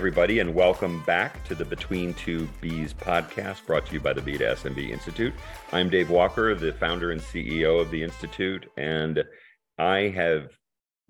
everybody, 0.00 0.38
and 0.38 0.54
welcome 0.54 1.02
back 1.02 1.44
to 1.44 1.54
the 1.54 1.62
Between 1.62 2.14
Two 2.14 2.48
Bees 2.62 2.94
podcast 2.94 3.66
brought 3.66 3.84
to 3.84 3.92
you 3.92 4.00
by 4.00 4.14
the 4.14 4.22
B2SMB 4.22 4.88
Institute. 4.88 5.34
I'm 5.72 5.90
Dave 5.90 6.08
Walker, 6.08 6.54
the 6.54 6.72
founder 6.72 7.10
and 7.10 7.20
CEO 7.20 7.78
of 7.78 7.90
the 7.90 8.02
Institute, 8.02 8.66
and 8.78 9.22
I 9.76 10.08
have 10.16 10.56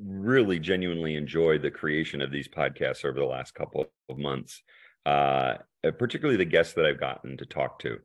really 0.05 0.59
genuinely 0.59 1.15
enjoyed 1.15 1.63
the 1.63 1.71
creation 1.71 2.21
of 2.21 2.33
these 2.33 2.49
podcasts 2.49 3.05
over 3.05 3.17
the 3.17 3.25
last 3.25 3.55
couple 3.55 3.87
of 4.09 4.19
months, 4.19 4.61
uh, 5.07 5.59
particularly 5.97 6.37
the 6.37 6.45
guests 6.45 6.73
that 6.73 6.85
I've 6.85 6.99
gotten 6.99 7.37
to 7.37 7.47
talk 7.47 7.79
to. 7.83 7.97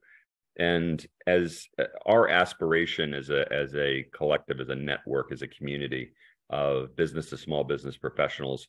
And 0.60 1.04
as 1.26 1.66
uh, 1.80 1.86
our 2.06 2.30
aspiration 2.30 3.16
as 3.16 3.32
a 3.32 3.52
as 3.52 3.74
a 3.74 4.06
collective, 4.16 4.62
as 4.62 4.70
a 4.70 4.76
network, 4.76 5.32
as 5.32 5.42
a 5.42 5.48
community 5.48 6.12
of 6.52 6.96
business 6.96 7.32
to 7.32 7.38
small 7.38 7.64
business 7.64 7.98
professionals 7.98 8.68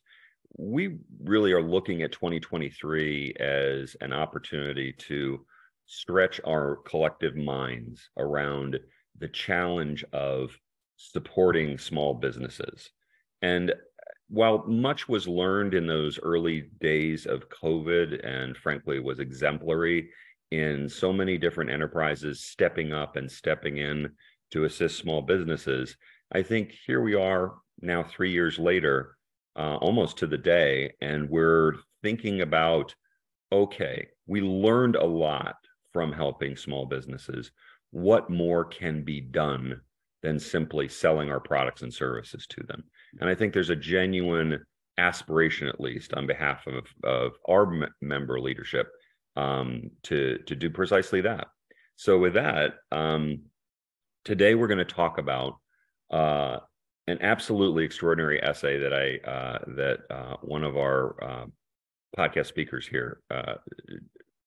we 0.57 0.97
really 1.23 1.51
are 1.51 1.61
looking 1.61 2.01
at 2.01 2.11
2023 2.11 3.35
as 3.39 3.95
an 4.01 4.13
opportunity 4.13 4.93
to 4.93 5.45
stretch 5.85 6.39
our 6.45 6.77
collective 6.77 7.35
minds 7.35 8.09
around 8.17 8.79
the 9.19 9.27
challenge 9.27 10.03
of 10.13 10.57
supporting 10.97 11.77
small 11.77 12.13
businesses. 12.13 12.91
And 13.41 13.71
uh, 13.71 13.75
while 14.29 14.65
much 14.67 15.07
was 15.07 15.27
learned 15.27 15.73
in 15.73 15.87
those 15.87 16.19
early 16.19 16.69
days 16.81 17.25
of 17.25 17.49
COVID 17.49 18.25
and 18.27 18.57
frankly 18.57 18.99
was 18.99 19.19
exemplary 19.19 20.09
in 20.51 20.89
so 20.89 21.13
many 21.13 21.37
different 21.37 21.71
enterprises 21.71 22.43
stepping 22.43 22.93
up 22.93 23.15
and 23.15 23.31
stepping 23.31 23.77
in 23.77 24.09
to 24.51 24.65
assist 24.65 24.97
small 24.97 25.21
businesses, 25.21 25.95
I 26.31 26.41
think 26.41 26.73
here 26.85 27.01
we 27.01 27.15
are 27.15 27.53
now, 27.81 28.03
three 28.03 28.31
years 28.31 28.57
later, 28.57 29.16
uh, 29.57 29.77
almost 29.77 30.17
to 30.17 30.27
the 30.27 30.37
day, 30.37 30.93
and 31.01 31.29
we're 31.29 31.73
thinking 32.03 32.41
about 32.41 32.93
okay, 33.51 34.07
we 34.25 34.41
learned 34.41 34.95
a 34.95 35.05
lot 35.05 35.55
from 35.93 36.11
helping 36.11 36.55
small 36.55 36.85
businesses. 36.85 37.51
What 37.91 38.29
more 38.29 38.65
can 38.65 39.03
be 39.03 39.21
done 39.21 39.81
than 40.21 40.39
simply 40.39 40.89
selling 40.89 41.31
our 41.31 41.39
products 41.39 41.81
and 41.81 41.93
services 41.93 42.45
to 42.47 42.63
them? 42.63 42.83
And 43.19 43.29
I 43.29 43.35
think 43.35 43.53
there's 43.53 43.69
a 43.69 43.75
genuine 43.75 44.59
aspiration, 44.97 45.67
at 45.67 45.79
least 45.79 46.13
on 46.13 46.27
behalf 46.27 46.67
of, 46.67 46.87
of 47.03 47.33
our 47.47 47.73
m- 47.73 47.89
member 48.01 48.39
leadership, 48.39 48.89
um, 49.35 49.91
to, 50.03 50.39
to 50.39 50.55
do 50.55 50.69
precisely 50.69 51.21
that. 51.21 51.47
So, 51.95 52.17
with 52.19 52.33
that, 52.33 52.73
um, 52.91 53.43
today 54.25 54.55
we're 54.55 54.67
going 54.67 54.77
to 54.79 54.85
talk 54.85 55.17
about 55.17 55.53
uh, 56.11 56.57
an 57.07 57.17
absolutely 57.21 57.83
extraordinary 57.83 58.43
essay 58.43 58.77
that 58.77 58.93
I 58.93 59.29
uh, 59.29 59.59
that 59.75 59.99
uh, 60.09 60.35
one 60.41 60.63
of 60.63 60.77
our 60.77 61.23
uh, 61.23 61.45
podcast 62.17 62.47
speakers 62.47 62.87
here 62.87 63.21
uh, 63.31 63.55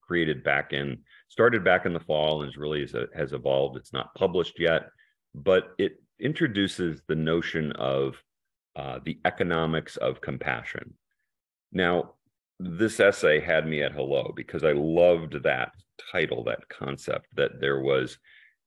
created 0.03 0.45
back 0.45 0.73
in 0.73 0.99
started 1.29 1.65
back 1.65 1.87
in 1.87 1.93
the 1.93 2.01
fall 2.01 2.43
and 2.43 2.51
is 2.51 2.57
really 2.57 2.81
has, 2.81 2.95
has 3.15 3.33
evolved. 3.33 3.77
It's 3.77 3.93
not 3.93 4.15
published 4.15 4.59
yet, 4.59 4.91
but 5.35 5.73
it 5.79 6.03
introduces 6.19 7.01
the 7.09 7.15
notion 7.15 7.73
of 7.73 8.23
uh, 8.77 8.99
the 9.05 9.19
economics 9.25 9.97
of 9.97 10.21
compassion. 10.21 10.95
Now, 11.73 12.15
this 12.59 13.01
essay 13.01 13.41
had 13.41 13.67
me 13.67 13.83
at 13.83 13.93
hello 13.93 14.33
because 14.37 14.65
I 14.65 14.73
loved 14.73 15.43
that 15.45 15.73
title, 16.13 16.45
that 16.45 16.69
concept 16.69 17.27
that 17.37 17.61
there 17.61 17.81
was 17.81 18.19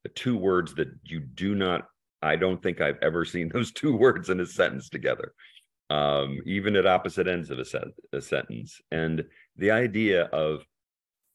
the 0.04 0.10
two 0.10 0.36
words 0.36 0.74
that 0.76 0.90
you 1.04 1.20
do 1.20 1.54
not 1.54 1.88
I 2.24 2.36
don't 2.36 2.62
think 2.62 2.82
I've 2.82 3.00
ever 3.02 3.26
seen 3.34 3.50
those 3.50 3.72
two 3.72 3.96
words 3.96 4.30
in 4.30 4.40
a 4.40 4.46
sentence 4.46 4.90
together, 4.90 5.34
um, 5.90 6.40
even 6.46 6.76
at 6.76 6.88
opposite 6.88 7.28
ends 7.28 7.50
of 7.52 7.60
a, 7.60 8.18
a 8.18 8.22
sentence. 8.22 8.82
And 8.92 9.24
the 9.58 9.72
idea 9.72 10.24
of 10.26 10.64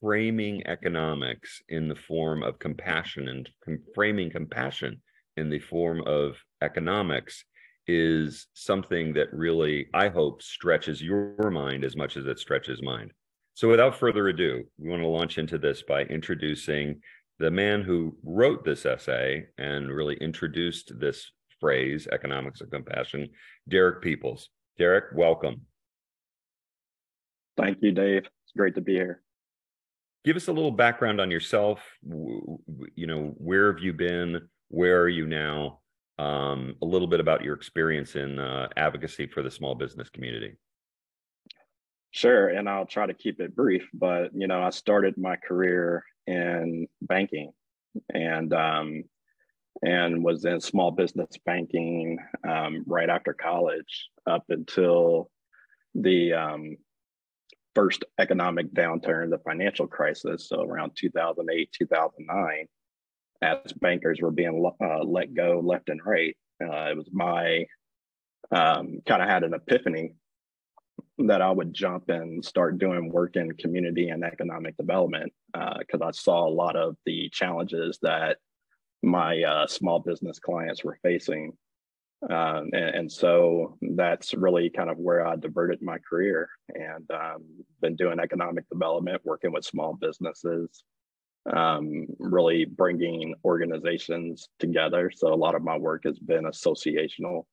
framing 0.00 0.66
economics 0.66 1.62
in 1.68 1.88
the 1.88 1.94
form 1.94 2.42
of 2.42 2.58
compassion 2.58 3.28
and 3.28 3.48
com- 3.64 3.82
framing 3.94 4.30
compassion 4.30 5.00
in 5.36 5.50
the 5.50 5.58
form 5.58 6.02
of 6.06 6.36
economics 6.62 7.44
is 7.86 8.46
something 8.52 9.14
that 9.14 9.32
really, 9.32 9.88
I 9.94 10.08
hope, 10.08 10.42
stretches 10.42 11.02
your 11.02 11.50
mind 11.50 11.84
as 11.84 11.96
much 11.96 12.16
as 12.16 12.26
it 12.26 12.38
stretches 12.38 12.82
mine. 12.82 13.10
So, 13.54 13.68
without 13.68 13.96
further 13.96 14.28
ado, 14.28 14.64
we 14.78 14.90
want 14.90 15.02
to 15.02 15.08
launch 15.08 15.38
into 15.38 15.58
this 15.58 15.82
by 15.82 16.02
introducing 16.02 17.00
the 17.38 17.50
man 17.50 17.82
who 17.82 18.16
wrote 18.24 18.64
this 18.64 18.84
essay 18.84 19.46
and 19.58 19.90
really 19.90 20.16
introduced 20.16 20.98
this 20.98 21.30
phrase, 21.60 22.08
economics 22.10 22.60
of 22.60 22.70
compassion, 22.70 23.28
Derek 23.68 24.02
Peebles. 24.02 24.50
Derek, 24.76 25.06
welcome. 25.14 25.62
Thank 27.56 27.78
you, 27.80 27.92
Dave. 27.92 28.24
It's 28.24 28.52
great 28.56 28.74
to 28.76 28.80
be 28.80 28.94
here. 28.94 29.22
Give 30.24 30.36
us 30.36 30.48
a 30.48 30.52
little 30.52 30.70
background 30.70 31.20
on 31.20 31.30
yourself. 31.30 31.80
You 32.02 33.06
know, 33.06 33.34
where 33.38 33.72
have 33.72 33.82
you 33.82 33.92
been? 33.92 34.48
Where 34.68 35.00
are 35.00 35.08
you 35.08 35.26
now? 35.26 35.80
Um, 36.18 36.74
a 36.82 36.86
little 36.86 37.06
bit 37.06 37.20
about 37.20 37.44
your 37.44 37.54
experience 37.54 38.16
in 38.16 38.38
uh, 38.38 38.68
advocacy 38.76 39.28
for 39.28 39.42
the 39.42 39.50
small 39.50 39.76
business 39.76 40.10
community. 40.10 40.56
Sure, 42.10 42.48
and 42.48 42.68
I'll 42.68 42.86
try 42.86 43.06
to 43.06 43.14
keep 43.14 43.40
it 43.40 43.54
brief. 43.54 43.88
But 43.92 44.30
you 44.34 44.46
know, 44.46 44.62
I 44.62 44.70
started 44.70 45.18
my 45.18 45.36
career 45.36 46.04
in 46.26 46.86
banking 47.02 47.52
and 48.12 48.52
um, 48.52 49.04
and 49.82 50.24
was 50.24 50.44
in 50.44 50.60
small 50.60 50.90
business 50.90 51.36
banking 51.44 52.18
um, 52.48 52.84
right 52.86 53.10
after 53.10 53.32
college 53.32 54.08
up 54.26 54.44
until 54.48 55.30
the 55.94 56.32
um, 56.32 56.76
first 57.74 58.04
economic 58.18 58.72
downturn, 58.72 59.30
the 59.30 59.38
financial 59.38 59.86
crisis, 59.86 60.48
so 60.48 60.62
around 60.62 60.92
2008, 60.96 61.70
2009, 61.72 62.66
as 63.42 63.72
bankers 63.74 64.20
were 64.20 64.30
being 64.30 64.68
uh, 64.82 65.04
let 65.04 65.34
go 65.34 65.60
left 65.62 65.88
and 65.88 66.00
right. 66.04 66.36
Uh, 66.62 66.90
it 66.90 66.96
was 66.96 67.08
my 67.12 67.64
um, 68.50 69.00
kind 69.06 69.22
of 69.22 69.28
had 69.28 69.44
an 69.44 69.54
epiphany 69.54 70.14
that 71.18 71.42
I 71.42 71.50
would 71.50 71.74
jump 71.74 72.08
and 72.08 72.44
start 72.44 72.78
doing 72.78 73.10
work 73.10 73.36
in 73.36 73.52
community 73.52 74.08
and 74.08 74.22
economic 74.24 74.76
development 74.76 75.32
because 75.52 76.00
uh, 76.00 76.06
I 76.06 76.10
saw 76.12 76.46
a 76.46 76.50
lot 76.50 76.76
of 76.76 76.96
the 77.06 77.28
challenges 77.32 77.98
that 78.02 78.38
my 79.02 79.42
uh, 79.42 79.66
small 79.66 80.00
business 80.00 80.38
clients 80.38 80.84
were 80.84 80.98
facing. 81.02 81.52
Um, 82.22 82.70
and, 82.72 82.94
and, 82.96 83.12
so 83.12 83.78
that's 83.80 84.34
really 84.34 84.70
kind 84.70 84.90
of 84.90 84.98
where 84.98 85.24
I 85.24 85.36
diverted 85.36 85.80
my 85.82 85.98
career 85.98 86.48
and 86.74 87.08
um, 87.12 87.44
been 87.80 87.94
doing 87.94 88.18
economic 88.18 88.68
development, 88.68 89.22
working 89.24 89.52
with 89.52 89.64
small 89.64 89.94
businesses, 89.94 90.82
um, 91.54 92.08
really 92.18 92.64
bringing 92.64 93.36
organizations 93.44 94.48
together. 94.58 95.12
So 95.14 95.32
a 95.32 95.36
lot 95.36 95.54
of 95.54 95.62
my 95.62 95.76
work 95.76 96.02
has 96.06 96.18
been 96.18 96.42
associational 96.44 97.44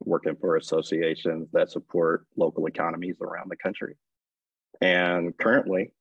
working 0.00 0.36
for 0.36 0.56
associations 0.56 1.48
that 1.52 1.70
support 1.70 2.26
local 2.36 2.66
economies 2.66 3.16
around 3.20 3.50
the 3.50 3.56
country. 3.56 3.96
And 4.80 5.36
currently, 5.38 5.92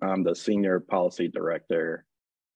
I'm 0.00 0.22
the 0.22 0.34
senior 0.34 0.80
policy 0.80 1.28
director 1.28 2.04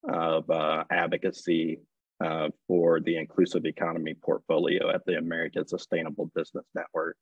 of 0.09 0.49
uh, 0.51 0.85
advocacy 0.91 1.81
uh, 2.25 2.49
for 2.67 3.01
the 3.01 3.17
inclusive 3.17 3.67
economy 3.67 4.15
portfolio 4.15 4.91
at 4.91 5.05
the 5.05 5.19
American 5.19 5.67
Sustainable 5.67 6.31
Business 6.35 6.65
Network. 6.75 7.19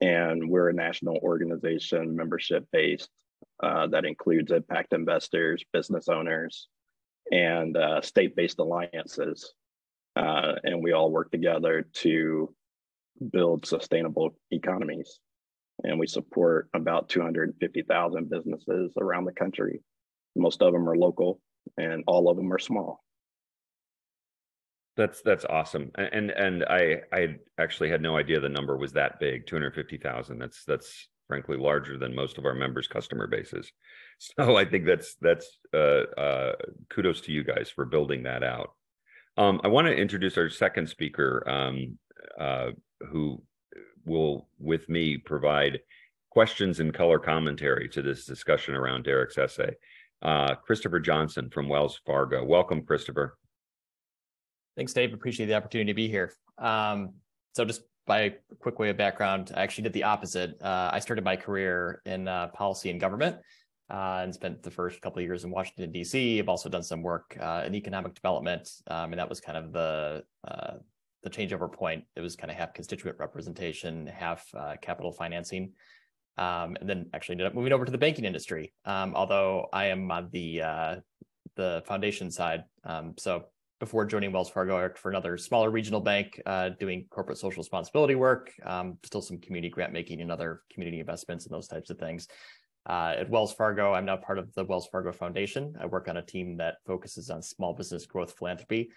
And 0.00 0.48
we're 0.48 0.70
a 0.70 0.74
national 0.74 1.18
organization, 1.18 2.16
membership 2.16 2.66
based, 2.72 3.08
uh, 3.62 3.86
that 3.88 4.04
includes 4.04 4.50
impact 4.50 4.92
investors, 4.92 5.64
business 5.72 6.08
owners, 6.08 6.68
and 7.30 7.76
uh, 7.76 8.00
state 8.00 8.34
based 8.34 8.58
alliances 8.58 9.54
uh, 10.16 10.54
and 10.64 10.82
we 10.82 10.92
all 10.92 11.10
work 11.10 11.30
together 11.30 11.86
to 11.92 12.52
build 13.32 13.66
sustainable 13.66 14.30
economies. 14.50 15.20
And 15.82 15.98
we 15.98 16.06
support 16.06 16.68
about 16.74 17.08
250,000 17.08 18.30
businesses 18.30 18.92
around 18.98 19.26
the 19.26 19.32
country. 19.32 19.82
Most 20.34 20.62
of 20.62 20.72
them 20.72 20.88
are 20.88 20.96
local, 20.96 21.40
and 21.76 22.04
all 22.06 22.30
of 22.30 22.36
them 22.36 22.52
are 22.52 22.58
small. 22.58 23.02
That's 24.96 25.20
that's 25.20 25.44
awesome, 25.44 25.90
and 25.94 26.30
and 26.30 26.64
I 26.64 27.02
I 27.12 27.36
actually 27.58 27.90
had 27.90 28.00
no 28.00 28.16
idea 28.16 28.40
the 28.40 28.48
number 28.48 28.78
was 28.78 28.92
that 28.92 29.20
big, 29.20 29.46
250,000. 29.46 30.38
That's 30.38 30.64
that's 30.64 31.08
frankly 31.28 31.58
larger 31.58 31.98
than 31.98 32.14
most 32.14 32.38
of 32.38 32.46
our 32.46 32.54
members' 32.54 32.88
customer 32.88 33.26
bases. 33.26 33.70
So 34.18 34.56
I 34.56 34.64
think 34.64 34.86
that's 34.86 35.14
that's 35.20 35.58
uh, 35.74 36.04
uh, 36.16 36.52
kudos 36.88 37.20
to 37.22 37.32
you 37.32 37.44
guys 37.44 37.68
for 37.68 37.84
building 37.84 38.22
that 38.22 38.42
out. 38.42 38.70
Um, 39.36 39.60
I 39.62 39.68
want 39.68 39.88
to 39.88 39.94
introduce 39.94 40.38
our 40.38 40.48
second 40.48 40.88
speaker, 40.88 41.46
um, 41.46 41.98
uh, 42.40 42.70
who 43.10 43.42
will, 44.04 44.48
with 44.58 44.88
me, 44.88 45.16
provide 45.16 45.80
questions 46.30 46.80
and 46.80 46.92
color 46.92 47.18
commentary 47.18 47.88
to 47.88 48.02
this 48.02 48.24
discussion 48.26 48.74
around 48.74 49.04
Derek's 49.04 49.38
essay. 49.38 49.74
Uh, 50.22 50.54
Christopher 50.54 51.00
Johnson 51.00 51.50
from 51.50 51.68
Wells 51.68 52.00
Fargo. 52.06 52.44
Welcome, 52.44 52.82
Christopher. 52.82 53.38
Thanks, 54.76 54.92
Dave. 54.92 55.14
Appreciate 55.14 55.46
the 55.46 55.54
opportunity 55.54 55.90
to 55.90 55.94
be 55.94 56.08
here. 56.08 56.32
Um, 56.58 57.14
so, 57.54 57.64
just 57.64 57.82
by 58.06 58.20
a 58.20 58.32
quick 58.60 58.78
way 58.78 58.90
of 58.90 58.96
background, 58.96 59.52
I 59.54 59.62
actually 59.62 59.84
did 59.84 59.92
the 59.92 60.04
opposite. 60.04 60.60
Uh, 60.62 60.90
I 60.92 61.00
started 61.00 61.24
my 61.24 61.36
career 61.36 62.02
in 62.04 62.28
uh, 62.28 62.48
policy 62.48 62.90
and 62.90 63.00
government 63.00 63.36
uh, 63.90 64.20
and 64.22 64.34
spent 64.34 64.62
the 64.62 64.70
first 64.70 65.00
couple 65.00 65.18
of 65.20 65.24
years 65.24 65.44
in 65.44 65.50
Washington, 65.50 65.92
D.C. 65.92 66.38
I've 66.38 66.48
also 66.48 66.68
done 66.68 66.82
some 66.82 67.02
work 67.02 67.36
uh, 67.40 67.64
in 67.66 67.74
economic 67.74 68.14
development, 68.14 68.68
um, 68.88 69.12
and 69.12 69.18
that 69.18 69.28
was 69.28 69.40
kind 69.40 69.58
of 69.58 69.72
the 69.72 70.22
uh, 70.46 70.74
the 71.26 71.30
changeover 71.30 71.70
point. 71.70 72.04
It 72.14 72.20
was 72.20 72.36
kind 72.36 72.50
of 72.50 72.56
half 72.56 72.72
constituent 72.72 73.18
representation, 73.18 74.06
half 74.06 74.46
uh, 74.54 74.76
capital 74.80 75.10
financing, 75.10 75.72
um, 76.38 76.76
and 76.80 76.88
then 76.88 77.06
actually 77.12 77.34
ended 77.34 77.48
up 77.48 77.54
moving 77.54 77.72
over 77.72 77.84
to 77.84 77.90
the 77.90 77.98
banking 77.98 78.24
industry. 78.24 78.72
Um, 78.84 79.14
although 79.16 79.66
I 79.72 79.86
am 79.86 80.10
on 80.10 80.28
the 80.30 80.62
uh, 80.62 80.96
the 81.56 81.82
foundation 81.86 82.30
side, 82.30 82.64
um, 82.84 83.14
so 83.18 83.46
before 83.80 84.06
joining 84.06 84.32
Wells 84.32 84.48
Fargo, 84.48 84.76
I 84.76 84.82
worked 84.82 84.98
for 84.98 85.10
another 85.10 85.36
smaller 85.36 85.70
regional 85.70 86.00
bank 86.00 86.40
uh, 86.46 86.70
doing 86.80 87.06
corporate 87.10 87.38
social 87.38 87.60
responsibility 87.60 88.14
work, 88.14 88.52
um, 88.64 88.96
still 89.04 89.20
some 89.20 89.38
community 89.38 89.68
grant 89.68 89.92
making 89.92 90.20
and 90.20 90.30
other 90.30 90.62
community 90.72 91.00
investments 91.00 91.44
and 91.44 91.52
those 91.52 91.68
types 91.68 91.90
of 91.90 91.98
things. 91.98 92.28
Uh, 92.88 93.16
at 93.18 93.28
Wells 93.28 93.52
Fargo, 93.52 93.92
I'm 93.92 94.04
now 94.04 94.16
part 94.16 94.38
of 94.38 94.54
the 94.54 94.64
Wells 94.64 94.86
Fargo 94.86 95.10
Foundation. 95.12 95.74
I 95.80 95.86
work 95.86 96.08
on 96.08 96.18
a 96.18 96.22
team 96.22 96.56
that 96.58 96.76
focuses 96.86 97.30
on 97.30 97.42
small 97.42 97.74
business 97.74 98.06
growth 98.06 98.34
philanthropy. 98.38 98.90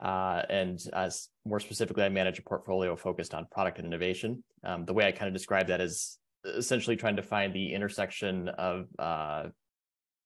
Uh, 0.00 0.42
and 0.48 0.80
as 0.94 1.28
more 1.44 1.60
specifically, 1.60 2.04
I 2.04 2.08
manage 2.08 2.38
a 2.38 2.42
portfolio 2.42 2.96
focused 2.96 3.34
on 3.34 3.46
product 3.50 3.78
and 3.78 3.86
innovation. 3.86 4.42
Um, 4.64 4.84
the 4.84 4.94
way 4.94 5.06
I 5.06 5.12
kind 5.12 5.28
of 5.28 5.34
describe 5.34 5.66
that 5.68 5.80
is 5.80 6.18
essentially 6.44 6.96
trying 6.96 7.16
to 7.16 7.22
find 7.22 7.52
the 7.52 7.74
intersection 7.74 8.48
of 8.48 8.86
uh, 8.98 9.44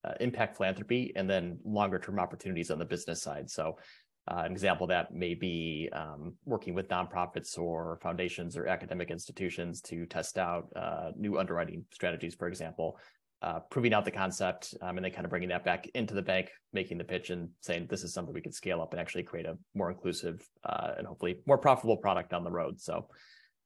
uh, 0.05 0.13
impact 0.21 0.57
philanthropy 0.57 1.13
and 1.17 1.29
then 1.29 1.59
longer 1.65 1.99
term 1.99 2.19
opportunities 2.19 2.71
on 2.71 2.79
the 2.79 2.85
business 2.85 3.23
side. 3.23 3.51
So, 3.51 3.79
uh, 4.27 4.43
an 4.47 4.53
example 4.53 4.87
that 4.87 5.13
may 5.13 5.35
be 5.35 5.91
um, 5.93 6.35
working 6.47 6.73
with 6.73 6.89
nonprofits 6.89 7.59
or 7.59 7.99
foundations 8.03 8.57
or 8.57 8.67
academic 8.67 9.11
institutions 9.11 9.83
to 9.83 10.07
test 10.07 10.39
out 10.39 10.67
uh, 10.75 11.11
new 11.15 11.39
underwriting 11.39 11.85
strategies, 11.93 12.35
for 12.35 12.49
example, 12.49 12.99
uh, 13.43 13.61
proving 13.71 13.93
out 13.93 14.05
the 14.05 14.11
concept 14.11 14.75
um, 14.81 14.97
and 14.97 15.05
then 15.05 15.13
kind 15.13 15.25
of 15.25 15.31
bringing 15.31 15.51
that 15.51 15.65
back 15.65 15.87
into 15.95 16.15
the 16.15 16.23
bank, 16.23 16.51
making 16.73 16.99
the 16.99 17.05
pitch 17.05 17.31
and 17.31 17.51
saying 17.61 17.87
this 17.91 18.03
is 18.03 18.15
something 18.15 18.35
we 18.35 18.41
could 18.41 18.55
scale 18.55 18.81
up 18.81 18.93
and 18.93 19.01
actually 19.01 19.23
create 19.23 19.47
a 19.47 19.57
more 19.75 19.91
inclusive 19.91 20.47
uh, 20.65 20.93
and 20.97 21.07
hopefully 21.07 21.39
more 21.47 21.59
profitable 21.59 21.97
product 21.97 22.31
down 22.31 22.45
the 22.45 22.51
road. 22.51 22.81
So, 22.81 23.09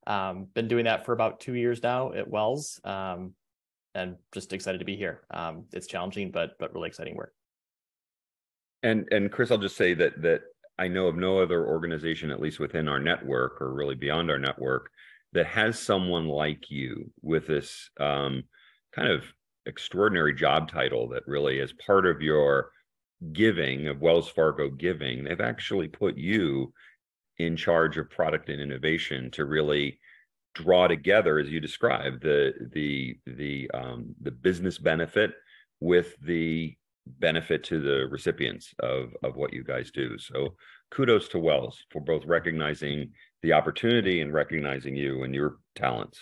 um, 0.06 0.46
been 0.54 0.68
doing 0.68 0.86
that 0.86 1.04
for 1.04 1.12
about 1.12 1.38
two 1.38 1.54
years 1.54 1.82
now 1.82 2.12
at 2.12 2.28
Wells. 2.28 2.80
Um, 2.82 3.34
and 3.94 4.16
just 4.32 4.52
excited 4.52 4.78
to 4.78 4.84
be 4.84 4.96
here. 4.96 5.22
Um, 5.30 5.64
it's 5.72 5.86
challenging, 5.86 6.30
but 6.30 6.50
but 6.58 6.72
really 6.74 6.88
exciting 6.88 7.16
work. 7.16 7.32
And 8.82 9.08
and 9.10 9.30
Chris, 9.30 9.50
I'll 9.50 9.58
just 9.58 9.76
say 9.76 9.94
that 9.94 10.22
that 10.22 10.42
I 10.78 10.88
know 10.88 11.06
of 11.06 11.16
no 11.16 11.40
other 11.40 11.66
organization, 11.66 12.30
at 12.30 12.40
least 12.40 12.60
within 12.60 12.88
our 12.88 13.00
network 13.00 13.60
or 13.60 13.72
really 13.74 13.96
beyond 13.96 14.30
our 14.30 14.38
network, 14.38 14.90
that 15.32 15.46
has 15.46 15.78
someone 15.78 16.28
like 16.28 16.70
you 16.70 17.10
with 17.22 17.46
this 17.46 17.90
um, 17.98 18.44
kind 18.94 19.08
of 19.08 19.24
extraordinary 19.68 20.34
job 20.34 20.70
title 20.70 21.08
that 21.08 21.26
really 21.26 21.58
is 21.58 21.72
part 21.74 22.06
of 22.06 22.20
your 22.22 22.70
giving 23.32 23.88
of 23.88 24.00
Wells 24.00 24.28
Fargo 24.28 24.70
giving. 24.70 25.24
They've 25.24 25.40
actually 25.40 25.88
put 25.88 26.16
you 26.16 26.72
in 27.38 27.56
charge 27.56 27.96
of 27.98 28.10
product 28.10 28.48
and 28.48 28.60
innovation 28.60 29.30
to 29.32 29.44
really 29.44 30.00
draw 30.54 30.88
together, 30.88 31.38
as 31.38 31.48
you 31.48 31.60
described, 31.60 32.22
the 32.22 32.52
the 32.72 33.18
the 33.26 33.70
um, 33.72 34.14
the 34.20 34.30
business 34.30 34.78
benefit 34.78 35.32
with 35.80 36.16
the 36.20 36.76
benefit 37.06 37.64
to 37.64 37.80
the 37.80 38.06
recipients 38.10 38.74
of 38.80 39.14
of 39.22 39.36
what 39.36 39.52
you 39.52 39.62
guys 39.62 39.90
do. 39.90 40.18
So 40.18 40.56
kudos 40.90 41.28
to 41.28 41.38
Wells 41.38 41.78
for 41.90 42.00
both 42.00 42.24
recognizing 42.24 43.12
the 43.42 43.52
opportunity 43.52 44.20
and 44.20 44.32
recognizing 44.32 44.96
you 44.96 45.22
and 45.22 45.34
your 45.34 45.58
talents. 45.74 46.18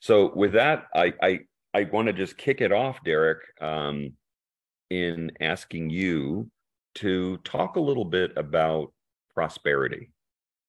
So 0.00 0.34
with 0.34 0.52
that, 0.52 0.86
I 0.94 1.14
I, 1.22 1.40
I 1.74 1.84
want 1.84 2.06
to 2.06 2.12
just 2.12 2.38
kick 2.38 2.60
it 2.60 2.70
off, 2.70 3.02
Derek, 3.04 3.40
um, 3.60 4.12
in 4.90 5.32
asking 5.40 5.90
you 5.90 6.48
to 6.96 7.38
talk 7.38 7.74
a 7.74 7.80
little 7.80 8.04
bit 8.04 8.32
about 8.36 8.92
prosperity 9.34 10.12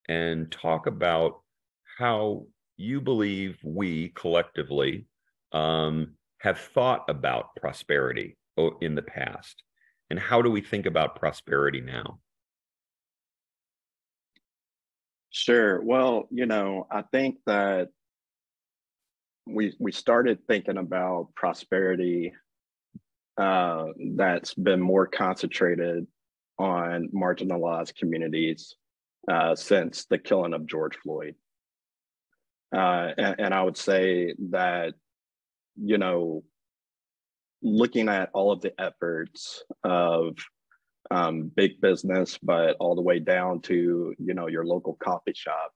and 0.09 0.51
talk 0.51 0.87
about 0.87 1.41
how 1.99 2.47
you 2.77 2.99
believe 2.99 3.59
we 3.63 4.09
collectively 4.09 5.05
um, 5.51 6.15
have 6.39 6.57
thought 6.59 7.05
about 7.07 7.55
prosperity 7.55 8.35
in 8.81 8.95
the 8.95 9.01
past, 9.03 9.61
and 10.09 10.19
how 10.19 10.41
do 10.41 10.49
we 10.49 10.61
think 10.61 10.87
about 10.87 11.15
prosperity 11.15 11.81
now? 11.81 12.19
Sure. 15.29 15.81
Well, 15.83 16.27
you 16.31 16.45
know, 16.45 16.87
I 16.89 17.03
think 17.03 17.37
that 17.45 17.89
we 19.47 19.75
we 19.79 19.91
started 19.91 20.39
thinking 20.47 20.77
about 20.77 21.29
prosperity 21.35 22.33
uh, 23.37 23.87
that's 24.15 24.53
been 24.53 24.81
more 24.81 25.07
concentrated 25.07 26.07
on 26.57 27.09
marginalized 27.13 27.95
communities 27.95 28.75
uh, 29.29 29.55
since 29.55 30.05
the 30.05 30.17
killing 30.17 30.53
of 30.53 30.67
George 30.67 30.95
Floyd. 31.03 31.35
Uh, 32.75 33.11
and, 33.17 33.35
and 33.39 33.53
I 33.53 33.61
would 33.63 33.77
say 33.77 34.33
that, 34.51 34.93
you 35.75 35.97
know, 35.97 36.43
looking 37.61 38.09
at 38.09 38.29
all 38.33 38.51
of 38.51 38.61
the 38.61 38.79
efforts 38.79 39.63
of 39.83 40.37
um, 41.11 41.51
big 41.55 41.81
business, 41.81 42.39
but 42.41 42.77
all 42.79 42.95
the 42.95 43.01
way 43.01 43.19
down 43.19 43.61
to, 43.61 44.15
you 44.17 44.33
know, 44.33 44.47
your 44.47 44.65
local 44.65 44.97
coffee 45.01 45.33
shop 45.35 45.71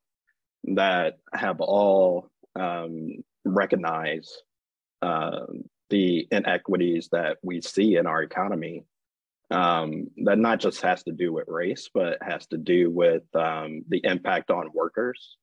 that 0.75 1.18
have 1.33 1.62
all 1.62 2.30
um, 2.56 3.24
recognized 3.45 4.31
uh, 5.01 5.45
the 5.89 6.27
inequities 6.31 7.09
that 7.12 7.38
we 7.41 7.62
see 7.62 7.95
in 7.95 8.06
our 8.06 8.21
economy 8.21 8.86
um, 9.51 10.07
that 10.25 10.38
not 10.38 10.59
just 10.59 10.81
has 10.81 11.03
to 11.03 11.12
do 11.12 11.33
with 11.33 11.47
race, 11.47 11.89
but 11.94 12.18
has 12.21 12.45
to 12.47 12.57
do 12.57 12.91
with 12.91 13.24
um, 13.36 13.83
the 13.89 14.01
impact 14.03 14.51
on 14.51 14.69
workers 14.74 15.38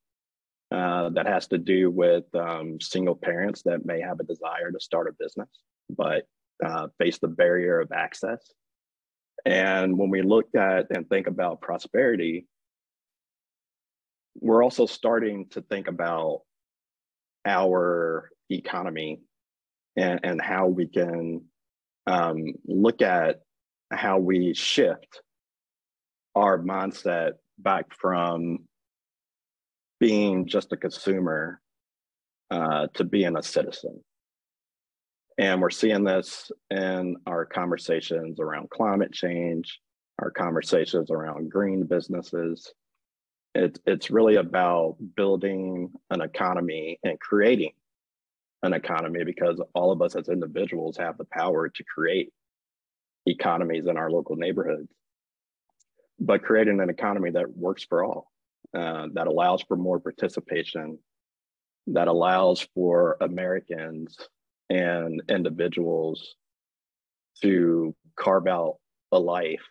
uh, 0.71 1.09
that 1.09 1.27
has 1.27 1.47
to 1.47 1.57
do 1.57 1.91
with 1.91 2.23
um, 2.35 2.79
single 2.79 3.15
parents 3.15 3.63
that 3.63 3.85
may 3.85 3.99
have 3.99 4.19
a 4.19 4.23
desire 4.23 4.71
to 4.71 4.79
start 4.79 5.07
a 5.07 5.15
business, 5.19 5.49
but 5.89 6.25
uh, 6.65 6.87
face 6.97 7.17
the 7.19 7.27
barrier 7.27 7.79
of 7.79 7.91
access. 7.91 8.51
And 9.45 9.97
when 9.97 10.09
we 10.09 10.21
look 10.21 10.47
at 10.55 10.87
and 10.89 11.07
think 11.09 11.27
about 11.27 11.61
prosperity, 11.61 12.47
we're 14.39 14.63
also 14.63 14.85
starting 14.85 15.47
to 15.49 15.61
think 15.61 15.87
about 15.87 16.41
our 17.47 18.29
economy 18.49 19.21
and, 19.95 20.19
and 20.23 20.41
how 20.41 20.67
we 20.67 20.87
can 20.87 21.41
um, 22.05 22.53
look 22.65 23.01
at 23.01 23.41
how 23.91 24.19
we 24.19 24.53
shift 24.53 25.21
our 26.35 26.59
mindset 26.59 27.33
back 27.57 27.85
from 27.99 28.59
being 29.99 30.45
just 30.45 30.71
a 30.71 30.77
consumer 30.77 31.59
uh, 32.51 32.87
to 32.93 33.03
being 33.03 33.35
a 33.37 33.43
citizen. 33.43 33.99
And 35.37 35.61
we're 35.61 35.69
seeing 35.69 36.03
this 36.03 36.51
in 36.69 37.15
our 37.25 37.45
conversations 37.45 38.39
around 38.39 38.69
climate 38.69 39.11
change, 39.11 39.79
our 40.19 40.31
conversations 40.31 41.11
around 41.11 41.51
green 41.51 41.85
businesses. 41.85 42.71
It, 43.57 43.79
it's 43.87 44.11
really 44.11 44.35
about 44.35 44.97
building 45.15 45.91
an 46.11 46.21
economy 46.21 46.99
and 47.03 47.19
creating 47.19 47.71
an 48.61 48.73
economy 48.73 49.23
because 49.23 49.59
all 49.73 49.91
of 49.91 49.99
us 50.03 50.15
as 50.15 50.29
individuals 50.29 50.95
have 50.97 51.17
the 51.17 51.25
power 51.25 51.67
to 51.67 51.83
create 51.83 52.31
economies 53.25 53.87
in 53.87 53.97
our 53.97 54.11
local 54.11 54.35
neighborhoods. 54.35 54.93
But 56.19 56.43
creating 56.43 56.81
an 56.81 56.91
economy 56.91 57.31
that 57.31 57.57
works 57.57 57.83
for 57.83 58.03
all 58.03 58.31
uh, 58.75 59.07
that 59.13 59.25
allows 59.25 59.63
for 59.63 59.75
more 59.75 59.99
participation, 59.99 60.99
that 61.87 62.07
allows 62.07 62.67
for 62.75 63.17
Americans 63.21 64.19
and 64.69 65.19
individuals 65.29 66.35
to 67.41 67.95
carve 68.15 68.45
out 68.45 68.77
a 69.11 69.17
life 69.17 69.65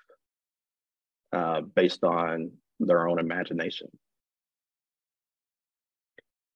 uh, 1.33 1.61
based 1.61 2.03
on 2.03 2.51
their 2.79 3.09
own 3.09 3.19
imagination. 3.19 3.89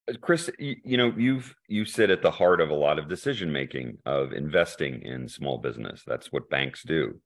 Uh, 0.08 0.14
Chris, 0.20 0.50
you, 0.58 0.96
know 0.96 1.12
you've 1.16 1.54
you 1.68 1.84
sit 1.84 2.10
at 2.10 2.22
the 2.22 2.30
heart 2.30 2.60
of 2.60 2.70
a 2.70 2.74
lot 2.74 2.98
of 2.98 3.08
decision 3.08 3.52
making 3.52 3.98
of 4.06 4.32
investing 4.32 5.02
in 5.02 5.28
small 5.28 5.58
business. 5.58 6.02
That's 6.06 6.32
what 6.32 6.50
banks 6.50 6.82
do, 6.82 7.20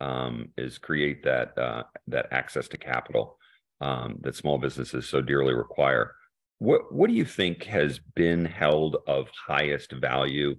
um, 0.00 0.48
is 0.56 0.78
create 0.78 1.24
that 1.24 1.56
uh, 1.58 1.84
that 2.08 2.28
access 2.32 2.68
to 2.68 2.78
capital 2.78 3.38
um, 3.80 4.18
that 4.20 4.36
small 4.36 4.58
businesses 4.58 5.08
so 5.08 5.20
dearly 5.20 5.54
require. 5.54 6.14
What 6.58 6.92
what 6.92 7.08
do 7.08 7.16
you 7.16 7.24
think 7.24 7.64
has 7.64 7.98
been 8.14 8.44
held 8.44 8.98
of 9.06 9.28
highest 9.46 9.92
value 9.92 10.56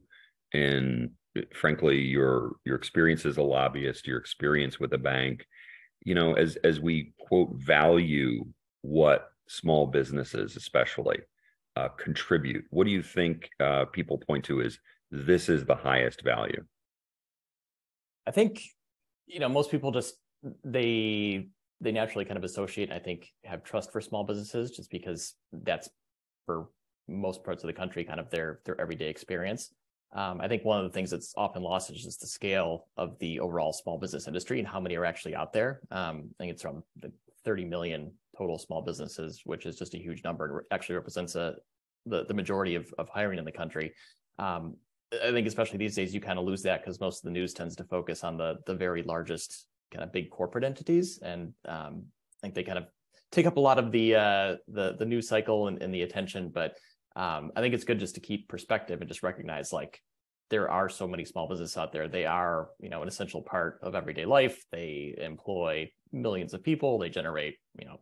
in, 0.51 1.11
frankly, 1.53 1.99
your 1.99 2.53
your 2.65 2.75
experience 2.75 3.25
as 3.25 3.37
a 3.37 3.43
lobbyist, 3.43 4.07
your 4.07 4.17
experience 4.17 4.79
with 4.79 4.93
a 4.93 4.97
bank? 4.97 5.45
You 6.03 6.15
know, 6.15 6.33
as 6.33 6.55
as 6.57 6.79
we 6.79 7.13
quote 7.19 7.53
value 7.53 8.45
what 8.81 9.31
small 9.47 9.87
businesses, 9.87 10.55
especially, 10.55 11.19
uh, 11.75 11.89
contribute? 11.89 12.65
What 12.69 12.85
do 12.85 12.91
you 12.91 13.03
think 13.03 13.49
uh, 13.59 13.85
people 13.85 14.17
point 14.17 14.45
to 14.45 14.61
as 14.61 14.79
this 15.11 15.49
is 15.49 15.65
the 15.65 15.75
highest 15.75 16.23
value? 16.23 16.63
I 18.27 18.31
think 18.31 18.61
you 19.27 19.39
know 19.39 19.49
most 19.49 19.71
people 19.71 19.91
just 19.91 20.15
they 20.63 21.47
they 21.79 21.91
naturally 21.91 22.25
kind 22.25 22.37
of 22.37 22.43
associate. 22.43 22.91
I 22.91 22.99
think 22.99 23.27
have 23.43 23.63
trust 23.63 23.91
for 23.91 24.01
small 24.01 24.23
businesses 24.23 24.71
just 24.71 24.89
because 24.89 25.35
that's 25.51 25.89
for 26.45 26.69
most 27.07 27.43
parts 27.43 27.63
of 27.63 27.67
the 27.67 27.73
country 27.73 28.03
kind 28.03 28.19
of 28.19 28.29
their 28.29 28.59
their 28.65 28.79
everyday 28.79 29.09
experience. 29.09 29.73
Um, 30.13 30.41
I 30.41 30.47
think 30.47 30.65
one 30.65 30.77
of 30.77 30.83
the 30.83 30.93
things 30.93 31.09
that's 31.11 31.33
often 31.37 31.63
lost 31.63 31.89
is 31.89 32.03
just 32.03 32.19
the 32.19 32.27
scale 32.27 32.87
of 32.97 33.17
the 33.19 33.39
overall 33.39 33.71
small 33.71 33.97
business 33.97 34.27
industry 34.27 34.59
and 34.59 34.67
how 34.67 34.79
many 34.79 34.95
are 34.97 35.05
actually 35.05 35.35
out 35.35 35.53
there. 35.53 35.81
Um, 35.89 36.29
I 36.31 36.43
think 36.43 36.51
it's 36.51 36.61
from 36.61 36.83
30 37.45 37.65
million 37.65 38.11
total 38.37 38.57
small 38.57 38.81
businesses, 38.81 39.41
which 39.45 39.65
is 39.65 39.77
just 39.77 39.93
a 39.93 39.97
huge 39.97 40.23
number. 40.23 40.59
It 40.59 40.65
actually 40.71 40.95
represents 40.95 41.35
a, 41.35 41.55
the, 42.05 42.25
the 42.25 42.33
majority 42.33 42.75
of, 42.75 42.93
of 42.97 43.07
hiring 43.09 43.39
in 43.39 43.45
the 43.45 43.51
country. 43.51 43.93
Um, 44.37 44.75
I 45.13 45.31
think 45.31 45.47
especially 45.47 45.77
these 45.77 45.95
days, 45.95 46.13
you 46.13 46.21
kind 46.21 46.39
of 46.39 46.45
lose 46.45 46.61
that 46.63 46.81
because 46.81 46.99
most 46.99 47.19
of 47.19 47.23
the 47.23 47.31
news 47.31 47.53
tends 47.53 47.75
to 47.75 47.83
focus 47.83 48.23
on 48.23 48.37
the 48.37 48.59
the 48.65 48.73
very 48.73 49.03
largest 49.03 49.67
kind 49.91 50.03
of 50.03 50.13
big 50.13 50.29
corporate 50.29 50.63
entities, 50.63 51.19
and 51.21 51.53
um, 51.67 52.05
I 52.37 52.47
think 52.47 52.53
they 52.53 52.63
kind 52.63 52.77
of 52.77 52.85
take 53.31 53.45
up 53.45 53.57
a 53.57 53.59
lot 53.59 53.77
of 53.77 53.91
the 53.91 54.15
uh, 54.15 54.55
the 54.69 54.95
the 54.97 55.05
news 55.05 55.27
cycle 55.27 55.67
and, 55.67 55.81
and 55.81 55.93
the 55.93 56.03
attention. 56.03 56.49
But 56.49 56.77
um, 57.15 57.51
I 57.55 57.61
think 57.61 57.73
it's 57.73 57.83
good 57.83 57.99
just 57.99 58.15
to 58.15 58.21
keep 58.21 58.47
perspective 58.47 59.01
and 59.01 59.07
just 59.07 59.23
recognize 59.23 59.73
like 59.73 60.01
there 60.49 60.69
are 60.69 60.89
so 60.89 61.07
many 61.07 61.25
small 61.25 61.47
businesses 61.47 61.77
out 61.77 61.93
there. 61.93 62.07
They 62.07 62.25
are, 62.25 62.69
you 62.79 62.89
know, 62.89 63.01
an 63.01 63.07
essential 63.07 63.41
part 63.41 63.79
of 63.81 63.95
everyday 63.95 64.25
life. 64.25 64.63
They 64.71 65.15
employ 65.17 65.91
millions 66.11 66.53
of 66.53 66.61
people. 66.61 66.99
They 66.99 67.09
generate, 67.09 67.55
you 67.79 67.85
know, 67.85 67.99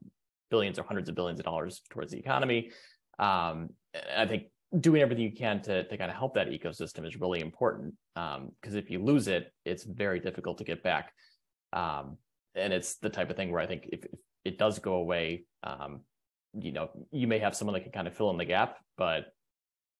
billions 0.50 0.80
or 0.80 0.84
hundreds 0.84 1.10
of 1.10 1.16
billions 1.16 1.40
of 1.40 1.46
dollars 1.46 1.82
towards 1.92 2.12
the 2.12 2.18
economy. 2.18 2.72
Um, 3.20 3.70
I 4.16 4.26
think 4.26 4.44
doing 4.80 5.02
everything 5.02 5.24
you 5.24 5.32
can 5.32 5.62
to, 5.64 5.88
to 5.88 5.98
kind 5.98 6.10
of 6.10 6.18
help 6.18 6.36
that 6.36 6.50
ecosystem 6.50 7.08
is 7.08 7.20
really 7.20 7.40
important. 7.40 7.94
Because 8.16 8.74
um, 8.74 8.78
if 8.78 8.90
you 8.90 9.04
lose 9.04 9.28
it, 9.28 9.52
it's 9.64 9.84
very 9.84 10.20
difficult 10.20 10.58
to 10.58 10.64
get 10.64 10.82
back. 10.84 11.12
Um, 11.72 12.18
and 12.56 12.74
it's 12.74 12.98
the 12.98 13.10
type 13.10 13.30
of 13.30 13.36
thing 13.36 13.52
where 13.52 13.62
I 13.62 13.68
think 13.68 13.90
if, 13.92 14.06
if 14.06 14.20
it 14.44 14.58
does 14.58 14.80
go 14.80 14.96
away, 14.96 15.46
um, 15.64 16.02
you 16.54 16.72
know, 16.72 16.90
you 17.12 17.28
may 17.28 17.40
have 17.40 17.56
someone 17.56 17.74
that 17.74 17.82
can 17.82 17.92
kind 17.92 18.08
of 18.08 18.16
fill 18.16 18.30
in 18.32 18.38
the 18.38 18.46
gap, 18.46 18.78
but 18.98 19.34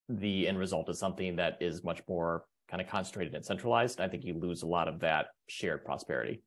the 0.08 0.48
end 0.48 0.58
result 0.58 0.90
is 0.90 0.98
something 0.98 1.36
that 1.36 1.58
is 1.62 1.84
much 1.84 2.02
more 2.08 2.46
kind 2.70 2.82
of 2.82 2.88
concentrated 2.88 3.36
and 3.36 3.46
centralized. 3.46 4.02
I 4.02 4.08
think 4.08 4.24
you 4.24 4.34
lose 4.34 4.64
a 4.64 4.68
lot 4.68 4.88
of 4.88 5.00
that 5.02 5.28
shared 5.48 5.86
prosperity. 5.86 6.42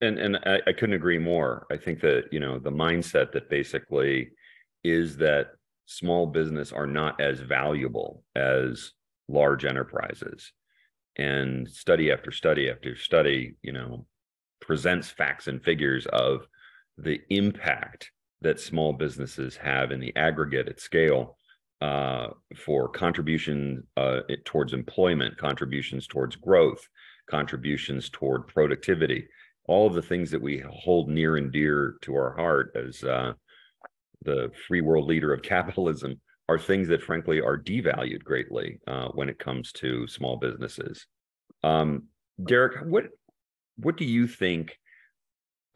And 0.00 0.18
and 0.18 0.36
I, 0.44 0.60
I 0.66 0.72
couldn't 0.72 0.94
agree 0.94 1.18
more. 1.18 1.66
I 1.70 1.76
think 1.76 2.00
that 2.00 2.24
you 2.30 2.40
know 2.40 2.58
the 2.58 2.70
mindset 2.70 3.32
that 3.32 3.48
basically 3.48 4.30
is 4.84 5.16
that 5.18 5.48
small 5.86 6.26
business 6.26 6.72
are 6.72 6.86
not 6.86 7.20
as 7.20 7.40
valuable 7.40 8.22
as 8.34 8.92
large 9.28 9.64
enterprises 9.64 10.52
and 11.16 11.68
study 11.68 12.12
after 12.12 12.30
study 12.30 12.68
after 12.70 12.94
study 12.94 13.56
you 13.62 13.72
know 13.72 14.06
presents 14.60 15.08
facts 15.08 15.48
and 15.48 15.62
figures 15.62 16.06
of 16.06 16.46
the 16.98 17.20
impact 17.30 18.10
that 18.40 18.60
small 18.60 18.92
businesses 18.92 19.56
have 19.56 19.90
in 19.92 20.00
the 20.00 20.14
aggregate 20.16 20.68
at 20.68 20.80
scale 20.80 21.36
uh, 21.80 22.28
for 22.56 22.88
contribution 22.88 23.82
uh, 23.96 24.20
towards 24.44 24.72
employment, 24.72 25.36
contributions 25.36 26.06
towards 26.06 26.36
growth, 26.36 26.86
contributions 27.28 28.08
toward 28.08 28.46
productivity, 28.46 29.26
all 29.68 29.86
of 29.86 29.94
the 29.94 30.02
things 30.02 30.30
that 30.30 30.40
we 30.40 30.62
hold 30.70 31.08
near 31.08 31.36
and 31.36 31.52
dear 31.52 31.96
to 32.02 32.14
our 32.14 32.34
heart 32.36 32.72
as 32.76 33.02
uh, 33.04 33.32
the 34.22 34.50
free 34.66 34.80
world 34.80 35.06
leader 35.06 35.32
of 35.32 35.42
capitalism 35.54 36.20
are 36.48 36.58
things 36.58 36.88
that 36.88 37.02
frankly 37.02 37.40
are 37.40 37.58
devalued 37.58 38.22
greatly 38.22 38.78
uh, 38.86 39.08
when 39.08 39.28
it 39.28 39.38
comes 39.38 39.72
to 39.72 40.06
small 40.06 40.36
businesses. 40.36 41.06
Um, 41.64 42.04
Derek, 42.44 42.86
what 42.86 43.06
what 43.78 43.96
do 43.96 44.04
you 44.04 44.26
think 44.26 44.78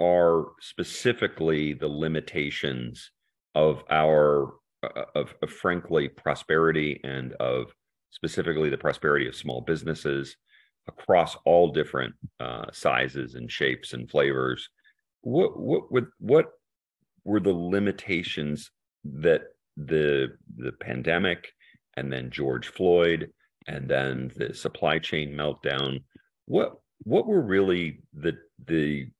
are 0.00 0.46
specifically 0.60 1.74
the 1.74 1.88
limitations 1.88 3.10
of 3.54 3.84
our 3.90 4.54
uh, 4.82 5.04
of, 5.14 5.34
of 5.42 5.50
frankly 5.50 6.08
prosperity 6.08 7.00
and 7.04 7.34
of 7.34 7.74
specifically 8.10 8.70
the 8.70 8.78
prosperity 8.78 9.28
of 9.28 9.36
small 9.36 9.60
businesses 9.60 10.36
across 10.88 11.36
all 11.44 11.70
different 11.70 12.14
uh, 12.40 12.64
sizes 12.72 13.34
and 13.34 13.52
shapes 13.52 13.92
and 13.92 14.10
flavors. 14.10 14.68
What 15.20 15.58
what 15.60 15.92
would 15.92 16.06
what 16.18 16.46
were 17.24 17.40
the 17.40 17.52
limitations 17.52 18.70
that 19.04 19.42
the 19.76 20.28
the 20.56 20.72
pandemic 20.72 21.52
and 21.96 22.10
then 22.10 22.30
George 22.30 22.68
Floyd 22.68 23.30
and 23.66 23.88
then 23.88 24.32
the 24.36 24.54
supply 24.54 24.98
chain 24.98 25.32
meltdown? 25.32 26.02
What 26.46 26.76
what 27.02 27.26
were 27.26 27.42
really 27.42 28.00
the 28.14 28.38
the 28.66 29.10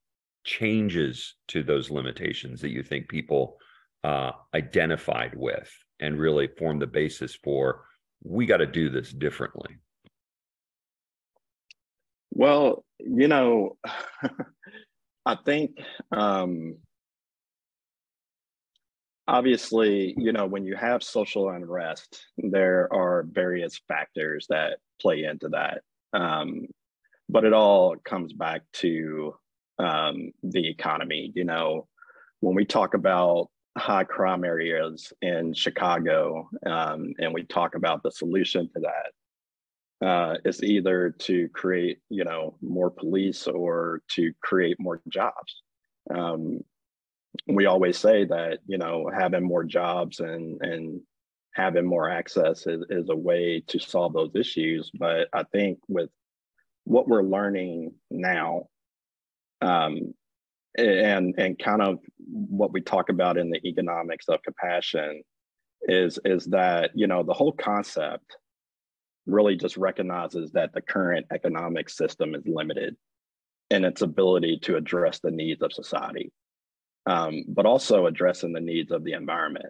changes 0.45 1.35
to 1.49 1.63
those 1.63 1.91
limitations 1.91 2.61
that 2.61 2.71
you 2.71 2.83
think 2.83 3.09
people 3.09 3.57
uh, 4.05 4.33
identified 4.55 5.35
with 5.37 5.71
and 6.01 6.19
really 6.19 6.49
formed 6.59 6.83
the 6.83 6.87
basis 6.87 7.35
for 7.35 7.85
we 8.23 8.47
got 8.47 8.59
to 8.59 8.67
do 8.67 8.91
this 8.91 9.13
differently? 9.13 9.77
Well, 12.31 12.85
you 12.99 13.29
know, 13.29 13.77
I 15.27 15.37
think 15.45 15.79
um, 16.13 16.77
obviously, 19.27 20.15
you 20.17 20.33
know, 20.33 20.47
when 20.47 20.65
you 20.65 20.77
have 20.77 21.03
social 21.03 21.51
unrest, 21.51 22.27
there 22.39 22.89
are 22.93 23.27
various 23.31 23.81
factors 23.89 24.47
that 24.49 24.79
play 25.01 25.25
into 25.25 25.49
that. 25.51 25.83
Um, 26.13 26.67
but 27.29 27.45
it 27.45 27.53
all 27.53 27.97
comes 27.97 28.33
back 28.33 28.63
to 28.75 29.35
um, 29.81 30.33
the 30.43 30.69
economy. 30.69 31.33
You 31.35 31.45
know, 31.45 31.89
when 32.41 32.55
we 32.55 32.65
talk 32.65 32.95
about 32.95 33.49
high 33.79 34.05
crime 34.05 34.45
areas 34.45 35.13
in 35.23 35.55
Chicago, 35.55 36.49
um, 36.67 37.13
and 37.19 37.33
we 37.33 37.45
talk 37.45 37.75
about 37.75 38.03
the 38.03 38.11
solution 38.11 38.69
to 38.75 38.81
that, 38.81 40.07
uh, 40.07 40.37
is 40.45 40.63
either 40.63 41.11
to 41.11 41.49
create, 41.49 41.99
you 42.09 42.25
know, 42.25 42.57
more 42.63 42.91
police 42.91 43.47
or 43.47 44.03
to 44.13 44.33
create 44.43 44.77
more 44.79 45.01
jobs. 45.09 45.63
Um, 46.15 46.61
we 47.47 47.67
always 47.67 47.97
say 47.97 48.25
that 48.25 48.59
you 48.67 48.77
know 48.77 49.09
having 49.17 49.45
more 49.45 49.63
jobs 49.65 50.21
and 50.21 50.61
and 50.63 51.01
having 51.55 51.85
more 51.85 52.09
access 52.09 52.67
is, 52.67 52.85
is 52.91 53.09
a 53.09 53.17
way 53.17 53.63
to 53.69 53.79
solve 53.79 54.13
those 54.13 54.35
issues. 54.35 54.91
But 54.99 55.29
I 55.33 55.45
think 55.53 55.79
with 55.89 56.11
what 56.85 57.09
we're 57.09 57.23
learning 57.23 57.93
now 58.11 58.67
um, 59.61 60.15
and 60.77 61.35
and 61.39 61.59
kind 61.59 61.83
of 61.83 61.99
what 62.29 62.73
we 62.73 62.81
talk 62.81 63.09
about 63.09 63.37
in 63.37 63.51
the 63.51 63.61
economics 63.67 64.27
of 64.29 64.43
compassion 64.43 65.23
is 65.83 66.19
is 66.25 66.45
that 66.47 66.91
you 66.95 67.07
know 67.07 67.23
the 67.23 67.33
whole 67.33 67.53
concept 67.53 68.37
really 69.27 69.57
just 69.57 69.77
recognizes 69.77 70.53
that 70.53 70.73
the 70.73 70.81
current 70.81 71.27
economic 71.33 71.89
system 71.89 72.35
is 72.35 72.43
limited 72.47 72.97
in 73.71 73.85
its 73.85 74.03
ability 74.03 74.59
to 74.63 74.77
address 74.77 75.21
the 75.21 75.31
needs 75.31 75.63
of 75.63 75.73
society 75.73 76.33
um, 77.07 77.45
but 77.49 77.67
also 77.67 78.07
addressing 78.07 78.53
the 78.53 78.61
needs 78.61 78.91
of 78.91 79.05
the 79.05 79.13
environment. 79.13 79.67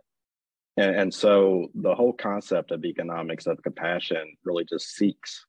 And, 0.77 0.97
and 0.97 1.15
so 1.15 1.69
the 1.75 1.95
whole 1.95 2.13
concept 2.13 2.71
of 2.71 2.85
economics 2.85 3.47
of 3.47 3.63
compassion 3.63 4.37
really 4.45 4.65
just 4.69 4.95
seeks 4.95 5.45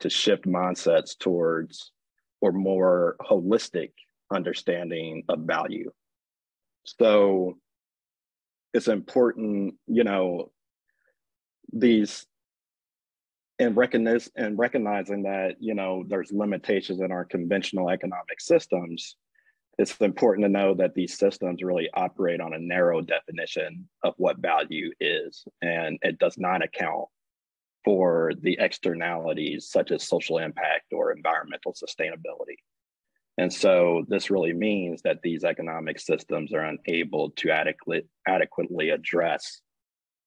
to 0.00 0.10
shift 0.10 0.44
mindsets 0.44 1.16
towards 1.18 1.92
or 2.40 2.52
more 2.52 3.16
holistic 3.20 3.92
understanding 4.32 5.24
of 5.28 5.40
value. 5.40 5.90
So 6.84 7.58
it's 8.72 8.88
important, 8.88 9.74
you 9.86 10.04
know, 10.04 10.50
these 11.72 12.26
and 13.58 13.76
recognize 13.76 14.30
and 14.36 14.58
recognizing 14.58 15.22
that 15.22 15.56
you 15.60 15.74
know 15.74 16.04
there's 16.08 16.32
limitations 16.32 17.00
in 17.00 17.12
our 17.12 17.24
conventional 17.24 17.90
economic 17.90 18.40
systems 18.40 19.16
it's 19.76 19.96
important 20.00 20.44
to 20.44 20.48
know 20.48 20.72
that 20.74 20.94
these 20.94 21.18
systems 21.18 21.62
really 21.62 21.88
operate 21.94 22.40
on 22.40 22.54
a 22.54 22.58
narrow 22.58 23.00
definition 23.00 23.88
of 24.02 24.14
what 24.18 24.38
value 24.38 24.90
is 25.00 25.44
and 25.62 25.98
it 26.02 26.18
does 26.18 26.38
not 26.38 26.64
account 26.64 27.06
for 27.84 28.32
the 28.40 28.56
externalities 28.60 29.68
such 29.68 29.90
as 29.90 30.02
social 30.02 30.38
impact 30.38 30.92
or 31.04 31.12
environmental 31.12 31.72
sustainability 31.72 32.56
and 33.36 33.52
so 33.52 34.04
this 34.08 34.30
really 34.30 34.52
means 34.52 35.02
that 35.02 35.20
these 35.22 35.44
economic 35.44 35.98
systems 35.98 36.52
are 36.52 36.64
unable 36.64 37.30
to 37.30 37.50
adequately, 37.50 38.08
adequately 38.28 38.90
address 38.90 39.60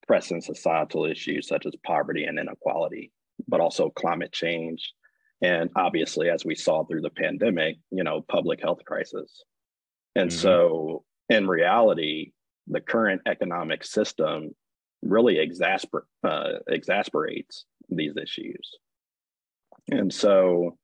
pressing 0.07 0.41
societal 0.41 1.05
issues 1.05 1.48
such 1.48 1.65
as 1.65 1.74
poverty 1.86 2.25
and 2.25 2.39
inequality, 2.39 3.12
but 3.48 3.62
also 3.62 3.89
climate 3.89 4.34
change. 4.34 4.93
And 5.41 5.69
obviously, 5.75 6.29
as 6.29 6.43
we 6.43 6.55
saw 6.55 6.84
through 6.84 7.01
the 7.01 7.10
pandemic, 7.10 7.77
you 7.91 8.03
know, 8.03 8.25
public 8.27 8.62
health 8.62 8.84
crisis. 8.86 9.43
And 10.15 10.29
mm-hmm. 10.29 10.39
so 10.39 11.03
in 11.29 11.48
reality, 11.48 12.31
the 12.67 12.81
current 12.81 13.22
economic 13.25 13.86
system 13.86 14.53
really 15.01 15.36
exasper- 15.36 16.07
uh, 16.24 16.60
exasperates 16.67 17.65
these 17.89 18.17
issues. 18.17 18.77
And 19.89 20.13
so 20.13 20.77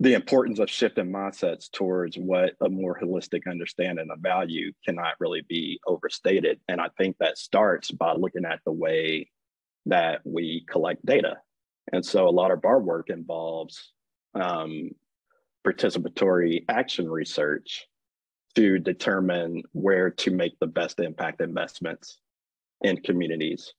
the 0.00 0.14
importance 0.14 0.58
of 0.58 0.68
shifting 0.68 1.12
mindsets 1.12 1.70
towards 1.70 2.16
what 2.16 2.54
a 2.60 2.68
more 2.68 2.98
holistic 3.00 3.42
understanding 3.48 4.08
of 4.10 4.18
value 4.18 4.72
cannot 4.84 5.14
really 5.20 5.42
be 5.48 5.80
overstated. 5.86 6.60
And 6.68 6.80
I 6.80 6.88
think 6.98 7.16
that 7.18 7.38
starts 7.38 7.90
by 7.90 8.14
looking 8.14 8.44
at 8.44 8.60
the 8.64 8.72
way 8.72 9.30
that 9.86 10.20
we 10.24 10.64
collect 10.68 11.06
data. 11.06 11.36
And 11.92 12.04
so 12.04 12.28
a 12.28 12.30
lot 12.30 12.50
of 12.50 12.64
our 12.64 12.80
work 12.80 13.10
involves 13.10 13.92
um, 14.34 14.90
participatory 15.64 16.64
action 16.68 17.08
research 17.08 17.86
to 18.54 18.78
determine 18.78 19.62
where 19.72 20.10
to 20.10 20.30
make 20.30 20.58
the 20.58 20.66
best 20.66 21.00
impact 21.00 21.40
investments 21.40 22.18
in 22.82 22.96
communities. 22.98 23.72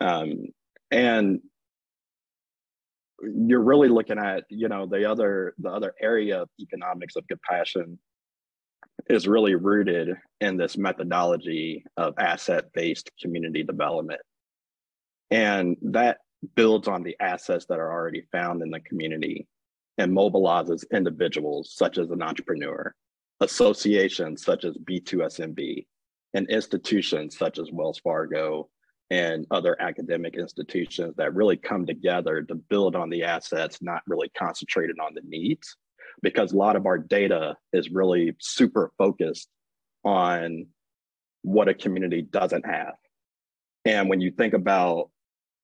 Um, 0.00 0.48
and 0.90 1.40
you're 3.22 3.62
really 3.62 3.88
looking 3.88 4.18
at, 4.18 4.44
you 4.50 4.68
know, 4.68 4.86
the 4.86 5.10
other 5.10 5.54
the 5.58 5.70
other 5.70 5.94
area 6.00 6.42
of 6.42 6.48
economics 6.60 7.16
of 7.16 7.26
compassion 7.28 7.98
is 9.08 9.28
really 9.28 9.54
rooted 9.54 10.16
in 10.40 10.56
this 10.56 10.76
methodology 10.76 11.84
of 11.96 12.14
asset-based 12.18 13.10
community 13.20 13.62
development. 13.62 14.20
And 15.30 15.76
that 15.82 16.18
builds 16.54 16.88
on 16.88 17.02
the 17.02 17.16
assets 17.20 17.66
that 17.66 17.78
are 17.78 17.92
already 17.92 18.22
found 18.32 18.62
in 18.62 18.70
the 18.70 18.80
community 18.80 19.46
and 19.98 20.12
mobilizes 20.12 20.84
individuals 20.92 21.72
such 21.74 21.98
as 21.98 22.10
an 22.10 22.22
entrepreneur, 22.22 22.94
associations 23.40 24.44
such 24.44 24.64
as 24.64 24.76
B2SMB, 24.76 25.86
and 26.34 26.48
institutions 26.50 27.36
such 27.38 27.58
as 27.58 27.72
Wells 27.72 27.98
Fargo 28.00 28.68
and 29.10 29.46
other 29.50 29.80
academic 29.80 30.36
institutions 30.36 31.14
that 31.16 31.34
really 31.34 31.56
come 31.56 31.86
together 31.86 32.42
to 32.42 32.54
build 32.54 32.96
on 32.96 33.08
the 33.08 33.22
assets, 33.22 33.80
not 33.80 34.02
really 34.06 34.28
concentrated 34.36 34.96
on 34.98 35.14
the 35.14 35.22
needs, 35.26 35.76
because 36.22 36.52
a 36.52 36.56
lot 36.56 36.76
of 36.76 36.86
our 36.86 36.98
data 36.98 37.56
is 37.72 37.90
really 37.90 38.34
super 38.40 38.90
focused 38.98 39.48
on 40.04 40.66
what 41.42 41.68
a 41.68 41.74
community 41.74 42.22
doesn't 42.22 42.66
have. 42.66 42.94
And 43.84 44.08
when 44.08 44.20
you 44.20 44.32
think 44.32 44.54
about 44.54 45.10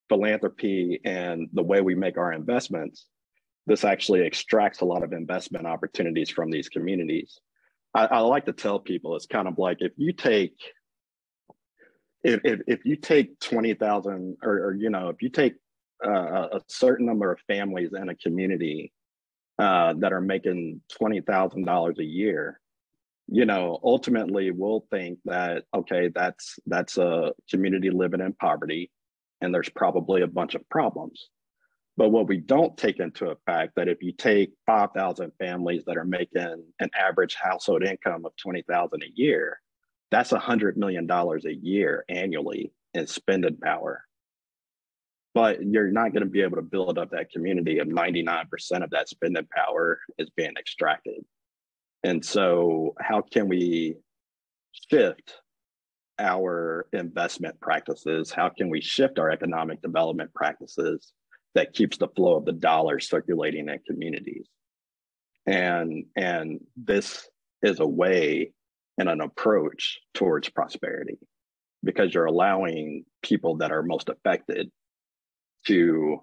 philanthropy 0.09 1.01
and 1.05 1.49
the 1.53 1.63
way 1.63 1.81
we 1.81 1.97
make 1.97 2.19
our 2.19 2.33
investments, 2.33 3.07
this 3.67 3.85
actually 3.85 4.25
extracts 4.25 4.81
a 4.81 4.85
lot 4.85 5.03
of 5.03 5.13
investment 5.13 5.67
opportunities 5.67 6.31
from 6.31 6.51
these 6.51 6.69
communities. 6.69 7.41
I, 7.95 8.07
I 8.07 8.19
like 8.21 8.47
to 8.47 8.53
tell 8.53 8.79
people 8.79 9.17
it's 9.17 9.27
kind 9.27 9.49
of 9.49 9.59
like 9.59 9.79
if 9.81 9.93
you 9.97 10.13
take 10.13 10.55
if 12.25 12.41
if, 12.45 12.61
if 12.67 12.85
you 12.85 12.97
take 12.97 13.39
twenty 13.41 13.75
thousand 13.75 14.37
or, 14.43 14.53
or 14.53 14.75
you 14.75 14.91
know 14.91 15.09
if 15.09 15.23
you 15.23 15.29
take 15.29 15.55
uh, 16.05 16.49
a 16.53 16.61
certain 16.69 17.07
number 17.07 17.31
of 17.31 17.39
families 17.47 17.91
in 17.97 18.09
a 18.09 18.15
community 18.17 18.93
uh, 19.59 19.95
that 19.99 20.13
are 20.13 20.21
making 20.21 20.81
twenty 20.91 21.21
thousand 21.21 21.65
dollars 21.65 21.99
a 21.99 22.05
year, 22.05 22.61
you 23.29 23.45
know, 23.45 23.79
ultimately 23.83 24.51
we'll 24.51 24.87
think 24.91 25.19
that 25.25 25.65
okay, 25.75 26.11
that's 26.15 26.59
that's 26.67 26.99
a 26.99 27.33
community 27.51 27.91
living 27.91 28.21
in 28.21 28.33
poverty, 28.35 28.91
and 29.41 29.55
there's 29.55 29.69
probably 29.69 30.23
a 30.23 30.27
bunch 30.27 30.55
of 30.55 30.69
problems. 30.69 31.29
But 31.97 32.11
what 32.11 32.27
we 32.27 32.39
don't 32.39 32.77
take 32.77 33.01
into 33.01 33.31
effect 33.31 33.75
that 33.77 33.89
if 33.89 34.03
you 34.03 34.13
take 34.13 34.53
5,000 34.67 35.31
families 35.39 35.85
that 35.87 35.99
are 35.99 36.07
making 36.07 36.65
an 36.81 36.91
average 36.99 37.35
household 37.35 37.85
income 37.85 38.25
of 38.25 38.33
20,000 38.37 39.03
a 39.03 39.07
year, 39.15 39.61
that's 40.13 40.33
a 40.33 40.39
$100 40.39 40.77
million 40.77 41.11
a 41.11 41.51
year 41.51 42.05
annually 42.09 42.73
in 42.95 43.07
spending 43.07 43.57
power. 43.57 44.05
But 45.35 45.65
you're 45.65 45.91
not 45.91 46.13
going 46.13 46.23
to 46.23 46.31
be 46.31 46.43
able 46.43 46.57
to 46.57 46.63
build 46.63 46.99
up 46.99 47.11
that 47.11 47.31
community 47.31 47.79
if 47.79 47.89
99% 47.89 48.47
of 48.85 48.91
that 48.91 49.09
spending 49.09 49.49
power 49.55 49.99
is 50.19 50.29
being 50.37 50.53
extracted. 50.59 51.25
And 52.05 52.25
so, 52.25 52.95
how 53.01 53.23
can 53.23 53.49
we 53.49 53.97
shift 54.91 55.39
our 56.19 56.87
investment 56.93 57.59
practices? 57.61 58.31
How 58.31 58.51
can 58.51 58.69
we 58.69 58.83
shift 58.83 59.19
our 59.19 59.31
economic 59.31 59.81
development 59.81 60.35
practices 60.35 61.13
that 61.55 61.75
keeps 61.75 61.99
the 61.99 62.09
flow 62.09 62.37
of 62.37 62.45
the 62.45 62.53
dollar 62.53 63.01
circulating 63.01 63.69
in 63.69 63.79
communities. 63.87 64.47
And, 65.47 66.05
and 66.17 66.61
this 66.77 67.29
is 67.63 67.81
a 67.81 67.87
way 67.87 68.53
and 69.03 69.11
an 69.11 69.21
approach 69.21 69.99
towards 70.15 70.49
prosperity 70.49 71.19
because 71.83 72.15
you're 72.15 72.27
allowing 72.27 73.05
people 73.21 73.57
that 73.57 73.73
are 73.73 73.83
most 73.83 74.09
affected 74.09 74.71
to 75.67 76.21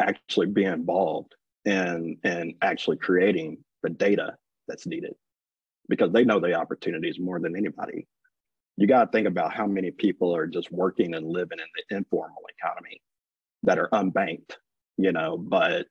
actually 0.00 0.46
be 0.46 0.62
involved 0.62 1.34
in, 1.64 2.16
in 2.22 2.54
actually 2.62 2.96
creating 2.96 3.58
the 3.82 3.90
data 3.90 4.36
that's 4.68 4.86
needed 4.86 5.14
because 5.88 6.12
they 6.12 6.24
know 6.24 6.38
the 6.38 6.54
opportunities 6.54 7.18
more 7.18 7.40
than 7.40 7.56
anybody. 7.56 8.06
You 8.76 8.86
got 8.86 9.06
to 9.06 9.10
think 9.10 9.26
about 9.26 9.52
how 9.52 9.66
many 9.66 9.90
people 9.90 10.32
are 10.32 10.46
just 10.46 10.70
working 10.70 11.16
and 11.16 11.26
living 11.26 11.58
in 11.58 11.66
the 11.74 11.96
informal 11.96 12.44
economy 12.56 13.02
that 13.64 13.80
are 13.80 13.88
unbanked, 13.88 14.52
you 14.96 15.10
know, 15.10 15.36
but 15.36 15.86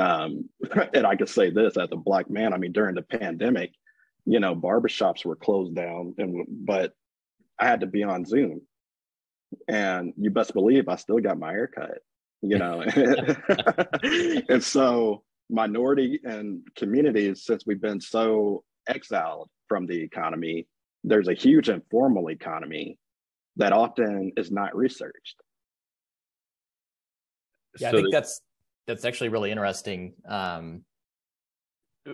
um, 0.00 0.48
and 0.94 1.06
I 1.06 1.14
could 1.14 1.28
say 1.28 1.50
this 1.50 1.76
as 1.76 1.90
a 1.92 1.96
black 1.96 2.28
man, 2.28 2.52
I 2.52 2.56
mean, 2.56 2.72
during 2.72 2.96
the 2.96 3.02
pandemic, 3.02 3.70
you 4.24 4.40
know, 4.40 4.54
barbershops 4.54 5.24
were 5.24 5.36
closed 5.36 5.74
down 5.74 6.14
and 6.18 6.44
but 6.48 6.92
I 7.58 7.66
had 7.66 7.80
to 7.80 7.86
be 7.86 8.02
on 8.02 8.24
Zoom. 8.24 8.62
And 9.66 10.12
you 10.16 10.30
best 10.30 10.52
believe 10.52 10.88
I 10.88 10.96
still 10.96 11.18
got 11.18 11.38
my 11.38 11.52
hair 11.52 11.68
cut, 11.68 11.98
you 12.42 12.58
know. 12.58 12.82
and 14.48 14.62
so 14.62 15.22
minority 15.48 16.20
and 16.22 16.60
communities, 16.76 17.44
since 17.44 17.64
we've 17.66 17.80
been 17.80 18.00
so 18.00 18.62
exiled 18.86 19.48
from 19.66 19.86
the 19.86 20.02
economy, 20.02 20.66
there's 21.02 21.28
a 21.28 21.34
huge 21.34 21.70
informal 21.70 22.28
economy 22.30 22.98
that 23.56 23.72
often 23.72 24.32
is 24.36 24.50
not 24.50 24.76
researched 24.76 25.36
yeah, 27.80 27.90
so 27.90 27.98
I 27.98 28.00
think 28.00 28.12
that's 28.12 28.40
that's 28.86 29.04
actually 29.04 29.28
really 29.28 29.50
interesting 29.50 30.14
um, 30.26 30.82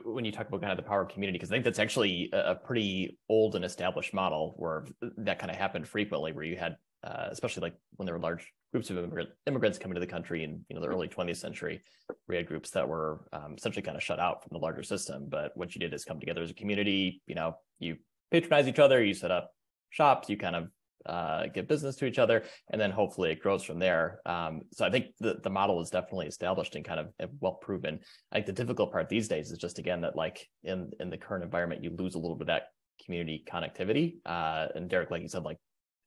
when 0.04 0.24
you 0.24 0.32
talk 0.32 0.48
about 0.48 0.60
kind 0.60 0.72
of 0.72 0.76
the 0.76 0.88
power 0.88 1.02
of 1.02 1.08
community, 1.08 1.38
because 1.38 1.50
I 1.50 1.54
think 1.54 1.64
that's 1.64 1.78
actually 1.78 2.30
a, 2.32 2.54
pretty 2.54 3.18
old 3.28 3.54
and 3.54 3.64
established 3.64 4.14
model 4.14 4.54
where 4.56 4.86
that 5.18 5.38
kind 5.38 5.50
of 5.50 5.56
happened 5.56 5.86
frequently, 5.88 6.32
where 6.32 6.44
you 6.44 6.56
had, 6.56 6.76
uh, 7.02 7.28
especially 7.30 7.62
like 7.62 7.74
when 7.96 8.06
there 8.06 8.14
were 8.14 8.20
large 8.20 8.52
groups 8.72 8.90
of 8.90 8.98
immigrant, 8.98 9.28
immigrants 9.46 9.78
coming 9.78 9.94
to 9.94 10.00
the 10.00 10.06
country 10.06 10.42
in 10.44 10.64
you 10.68 10.74
know 10.74 10.80
the 10.80 10.88
early 10.88 11.08
20th 11.08 11.36
century, 11.36 11.82
we 12.28 12.36
had 12.36 12.46
groups 12.46 12.70
that 12.70 12.88
were 12.88 13.24
um, 13.32 13.54
essentially 13.56 13.82
kind 13.82 13.96
of 13.96 14.02
shut 14.02 14.18
out 14.18 14.42
from 14.42 14.50
the 14.52 14.58
larger 14.58 14.82
system. 14.82 15.26
But 15.28 15.56
what 15.56 15.74
you 15.74 15.80
did 15.80 15.94
is 15.94 16.04
come 16.04 16.20
together 16.20 16.42
as 16.42 16.50
a 16.50 16.54
community. 16.54 17.22
You 17.26 17.34
know, 17.34 17.56
you 17.78 17.96
patronize 18.30 18.68
each 18.68 18.78
other, 18.78 19.02
you 19.02 19.14
set 19.14 19.30
up 19.30 19.52
shops, 19.90 20.28
you 20.28 20.36
kind 20.36 20.56
of 20.56 20.68
uh, 21.06 21.46
give 21.52 21.68
business 21.68 21.96
to 21.96 22.06
each 22.06 22.18
other, 22.18 22.44
and 22.70 22.80
then 22.80 22.90
hopefully 22.90 23.30
it 23.30 23.40
grows 23.40 23.62
from 23.62 23.78
there. 23.78 24.20
Um, 24.24 24.62
so 24.72 24.84
I 24.84 24.90
think 24.90 25.06
the, 25.20 25.38
the 25.42 25.50
model 25.50 25.80
is 25.80 25.90
definitely 25.90 26.26
established 26.26 26.76
and 26.76 26.84
kind 26.84 27.00
of 27.00 27.30
well 27.40 27.54
proven. 27.54 28.00
I 28.32 28.36
think 28.36 28.46
the 28.46 28.52
difficult 28.52 28.92
part 28.92 29.08
these 29.08 29.28
days 29.28 29.50
is 29.50 29.58
just 29.58 29.78
again 29.78 30.00
that 30.02 30.16
like 30.16 30.48
in 30.62 30.90
in 31.00 31.10
the 31.10 31.18
current 31.18 31.44
environment, 31.44 31.84
you 31.84 31.90
lose 31.90 32.14
a 32.14 32.18
little 32.18 32.36
bit 32.36 32.42
of 32.42 32.46
that 32.48 32.68
community 33.04 33.44
connectivity. 33.50 34.16
Uh, 34.24 34.68
and 34.74 34.88
Derek, 34.88 35.10
like 35.10 35.22
you 35.22 35.28
said, 35.28 35.44
like 35.44 35.58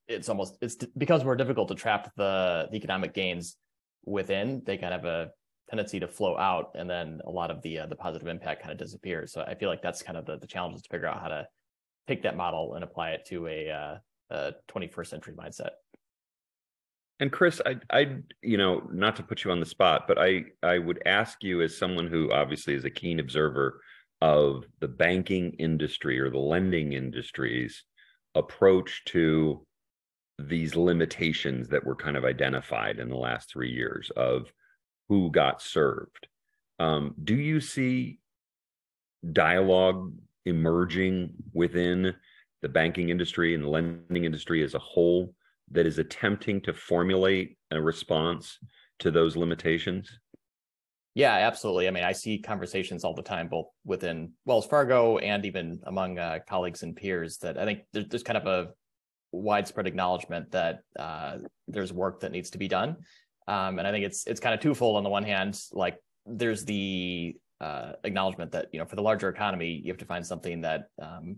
it's 0.08 0.30
almost 0.30 0.58
it's 0.62 0.76
becomes 0.98 1.24
more 1.24 1.36
difficult 1.36 1.68
to 1.68 1.76
trap 1.76 2.12
the, 2.16 2.68
the 2.72 2.78
economic 2.78 3.14
gains 3.14 3.58
within. 4.06 4.62
They 4.66 4.78
kind 4.78 4.94
of 4.94 5.04
have 5.04 5.10
a 5.10 5.30
tendency 5.70 6.00
to 6.00 6.08
flow 6.08 6.38
out, 6.38 6.72
and 6.76 6.90
then 6.90 7.20
a 7.26 7.30
lot 7.30 7.52
of 7.52 7.62
the 7.62 7.80
uh, 7.80 7.86
the 7.88 7.96
positive 7.96 8.28
impact 8.28 8.62
kind 8.62 8.72
of 8.72 8.78
disappears. 8.78 9.34
So 9.34 9.42
I 9.42 9.56
feel 9.56 9.70
like 9.70 9.82
that's 9.82 10.02
kind 10.02 10.18
of 10.18 10.26
the 10.26 10.38
the 10.38 10.48
challenge 10.48 10.76
is 10.78 10.82
to 10.84 10.90
figure 10.90 11.08
out 11.08 11.22
how 11.22 11.28
to 11.28 11.48
take 12.08 12.24
that 12.24 12.38
model 12.38 12.76
and 12.76 12.84
apply 12.84 13.12
it 13.12 13.26
to 13.28 13.48
a 13.48 13.70
uh, 13.70 13.98
a 14.30 14.54
21st 14.70 15.08
century 15.08 15.34
mindset. 15.34 15.72
And 17.20 17.32
Chris, 17.32 17.60
I, 17.66 17.78
I, 17.92 18.18
you 18.44 18.58
know, 18.58 18.88
not 18.92 19.16
to 19.16 19.24
put 19.24 19.44
you 19.44 19.52
on 19.52 19.60
the 19.60 19.66
spot, 19.66 20.08
but 20.08 20.20
I, 20.20 20.46
I 20.62 20.78
would 20.78 21.02
ask 21.06 21.44
you 21.44 21.62
as 21.62 21.76
someone 21.78 22.08
who 22.08 22.32
obviously 22.32 22.76
is 22.76 22.86
a 22.86 22.92
keen 22.92 23.20
observer 23.20 23.82
of 24.22 24.66
the 24.80 24.88
banking 24.88 25.54
industry 25.54 26.20
or 26.20 26.30
the 26.30 26.38
lending 26.38 26.94
industry's 26.94 27.84
approach 28.36 29.04
to 29.06 29.66
these 30.40 30.76
limitations 30.76 31.70
that 31.70 31.84
were 31.84 31.96
kind 31.96 32.16
of 32.16 32.24
identified 32.24 33.00
in 33.00 33.10
the 33.10 33.16
last 33.16 33.50
three 33.50 33.72
years 33.72 34.12
of 34.16 34.52
who 35.10 35.32
got 35.32 35.62
served. 35.62 36.28
Um, 36.80 37.16
do 37.24 37.36
you 37.36 37.60
see 37.60 38.20
dialogue 39.32 40.14
emerging 40.46 41.32
within 41.54 42.16
the 42.62 42.70
banking 42.70 43.10
industry 43.10 43.54
and 43.56 43.64
the 43.64 43.70
lending 43.70 44.26
industry 44.26 44.64
as 44.64 44.74
a 44.74 44.80
whole 44.80 45.34
that 45.72 45.86
is 45.86 46.00
attempting 46.00 46.62
to 46.62 46.74
formulate 46.74 47.58
a 47.72 47.82
response 47.82 48.58
to 49.00 49.12
those 49.12 49.36
limitations? 49.36 50.10
Yeah, 51.14 51.34
absolutely. 51.34 51.88
I 51.88 51.92
mean, 51.92 52.04
I 52.04 52.12
see 52.12 52.38
conversations 52.38 53.04
all 53.04 53.16
the 53.16 53.24
time, 53.24 53.48
both 53.48 53.68
within 53.84 54.34
Wells 54.46 54.68
Fargo 54.68 55.18
and 55.18 55.46
even 55.46 55.80
among 55.88 56.20
uh, 56.20 56.40
colleagues 56.48 56.84
and 56.84 56.96
peers, 56.96 57.38
that 57.40 57.58
I 57.58 57.66
think 57.66 57.80
there's 57.92 58.22
kind 58.22 58.38
of 58.38 58.46
a 58.46 58.70
widespread 59.32 59.88
acknowledgement 59.88 60.52
that 60.52 60.82
uh, 60.98 61.40
there's 61.68 61.92
work 61.92 62.20
that 62.20 62.32
needs 62.32 62.52
to 62.52 62.58
be 62.58 62.68
done. 62.68 62.98
Um, 63.48 63.80
and 63.80 63.88
I 63.88 63.92
think 63.92 64.06
it's 64.06 64.28
it's 64.28 64.40
kind 64.40 64.54
of 64.54 64.60
twofold. 64.62 64.98
On 64.98 65.04
the 65.04 65.10
one 65.10 65.24
hand, 65.24 65.60
like 65.72 65.98
there's 66.28 66.66
the 66.66 67.36
uh, 67.60 67.94
acknowledgement 68.04 68.52
that 68.52 68.68
you 68.72 68.80
know 68.80 68.86
for 68.86 68.96
the 68.96 69.02
larger 69.02 69.30
economy, 69.30 69.82
you 69.84 69.92
have 69.92 69.98
to 69.98 70.06
find 70.06 70.26
something 70.26 70.62
that 70.62 70.90
um, 71.02 71.38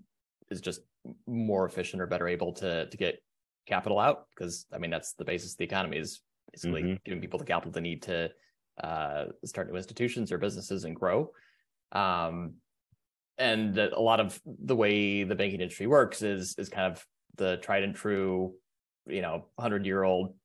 is 0.51 0.61
just 0.61 0.81
more 1.27 1.65
efficient 1.65 2.01
or 2.01 2.07
better 2.07 2.27
able 2.27 2.53
to 2.53 2.87
to 2.89 2.97
get 2.97 3.21
capital 3.67 3.99
out 3.99 4.25
because 4.35 4.65
I 4.73 4.77
mean 4.77 4.91
that's 4.91 5.13
the 5.13 5.25
basis 5.25 5.53
of 5.53 5.57
the 5.57 5.65
economy 5.65 5.97
is 5.97 6.21
basically 6.51 6.83
mm-hmm. 6.83 6.93
giving 7.05 7.21
people 7.21 7.39
the 7.39 7.45
capital 7.45 7.71
they 7.71 7.81
need 7.81 8.03
to 8.03 8.31
uh, 8.83 9.25
start 9.45 9.69
new 9.69 9.77
institutions 9.77 10.31
or 10.31 10.37
businesses 10.37 10.85
and 10.85 10.95
grow. 10.95 11.31
Um, 11.91 12.55
and 13.37 13.77
a 13.77 13.99
lot 13.99 14.19
of 14.19 14.39
the 14.45 14.75
way 14.75 15.23
the 15.23 15.35
banking 15.35 15.61
industry 15.61 15.87
works 15.87 16.21
is 16.21 16.55
is 16.57 16.69
kind 16.69 16.91
of 16.91 17.05
the 17.35 17.57
tried 17.57 17.83
and 17.83 17.95
true, 17.95 18.53
you 19.07 19.21
know, 19.21 19.45
hundred 19.57 19.85
year 19.85 20.03
old 20.03 20.35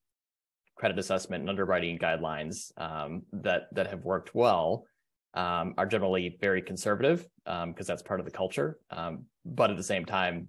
credit 0.77 0.99
assessment 0.99 1.41
and 1.41 1.51
underwriting 1.51 1.99
guidelines 1.99 2.71
um, 2.81 3.23
that 3.33 3.69
that 3.73 3.89
have 3.89 4.05
worked 4.05 4.35
well 4.35 4.87
um, 5.35 5.75
are 5.77 5.87
generally 5.87 6.37
very 6.41 6.63
conservative 6.63 7.27
because 7.45 7.65
um, 7.65 7.75
that's 7.87 8.03
part 8.03 8.21
of 8.21 8.27
the 8.27 8.33
culture, 8.33 8.79
um, 8.91 9.25
but 9.45 9.71
at 9.71 9.77
the 9.77 9.83
same 9.83 10.05
time 10.05 10.49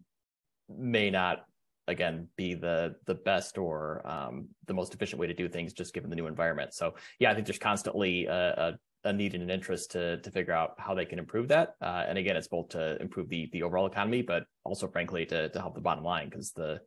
may 0.70 1.10
not 1.10 1.46
again 1.88 2.28
be 2.36 2.54
the 2.54 2.96
the 3.06 3.16
best 3.16 3.58
or 3.58 4.06
um, 4.08 4.48
the 4.66 4.74
most 4.74 4.94
efficient 4.94 5.20
way 5.20 5.28
to 5.28 5.34
do 5.34 5.48
things 5.48 5.74
just 5.74 5.94
given 5.94 6.10
the 6.10 6.16
new 6.16 6.28
environment. 6.28 6.74
So 6.74 6.96
yeah 7.20 7.32
i 7.32 7.34
think 7.34 7.46
there's 7.46 7.60
constantly 7.60 8.26
a, 8.26 8.78
a, 9.04 9.10
a 9.10 9.14
need 9.14 9.34
and 9.34 9.44
an 9.44 9.50
interest 9.50 9.92
to 9.92 10.18
to 10.22 10.32
figure 10.32 10.54
out 10.54 10.72
how 10.78 10.94
they 10.94 11.06
can 11.06 11.20
improve 11.20 11.48
that. 11.50 11.76
Uh, 11.82 12.06
and 12.08 12.18
again 12.18 12.36
it's 12.36 12.48
both 12.48 12.70
to 12.70 13.00
improve 13.02 13.30
the 13.30 13.50
the 13.54 13.64
overall 13.64 13.86
economy 13.86 14.22
but 14.22 14.46
also 14.64 14.88
frankly 14.88 15.26
to 15.26 15.50
to 15.50 15.60
help 15.60 15.76
the 15.76 15.82
bottom 15.82 16.04
line 16.04 16.30
because 16.30 16.52
the 16.52 16.80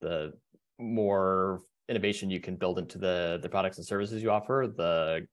the 0.00 0.32
more 0.78 1.60
innovation 1.88 2.30
you 2.30 2.40
can 2.40 2.56
build 2.56 2.78
into 2.78 2.98
the 2.98 3.38
the 3.42 3.48
products 3.48 3.78
and 3.78 3.86
services 3.86 4.22
you 4.22 4.30
offer 4.30 4.72
the 4.76 5.26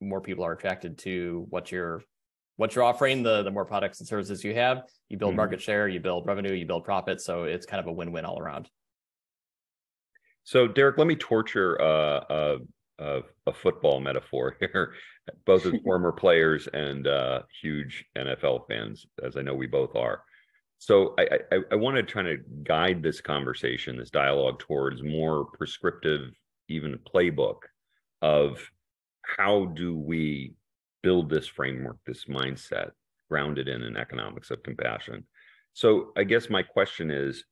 more 0.00 0.20
people 0.20 0.44
are 0.44 0.52
attracted 0.52 0.98
to 0.98 1.46
what 1.50 1.72
you're 1.72 2.02
what 2.56 2.74
you're 2.74 2.84
offering, 2.84 3.22
the 3.22 3.42
the 3.42 3.50
more 3.50 3.64
products 3.64 4.00
and 4.00 4.08
services 4.08 4.42
you 4.42 4.54
have, 4.54 4.82
you 5.08 5.16
build 5.16 5.30
mm-hmm. 5.30 5.36
market 5.36 5.62
share, 5.62 5.88
you 5.88 6.00
build 6.00 6.26
revenue, 6.26 6.52
you 6.52 6.66
build 6.66 6.84
profit. 6.84 7.20
So 7.20 7.44
it's 7.44 7.66
kind 7.66 7.80
of 7.80 7.86
a 7.86 7.92
win-win 7.92 8.24
all 8.24 8.38
around. 8.38 8.68
So 10.44 10.66
Derek, 10.66 10.98
let 10.98 11.06
me 11.06 11.14
torture 11.14 11.80
uh, 11.80 12.58
uh, 12.98 13.20
a 13.46 13.52
football 13.52 14.00
metaphor 14.00 14.56
here, 14.58 14.94
both 15.46 15.66
as 15.66 15.74
former 15.84 16.12
players 16.12 16.68
and 16.72 17.06
uh, 17.06 17.42
huge 17.62 18.04
NFL 18.16 18.66
fans, 18.68 19.06
as 19.22 19.36
I 19.36 19.42
know 19.42 19.54
we 19.54 19.66
both 19.66 19.94
are. 19.94 20.22
So 20.78 21.14
I, 21.18 21.38
I, 21.52 21.58
I 21.72 21.74
want 21.74 21.96
to 21.96 22.02
try 22.02 22.22
to 22.22 22.36
guide 22.62 23.02
this 23.02 23.20
conversation, 23.20 23.96
this 23.96 24.10
dialogue 24.10 24.60
towards 24.60 25.02
more 25.02 25.46
prescriptive, 25.46 26.30
even 26.68 26.98
playbook 27.12 27.58
of 28.22 28.60
how 29.36 29.66
do 29.66 29.96
we 29.96 30.54
build 31.02 31.30
this 31.30 31.46
framework, 31.46 31.98
this 32.06 32.24
mindset 32.24 32.90
grounded 33.28 33.68
in 33.68 33.82
an 33.82 33.96
economics 33.96 34.50
of 34.50 34.62
compassion. 34.62 35.24
So 35.74 36.12
I 36.16 36.24
guess 36.24 36.50
my 36.50 36.62
question 36.62 37.10
is 37.10 37.44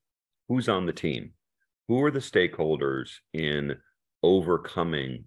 who's 0.49 0.69
on 0.69 0.87
the 0.87 0.93
team? 0.93 1.33
Who 1.89 2.03
are 2.03 2.11
the 2.11 2.19
stakeholders 2.19 3.11
in 3.33 3.77
overcoming 4.23 5.25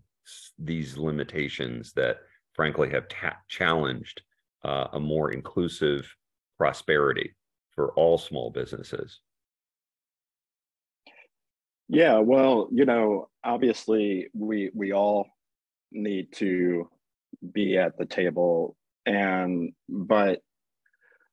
these 0.57 0.97
limitations 0.97 1.93
that 1.93 2.17
frankly 2.53 2.89
have 2.89 3.07
ta- 3.07 3.37
challenged 3.47 4.21
uh, 4.65 4.87
a 4.93 4.99
more 4.99 5.31
inclusive 5.31 6.13
prosperity 6.57 7.35
for 7.71 7.93
all 7.93 8.17
small 8.17 8.49
businesses? 8.49 9.19
Yeah, 11.87 12.19
well, 12.19 12.67
you 12.71 12.85
know, 12.85 13.29
obviously 13.43 14.27
we 14.33 14.69
we 14.75 14.93
all 14.93 15.27
need 15.91 16.33
to 16.33 16.89
be 17.53 17.77
at 17.77 17.97
the 17.97 18.05
table. 18.05 18.75
And 19.05 19.73
but 19.87 20.41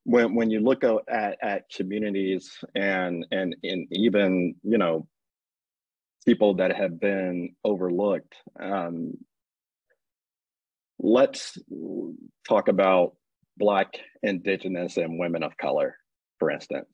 when 0.06 0.36
when 0.36 0.50
you 0.50 0.60
look 0.60 0.84
at 0.84 1.36
at 1.42 1.68
communities 1.74 2.56
and 2.76 3.26
and 3.32 3.56
and 3.64 3.88
even 3.90 4.54
you 4.62 4.78
know 4.78 5.06
people 6.24 6.54
that 6.54 6.74
have 6.74 7.00
been 7.00 7.54
overlooked 7.64 8.34
um, 8.60 9.12
let's 11.00 11.58
talk 12.48 12.68
about 12.68 13.16
black 13.56 13.98
indigenous 14.22 14.96
and 14.96 15.18
women 15.18 15.42
of 15.42 15.56
color 15.56 15.96
for 16.38 16.52
instance 16.52 16.88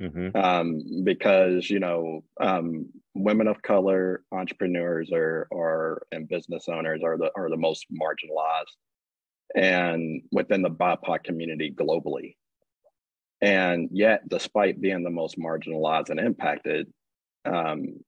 mm-hmm. 0.00 0.36
um, 0.36 0.82
because 1.04 1.68
you 1.70 1.80
know 1.80 2.22
um, 2.40 2.86
women 3.14 3.48
of 3.48 3.62
color 3.62 4.22
entrepreneurs 4.32 5.10
are 5.12 5.48
are 5.52 6.02
and 6.12 6.28
business 6.28 6.68
owners 6.68 7.02
are 7.04 7.16
the 7.18 7.30
are 7.36 7.50
the 7.50 7.56
most 7.56 7.86
marginalized 7.92 8.76
and 9.54 10.22
within 10.30 10.62
the 10.62 10.70
BIPOC 10.70 11.24
community 11.24 11.74
globally. 11.74 12.36
And 13.40 13.88
yet, 13.92 14.28
despite 14.28 14.80
being 14.80 15.04
the 15.04 15.10
most 15.10 15.38
marginalized 15.38 16.10
and 16.10 16.20
impacted, 16.20 16.92
um, 17.44 18.00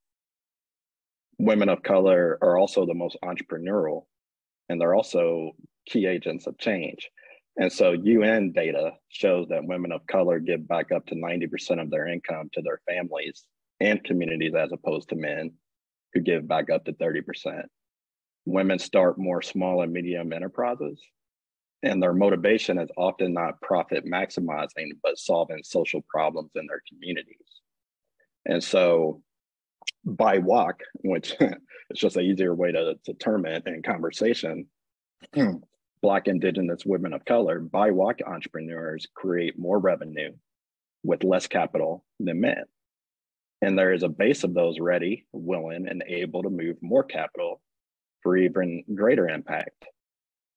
women 1.38 1.68
of 1.68 1.82
color 1.82 2.36
are 2.42 2.58
also 2.58 2.84
the 2.84 2.94
most 2.94 3.16
entrepreneurial 3.24 4.02
and 4.70 4.80
they're 4.80 4.94
also 4.94 5.50
key 5.86 6.06
agents 6.06 6.46
of 6.46 6.56
change. 6.58 7.10
And 7.60 7.70
so 7.70 7.92
UN 7.92 8.52
data 8.52 8.92
shows 9.10 9.48
that 9.48 9.66
women 9.66 9.92
of 9.92 10.06
color 10.06 10.38
give 10.38 10.66
back 10.66 10.90
up 10.92 11.04
to 11.08 11.14
90% 11.14 11.80
of 11.80 11.90
their 11.90 12.08
income 12.08 12.48
to 12.54 12.62
their 12.62 12.80
families 12.88 13.44
and 13.80 14.02
communities 14.02 14.54
as 14.54 14.72
opposed 14.72 15.10
to 15.10 15.14
men 15.14 15.52
who 16.14 16.20
give 16.20 16.48
back 16.48 16.70
up 16.70 16.86
to 16.86 16.94
30%. 16.94 17.64
Women 18.46 18.78
start 18.78 19.18
more 19.18 19.42
small 19.42 19.82
and 19.82 19.92
medium 19.92 20.32
enterprises, 20.32 21.02
and 21.82 22.02
their 22.02 22.14
motivation 22.14 22.78
is 22.78 22.88
often 22.96 23.34
not 23.34 23.60
profit 23.60 24.06
maximizing, 24.06 24.92
but 25.02 25.18
solving 25.18 25.60
social 25.62 26.02
problems 26.08 26.52
in 26.54 26.66
their 26.66 26.80
communities. 26.88 27.36
And 28.46 28.64
so, 28.64 29.20
BIWOC, 30.06 30.80
which 31.02 31.36
is 31.40 31.98
just 31.98 32.16
an 32.16 32.24
easier 32.24 32.54
way 32.54 32.72
to, 32.72 32.94
to 33.04 33.12
term 33.12 33.44
it 33.44 33.66
in 33.66 33.82
conversation, 33.82 34.66
Black, 36.02 36.28
Indigenous, 36.28 36.84
women 36.86 37.12
of 37.12 37.24
color, 37.24 37.60
BIWOC 37.60 38.26
entrepreneurs 38.26 39.06
create 39.14 39.58
more 39.58 39.78
revenue 39.78 40.32
with 41.02 41.24
less 41.24 41.46
capital 41.46 42.04
than 42.18 42.40
men. 42.40 42.64
And 43.62 43.78
there 43.78 43.92
is 43.92 44.02
a 44.02 44.08
base 44.08 44.42
of 44.44 44.54
those 44.54 44.80
ready, 44.80 45.26
willing, 45.32 45.86
and 45.88 46.02
able 46.06 46.42
to 46.42 46.50
move 46.50 46.76
more 46.80 47.04
capital 47.04 47.60
for 48.22 48.36
even 48.36 48.84
greater 48.94 49.28
impact. 49.28 49.84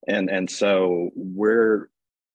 And, 0.08 0.30
and 0.30 0.50
so 0.50 1.10
we're 1.16 1.88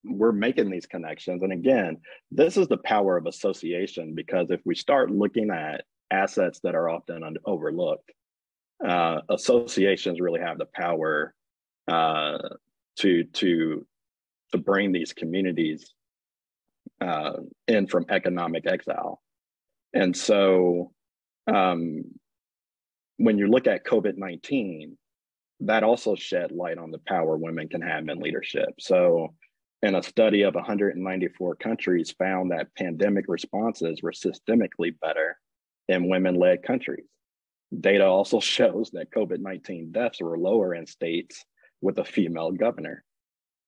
we're 0.04 0.32
making 0.32 0.70
these 0.70 0.86
connections. 0.86 1.42
And 1.42 1.52
again, 1.52 1.98
this 2.30 2.56
is 2.56 2.68
the 2.68 2.78
power 2.78 3.16
of 3.16 3.26
association 3.26 4.14
because 4.14 4.50
if 4.50 4.60
we 4.64 4.74
start 4.74 5.10
looking 5.10 5.50
at 5.50 5.84
assets 6.10 6.60
that 6.62 6.74
are 6.74 6.88
often 6.88 7.36
overlooked, 7.44 8.10
uh, 8.86 9.20
associations 9.28 10.20
really 10.20 10.40
have 10.40 10.56
the 10.56 10.68
power 10.72 11.34
uh, 11.88 12.38
to 12.98 13.24
to 13.24 13.86
to 14.52 14.58
bring 14.58 14.92
these 14.92 15.12
communities 15.12 15.92
uh, 17.00 17.34
in 17.66 17.86
from 17.86 18.06
economic 18.08 18.66
exile. 18.66 19.20
And 19.92 20.16
so 20.16 20.92
um, 21.46 22.04
when 23.16 23.38
you 23.38 23.48
look 23.48 23.66
at 23.66 23.84
COVID 23.84 24.16
19, 24.16 24.96
that 25.60 25.82
also 25.82 26.14
shed 26.14 26.52
light 26.52 26.78
on 26.78 26.90
the 26.90 27.00
power 27.06 27.36
women 27.36 27.68
can 27.68 27.82
have 27.82 28.08
in 28.08 28.20
leadership. 28.20 28.74
So, 28.78 29.34
in 29.82 29.94
a 29.94 30.02
study 30.02 30.42
of 30.42 30.54
194 30.54 31.56
countries, 31.56 32.14
found 32.18 32.50
that 32.50 32.74
pandemic 32.76 33.26
responses 33.28 34.02
were 34.02 34.12
systemically 34.12 34.98
better 35.00 35.38
in 35.88 36.08
women 36.08 36.34
led 36.34 36.62
countries. 36.62 37.06
Data 37.80 38.04
also 38.06 38.40
shows 38.56 38.90
that 38.92 39.12
COVID 39.12 39.40
19 39.40 39.92
deaths 39.92 40.20
were 40.20 40.38
lower 40.38 40.74
in 40.74 40.86
states 40.86 41.44
with 41.80 41.98
a 41.98 42.04
female 42.04 42.50
governor. 42.50 43.04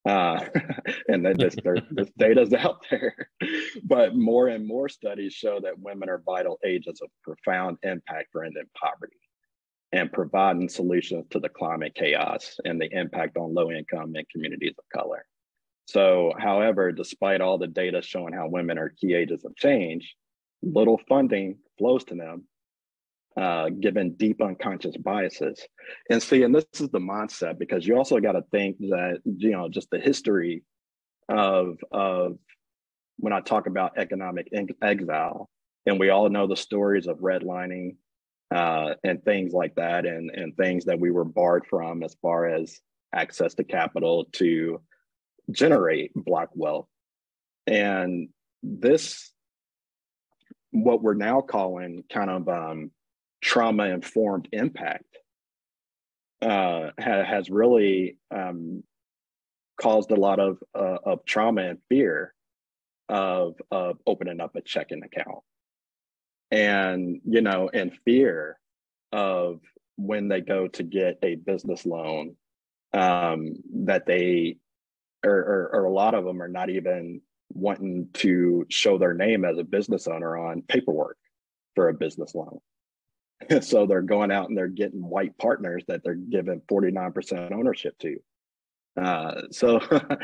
Uh, 0.07 0.43
and 1.07 1.25
then 1.25 1.37
this, 1.37 1.55
this 1.91 2.11
data's 2.17 2.53
out 2.53 2.85
there. 2.89 3.15
But 3.83 4.15
more 4.15 4.47
and 4.47 4.67
more 4.67 4.89
studies 4.89 5.33
show 5.33 5.59
that 5.61 5.79
women 5.79 6.09
are 6.09 6.21
vital 6.25 6.59
agents 6.65 7.01
of 7.01 7.09
profound 7.23 7.77
impact 7.83 8.29
for 8.31 8.43
ending 8.43 8.63
poverty 8.75 9.17
and 9.91 10.11
providing 10.11 10.69
solutions 10.69 11.25
to 11.31 11.39
the 11.39 11.49
climate 11.49 11.93
chaos 11.95 12.57
and 12.65 12.79
the 12.79 12.89
impact 12.97 13.37
on 13.37 13.53
low 13.53 13.71
income 13.71 14.13
and 14.15 14.29
communities 14.29 14.73
of 14.77 14.85
color. 14.93 15.25
So, 15.85 16.31
however, 16.37 16.91
despite 16.91 17.41
all 17.41 17.57
the 17.57 17.67
data 17.67 18.01
showing 18.01 18.33
how 18.33 18.47
women 18.47 18.77
are 18.77 18.89
key 18.89 19.13
agents 19.13 19.43
of 19.43 19.55
change, 19.57 20.15
little 20.61 21.01
funding 21.09 21.57
flows 21.77 22.03
to 22.05 22.15
them 22.15 22.45
uh, 23.37 23.69
given 23.69 24.13
deep 24.13 24.41
unconscious 24.41 24.97
biases. 24.97 25.65
And 26.09 26.21
see, 26.21 26.43
and 26.43 26.53
this 26.53 26.65
is 26.79 26.89
the 26.89 26.99
mindset 26.99 27.57
because 27.57 27.87
you 27.87 27.95
also 27.97 28.19
got 28.19 28.33
to 28.33 28.43
think 28.51 28.77
that 28.79 29.19
you 29.25 29.51
know 29.51 29.69
just 29.69 29.89
the 29.89 29.99
history 29.99 30.63
of 31.29 31.77
of 31.91 32.37
when 33.17 33.33
I 33.33 33.39
talk 33.39 33.67
about 33.67 33.97
economic 33.97 34.51
exile, 34.81 35.49
and 35.85 35.99
we 35.99 36.09
all 36.09 36.29
know 36.29 36.47
the 36.47 36.57
stories 36.57 37.07
of 37.07 37.19
redlining 37.19 37.95
uh, 38.53 38.95
and 39.03 39.23
things 39.23 39.53
like 39.53 39.75
that, 39.75 40.05
and 40.05 40.31
and 40.31 40.55
things 40.57 40.85
that 40.85 40.99
we 40.99 41.11
were 41.11 41.25
barred 41.25 41.65
from 41.69 42.03
as 42.03 42.15
far 42.21 42.47
as 42.47 42.79
access 43.13 43.53
to 43.55 43.63
capital 43.63 44.25
to 44.33 44.81
generate 45.51 46.11
black 46.15 46.49
wealth, 46.53 46.87
and 47.65 48.29
this 48.61 49.31
what 50.71 51.01
we're 51.01 51.13
now 51.13 51.41
calling 51.41 52.03
kind 52.09 52.29
of 52.29 52.47
um, 52.47 52.91
trauma 53.41 53.85
informed 53.85 54.47
impact 54.51 55.05
uh, 56.41 56.89
ha- 56.99 57.23
has 57.23 57.49
really 57.49 58.17
um, 58.31 58.83
caused 59.79 60.11
a 60.11 60.15
lot 60.15 60.39
of 60.39 60.57
uh, 60.75 60.97
of 61.03 61.25
trauma 61.25 61.61
and 61.61 61.79
fear 61.89 62.33
of 63.09 63.55
of 63.69 63.97
opening 64.07 64.39
up 64.39 64.55
a 64.55 64.61
checking 64.61 65.03
account. 65.03 65.39
And 66.49 67.21
you 67.25 67.41
know 67.41 67.69
and 67.73 67.91
fear 68.05 68.59
of 69.11 69.59
when 69.97 70.27
they 70.27 70.41
go 70.41 70.67
to 70.67 70.83
get 70.83 71.19
a 71.21 71.35
business 71.35 71.85
loan 71.85 72.35
um, 72.93 73.53
that 73.85 74.05
they 74.05 74.57
or, 75.23 75.31
or, 75.31 75.69
or 75.73 75.83
a 75.85 75.93
lot 75.93 76.15
of 76.15 76.25
them 76.25 76.41
are 76.41 76.47
not 76.47 76.69
even 76.69 77.21
wanting 77.53 78.07
to 78.13 78.65
show 78.69 78.97
their 78.97 79.13
name 79.13 79.45
as 79.45 79.57
a 79.57 79.63
business 79.63 80.07
owner 80.07 80.37
on 80.37 80.63
paperwork 80.63 81.17
for 81.75 81.89
a 81.89 81.93
business 81.93 82.33
loan 82.33 82.59
so 83.61 83.85
they're 83.85 84.01
going 84.01 84.31
out 84.31 84.49
and 84.49 84.57
they're 84.57 84.67
getting 84.67 85.07
white 85.07 85.37
partners 85.37 85.83
that 85.87 86.03
they're 86.03 86.15
giving 86.15 86.61
49% 86.61 87.51
ownership 87.51 87.97
to. 87.99 88.17
Uh, 88.99 89.43
so 89.51 89.79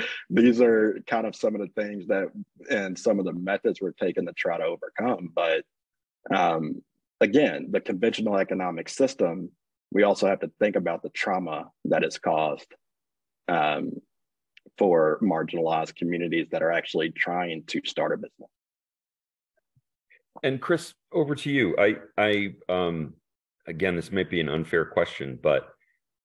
these 0.30 0.60
are 0.62 1.00
kind 1.08 1.26
of 1.26 1.36
some 1.36 1.56
of 1.56 1.62
the 1.62 1.82
things 1.82 2.08
that 2.08 2.28
and 2.70 3.00
some 3.00 3.18
of 3.18 3.26
the 3.26 3.34
methods 3.34 3.80
we're 3.80 3.92
taking 3.92 4.26
to 4.26 4.34
try 4.34 4.58
to 4.58 4.64
overcome 4.66 5.32
but 5.34 5.64
um, 6.36 6.82
again 7.22 7.68
the 7.72 7.80
conventional 7.80 8.36
economic 8.36 8.90
system 8.90 9.50
we 9.94 10.04
also 10.04 10.28
have 10.28 10.42
to 10.42 10.52
think 10.60 10.76
about 10.76 11.02
the 11.02 11.10
trauma 11.12 11.72
that 11.86 12.04
is 12.04 12.20
caused 12.20 12.68
um, 13.48 13.94
for 14.78 15.18
marginalized 15.22 15.96
communities 15.96 16.48
that 16.52 16.62
are 16.62 16.74
actually 16.74 17.10
trying 17.12 17.64
to 17.68 17.80
start 17.86 18.12
a 18.12 18.18
business 18.18 18.50
and 20.44 20.62
Chris, 20.62 20.94
over 21.12 21.36
to 21.36 21.50
you. 21.50 21.76
I, 21.78 21.96
I, 22.18 22.50
um, 22.70 23.14
again, 23.68 23.96
this 23.96 24.12
might 24.12 24.30
be 24.30 24.42
an 24.42 24.50
unfair 24.50 24.86
question, 24.86 25.40
but 25.42 25.70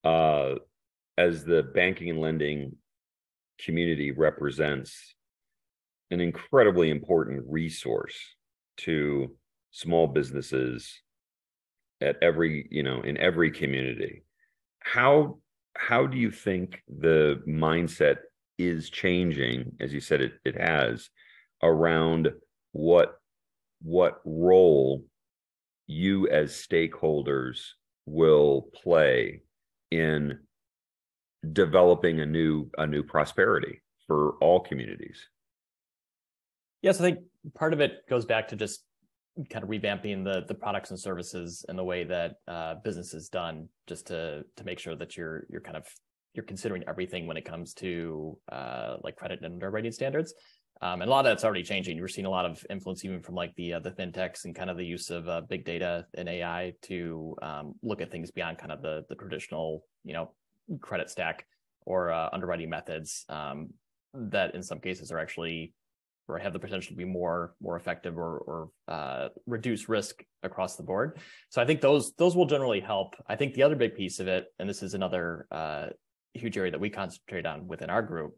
uh, 0.04 0.56
as 1.18 1.44
the 1.44 1.62
banking 1.62 2.10
and 2.10 2.20
lending 2.20 2.76
community 3.58 4.10
represents 4.10 5.14
an 6.10 6.20
incredibly 6.20 6.90
important 6.90 7.44
resource 7.48 8.16
to 8.78 9.34
small 9.70 10.06
businesses 10.06 11.00
at 12.00 12.16
every, 12.20 12.66
you 12.70 12.82
know, 12.82 13.00
in 13.02 13.16
every 13.18 13.50
community. 13.50 14.24
How 14.80 15.38
how 15.74 16.06
do 16.06 16.18
you 16.18 16.30
think 16.30 16.82
the 16.86 17.42
mindset 17.48 18.16
is 18.58 18.90
changing, 18.90 19.72
as 19.80 19.92
you 19.92 20.00
said 20.00 20.20
it 20.20 20.32
it 20.44 20.60
has, 20.60 21.08
around 21.62 22.32
what 22.72 23.16
what 23.82 24.20
role 24.24 25.04
you 25.86 26.28
as 26.28 26.52
stakeholders 26.52 27.70
will 28.06 28.68
play 28.74 29.42
in 29.90 30.38
developing 31.52 32.20
a 32.20 32.26
new 32.26 32.70
a 32.78 32.86
new 32.86 33.02
prosperity 33.02 33.82
for 34.06 34.34
all 34.40 34.60
communities. 34.60 35.28
Yes 36.82 37.00
i 37.00 37.04
think 37.04 37.20
part 37.54 37.72
of 37.72 37.80
it 37.80 38.08
goes 38.08 38.24
back 38.24 38.48
to 38.48 38.56
just 38.56 38.84
kind 39.50 39.62
of 39.62 39.70
revamping 39.70 40.24
the 40.24 40.44
the 40.46 40.54
products 40.54 40.90
and 40.90 40.98
services 40.98 41.64
and 41.68 41.78
the 41.78 41.84
way 41.84 42.04
that 42.04 42.34
uh, 42.48 42.74
business 42.84 43.14
is 43.14 43.28
done 43.28 43.68
just 43.86 44.06
to 44.08 44.44
to 44.56 44.64
make 44.64 44.78
sure 44.78 44.94
that 44.94 45.16
you're 45.16 45.46
you're 45.48 45.60
kind 45.60 45.76
of 45.76 45.86
you're 46.34 46.44
considering 46.44 46.82
everything 46.88 47.26
when 47.26 47.36
it 47.36 47.44
comes 47.44 47.74
to 47.74 48.38
uh, 48.50 48.96
like 49.02 49.16
credit 49.16 49.40
and 49.42 49.52
underwriting 49.52 49.92
standards 49.92 50.34
um, 50.80 51.02
and 51.02 51.08
a 51.08 51.10
lot 51.10 51.26
of 51.26 51.30
that's 51.30 51.44
already 51.44 51.62
changing. 51.62 52.00
We're 52.00 52.08
seeing 52.08 52.26
a 52.26 52.30
lot 52.30 52.44
of 52.44 52.64
influence 52.70 53.04
even 53.04 53.22
from 53.22 53.34
like 53.34 53.54
the 53.56 53.74
uh, 53.74 53.80
the 53.80 53.90
fintechs 53.90 54.44
and 54.44 54.54
kind 54.54 54.70
of 54.70 54.76
the 54.76 54.86
use 54.86 55.10
of 55.10 55.28
uh, 55.28 55.42
big 55.42 55.64
data 55.64 56.06
and 56.14 56.28
AI 56.28 56.72
to 56.82 57.36
um, 57.42 57.74
look 57.82 58.00
at 58.00 58.10
things 58.10 58.30
beyond 58.30 58.58
kind 58.58 58.72
of 58.72 58.82
the 58.82 59.04
the 59.08 59.14
traditional 59.14 59.84
you 60.04 60.12
know 60.12 60.32
credit 60.80 61.10
stack 61.10 61.46
or 61.84 62.10
uh, 62.10 62.28
underwriting 62.32 62.70
methods 62.70 63.24
um, 63.28 63.70
that 64.14 64.54
in 64.54 64.62
some 64.62 64.80
cases 64.80 65.12
are 65.12 65.18
actually 65.18 65.72
or 66.28 66.38
have 66.38 66.52
the 66.52 66.58
potential 66.58 66.90
to 66.90 66.96
be 66.96 67.04
more 67.04 67.54
more 67.60 67.76
effective 67.76 68.16
or 68.16 68.38
or 68.38 68.70
uh, 68.88 69.28
reduce 69.46 69.88
risk 69.88 70.24
across 70.42 70.76
the 70.76 70.82
board. 70.82 71.18
So 71.50 71.60
I 71.60 71.64
think 71.64 71.80
those 71.80 72.12
those 72.14 72.36
will 72.36 72.46
generally 72.46 72.80
help. 72.80 73.14
I 73.26 73.36
think 73.36 73.54
the 73.54 73.62
other 73.62 73.76
big 73.76 73.94
piece 73.94 74.20
of 74.20 74.28
it, 74.28 74.46
and 74.58 74.68
this 74.68 74.82
is 74.82 74.94
another 74.94 75.46
uh, 75.50 75.86
huge 76.34 76.56
area 76.56 76.70
that 76.70 76.80
we 76.80 76.90
concentrate 76.90 77.46
on 77.46 77.66
within 77.66 77.90
our 77.90 78.02
group, 78.02 78.36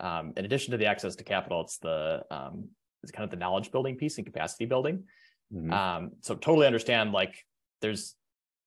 um, 0.00 0.32
in 0.36 0.44
addition 0.44 0.72
to 0.72 0.76
the 0.76 0.86
access 0.86 1.16
to 1.16 1.24
capital, 1.24 1.62
it's 1.62 1.78
the 1.78 2.22
um, 2.30 2.68
it's 3.02 3.12
kind 3.12 3.24
of 3.24 3.30
the 3.30 3.36
knowledge 3.36 3.70
building 3.70 3.96
piece 3.96 4.18
and 4.18 4.26
capacity 4.26 4.66
building. 4.66 5.04
Mm-hmm. 5.52 5.72
Um, 5.72 6.10
so 6.20 6.34
totally 6.34 6.66
understand 6.66 7.12
like 7.12 7.44
there's 7.80 8.14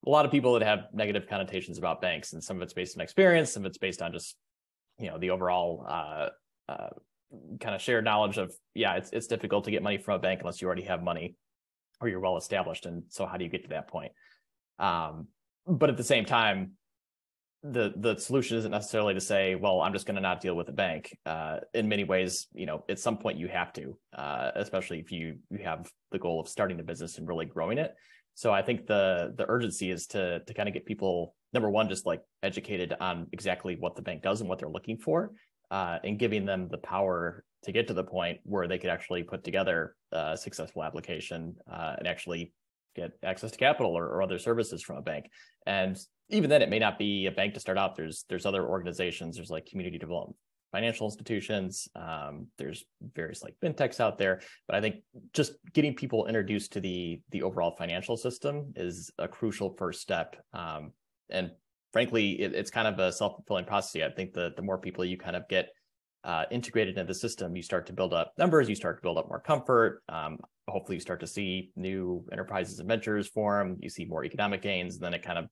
a 0.06 0.10
lot 0.10 0.26
of 0.26 0.32
people 0.32 0.54
that 0.54 0.62
have 0.64 0.86
negative 0.94 1.28
connotations 1.28 1.78
about 1.78 2.02
banks, 2.02 2.34
and 2.34 2.44
some 2.44 2.58
of 2.58 2.64
it's 2.64 2.74
based 2.74 2.98
on 2.98 3.02
experience, 3.02 3.52
some 3.52 3.64
of 3.64 3.68
it's 3.68 3.78
based 3.78 4.02
on 4.02 4.14
just 4.14 4.36
you 4.98 5.08
know 5.08 5.18
the 5.18 5.30
overall 5.30 5.86
uh, 5.88 6.30
uh, 6.70 6.90
kind 7.60 7.76
of 7.76 7.82
shared 7.82 8.06
knowledge 8.06 8.38
of 8.38 8.54
yeah, 8.74 8.96
it's 8.96 9.10
it's 9.12 9.28
difficult 9.28 9.66
to 9.66 9.72
get 9.72 9.84
money 9.84 9.98
from 9.98 10.16
a 10.16 10.20
bank 10.20 10.40
unless 10.42 10.62
you 10.62 10.68
already 10.68 10.84
have 10.84 11.04
money 11.04 11.36
or 12.02 12.08
you're 12.08 12.22
well 12.22 12.38
established, 12.38 12.86
and 12.86 13.04
so 13.10 13.26
how 13.26 13.38
do 13.38 13.44
you 13.44 13.50
get 13.50 13.64
to 13.64 13.70
that 13.70 13.88
point? 13.88 14.12
Um, 14.80 15.28
but 15.68 15.90
at 15.90 15.98
the 15.98 16.04
same 16.04 16.26
time, 16.26 16.72
the 17.64 17.94
the 17.98 18.18
solution 18.18 18.58
isn't 18.58 18.72
necessarily 18.72 19.14
to 19.14 19.22
say, 19.22 19.56
well, 19.56 19.82
I'm 19.82 19.92
just 19.92 20.06
going 20.06 20.16
to 20.16 20.22
not 20.22 20.42
deal 20.42 20.56
with 20.56 20.70
a 20.70 20.74
bank. 20.74 21.18
Uh, 21.26 21.58
in 21.74 21.90
many 21.90 22.06
ways, 22.06 22.48
you 22.54 22.66
know, 22.66 22.86
at 22.90 23.00
some 23.00 23.18
point 23.18 23.38
you 23.38 23.48
have 23.48 23.74
to, 23.74 23.98
uh, 24.18 24.52
especially 24.56 25.00
if 25.00 25.12
you 25.12 25.38
you 25.50 25.60
have 25.64 25.90
the 26.12 26.20
goal 26.20 26.40
of 26.40 26.48
starting 26.48 26.80
a 26.80 26.84
business 26.84 27.18
and 27.18 27.28
really 27.28 27.46
growing 27.46 27.78
it. 27.78 27.94
So 28.36 28.54
I 28.54 28.62
think 28.62 28.88
the 28.88 29.34
the 29.38 29.46
urgency 29.50 29.92
is 29.92 30.08
to 30.08 30.40
to 30.40 30.54
kind 30.54 30.70
of 30.70 30.74
get 30.74 30.86
people 30.86 31.36
number 31.52 31.70
one 31.70 31.90
just 31.90 32.06
like 32.06 32.22
educated 32.44 32.96
on 33.02 33.28
exactly 33.34 33.76
what 33.78 33.96
the 33.96 34.02
bank 34.02 34.22
does 34.22 34.40
and 34.40 34.50
what 34.50 34.60
they're 34.60 34.70
looking 34.70 34.98
for, 34.98 35.32
uh, 35.70 36.00
and 36.04 36.18
giving 36.18 36.46
them 36.46 36.70
the 36.72 36.78
power 36.78 37.44
to 37.64 37.74
get 37.74 37.88
to 37.88 37.94
the 37.94 38.04
point 38.04 38.40
where 38.44 38.68
they 38.70 38.78
could 38.78 38.90
actually 38.90 39.24
put 39.24 39.44
together 39.44 39.96
a 40.14 40.38
successful 40.38 40.82
application 40.82 41.56
uh, 41.70 41.96
and 41.98 42.08
actually 42.08 42.54
get 42.96 43.12
access 43.22 43.52
to 43.52 43.58
capital 43.58 43.98
or, 43.98 44.06
or 44.06 44.22
other 44.22 44.40
services 44.40 44.82
from 44.82 44.98
a 44.98 45.02
bank. 45.02 45.26
And 45.66 45.98
even 46.30 46.50
then 46.50 46.62
it 46.62 46.70
may 46.70 46.80
not 46.80 47.00
be 47.00 47.26
a 47.26 47.32
bank 47.32 47.54
to 47.56 47.60
start 47.60 47.78
out 47.78 47.96
there's 47.96 48.26
there's 48.30 48.46
other 48.46 48.68
organizations. 48.68 49.36
There's 49.36 49.50
like 49.50 49.66
community 49.66 49.98
development 49.98 50.38
financial 50.72 51.08
institutions. 51.08 51.88
Um, 51.96 52.48
there's 52.58 52.86
various 53.16 53.44
like 53.44 53.56
fintechs 53.64 54.00
out 54.00 54.18
there. 54.18 54.42
But 54.68 54.76
i 54.76 54.82
think 54.82 54.98
just 55.34 55.54
getting 55.74 55.96
people 55.96 56.28
introduced 56.28 56.74
to 56.74 56.80
the 56.80 57.22
the 57.32 57.44
overall 57.44 57.76
financial 57.76 58.18
system 58.18 58.74
is 58.76 59.12
a 59.18 59.28
crucial 59.28 59.76
first 59.78 60.02
step. 60.02 60.36
Um, 60.54 60.92
and 61.30 61.52
frankly 61.92 62.42
it, 62.42 62.54
it's 62.54 62.72
kind 62.72 62.88
of 62.88 63.00
a 63.00 63.12
self-fulfilling 63.12 63.66
process. 63.66 64.04
I 64.04 64.14
think 64.14 64.34
the 64.34 64.52
the 64.56 64.62
more 64.62 64.78
people 64.78 65.06
you 65.06 65.18
kind 65.18 65.36
of 65.36 65.48
get 65.50 65.70
uh, 66.26 66.44
integrated 66.52 66.98
into 66.98 67.08
the 67.08 67.18
system 67.18 67.56
you 67.56 67.64
start 67.64 67.88
to 67.88 67.94
build 67.94 68.14
up 68.14 68.34
numbers 68.38 68.68
you 68.68 68.76
start 68.76 68.98
to 68.98 69.02
build 69.02 69.18
up 69.18 69.30
more 69.30 69.40
comfort. 69.40 70.04
Um, 70.10 70.38
hopefully 70.68 70.98
you 70.98 71.02
start 71.02 71.22
to 71.22 71.28
see 71.28 71.72
new 71.76 72.24
enterprises 72.32 72.78
and 72.80 72.88
ventures 72.88 73.28
form. 73.28 73.78
You 73.80 73.90
see 73.90 74.06
more 74.06 74.24
economic 74.26 74.62
gains 74.62 74.96
and 74.96 75.04
then 75.04 75.14
it 75.14 75.24
kind 75.24 75.40
of 75.40 75.46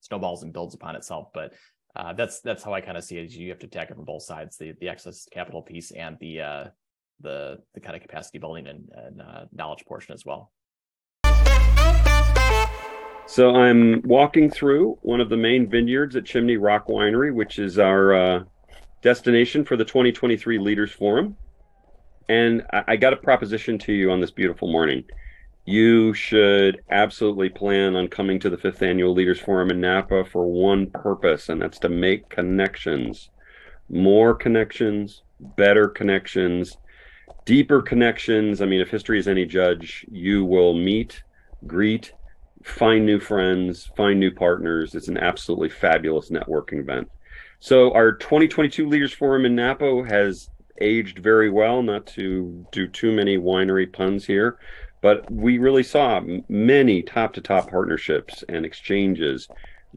snowballs 0.00 0.42
and 0.42 0.52
builds 0.52 0.74
upon 0.74 0.96
itself. 0.96 1.28
But 1.32 1.52
uh, 1.96 2.12
that's 2.12 2.40
that's 2.40 2.62
how 2.62 2.72
I 2.72 2.80
kind 2.80 2.96
of 2.96 3.04
see 3.04 3.18
it. 3.18 3.30
You 3.30 3.48
have 3.50 3.58
to 3.60 3.66
attack 3.66 3.90
it 3.90 3.94
from 3.94 4.04
both 4.04 4.22
sides: 4.22 4.56
the 4.56 4.74
the 4.80 4.88
excess 4.88 5.26
capital 5.30 5.62
piece 5.62 5.90
and 5.90 6.16
the 6.20 6.40
uh, 6.40 6.64
the 7.20 7.58
the 7.74 7.80
kind 7.80 7.96
of 7.96 8.02
capacity 8.02 8.38
building 8.38 8.66
and, 8.66 8.88
and 8.94 9.20
uh, 9.20 9.44
knowledge 9.52 9.84
portion 9.86 10.14
as 10.14 10.24
well. 10.24 10.52
So 13.26 13.54
I'm 13.54 14.02
walking 14.02 14.50
through 14.50 14.98
one 15.02 15.20
of 15.20 15.28
the 15.28 15.36
main 15.36 15.70
vineyards 15.70 16.16
at 16.16 16.24
Chimney 16.24 16.56
Rock 16.56 16.88
Winery, 16.88 17.32
which 17.32 17.60
is 17.60 17.78
our 17.78 18.12
uh, 18.12 18.44
destination 19.02 19.64
for 19.64 19.76
the 19.76 19.84
2023 19.84 20.58
Leaders 20.58 20.90
Forum. 20.90 21.36
And 22.28 22.64
I, 22.72 22.82
I 22.88 22.96
got 22.96 23.12
a 23.12 23.16
proposition 23.16 23.78
to 23.80 23.92
you 23.92 24.10
on 24.10 24.20
this 24.20 24.32
beautiful 24.32 24.70
morning 24.72 25.04
you 25.64 26.14
should 26.14 26.80
absolutely 26.90 27.48
plan 27.48 27.94
on 27.96 28.08
coming 28.08 28.40
to 28.40 28.50
the 28.50 28.58
fifth 28.58 28.82
annual 28.82 29.14
Leaders 29.14 29.40
Forum 29.40 29.70
in 29.70 29.80
Napa 29.80 30.24
for 30.24 30.46
one 30.46 30.90
purpose, 30.90 31.48
and 31.48 31.60
that's 31.60 31.78
to 31.80 31.88
make 31.88 32.28
connections. 32.28 33.30
More 33.88 34.34
connections, 34.34 35.22
better 35.40 35.88
connections, 35.88 36.76
deeper 37.44 37.82
connections. 37.82 38.62
I 38.62 38.66
mean, 38.66 38.80
if 38.80 38.90
history 38.90 39.18
is 39.18 39.28
any 39.28 39.44
judge, 39.44 40.06
you 40.10 40.44
will 40.44 40.74
meet, 40.74 41.22
greet, 41.66 42.12
find 42.62 43.04
new 43.04 43.20
friends, 43.20 43.90
find 43.96 44.20
new 44.20 44.30
partners. 44.30 44.94
It's 44.94 45.08
an 45.08 45.18
absolutely 45.18 45.68
fabulous 45.68 46.30
networking 46.30 46.80
event. 46.80 47.10
So 47.58 47.92
our 47.92 48.12
2022 48.12 48.88
Leaders 48.88 49.12
Forum 49.12 49.44
in 49.44 49.54
Napa 49.54 50.04
has 50.08 50.48
aged 50.80 51.18
very 51.18 51.50
well, 51.50 51.82
not 51.82 52.06
to 52.06 52.66
do 52.72 52.88
too 52.88 53.12
many 53.12 53.36
winery 53.36 53.90
puns 53.92 54.24
here, 54.24 54.58
but 55.00 55.30
we 55.30 55.58
really 55.58 55.82
saw 55.82 56.20
many 56.48 57.02
top 57.02 57.32
to 57.34 57.40
top 57.40 57.70
partnerships 57.70 58.44
and 58.48 58.64
exchanges 58.64 59.48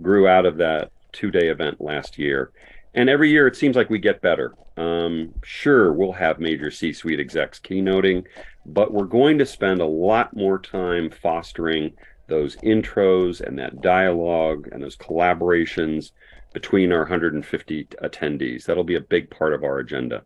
grew 0.02 0.28
out 0.28 0.46
of 0.46 0.58
that 0.58 0.92
two 1.12 1.32
day 1.32 1.50
event 1.50 1.80
last 1.82 2.18
year. 2.18 2.52
And 2.96 3.10
every 3.10 3.30
year 3.30 3.48
it 3.48 3.56
seems 3.56 3.76
like 3.76 3.90
we 3.90 4.00
get 4.00 4.22
better. 4.22 4.54
Um, 4.78 5.34
sure, 5.44 5.94
we'll 5.94 6.14
have 6.14 6.40
major 6.40 6.72
C 6.72 6.94
suite 6.94 7.20
execs 7.20 7.60
keynoting, 7.60 8.26
but 8.66 8.94
we're 8.94 9.06
going 9.06 9.38
to 9.40 9.46
spend 9.46 9.82
a 9.82 9.86
lot 9.86 10.36
more 10.36 10.60
time 10.60 11.10
fostering 11.10 11.94
those 12.28 12.56
intros 12.58 13.42
and 13.42 13.60
that 13.60 13.82
dialogue 13.82 14.70
and 14.72 14.82
those 14.82 14.96
collaborations 14.96 16.12
between 16.54 16.92
our 16.92 17.00
150 17.00 17.86
attendees. 18.02 18.66
That'll 18.66 18.84
be 18.84 18.96
a 18.96 19.02
big 19.02 19.30
part 19.30 19.54
of 19.54 19.64
our 19.64 19.80
agenda. 19.80 20.24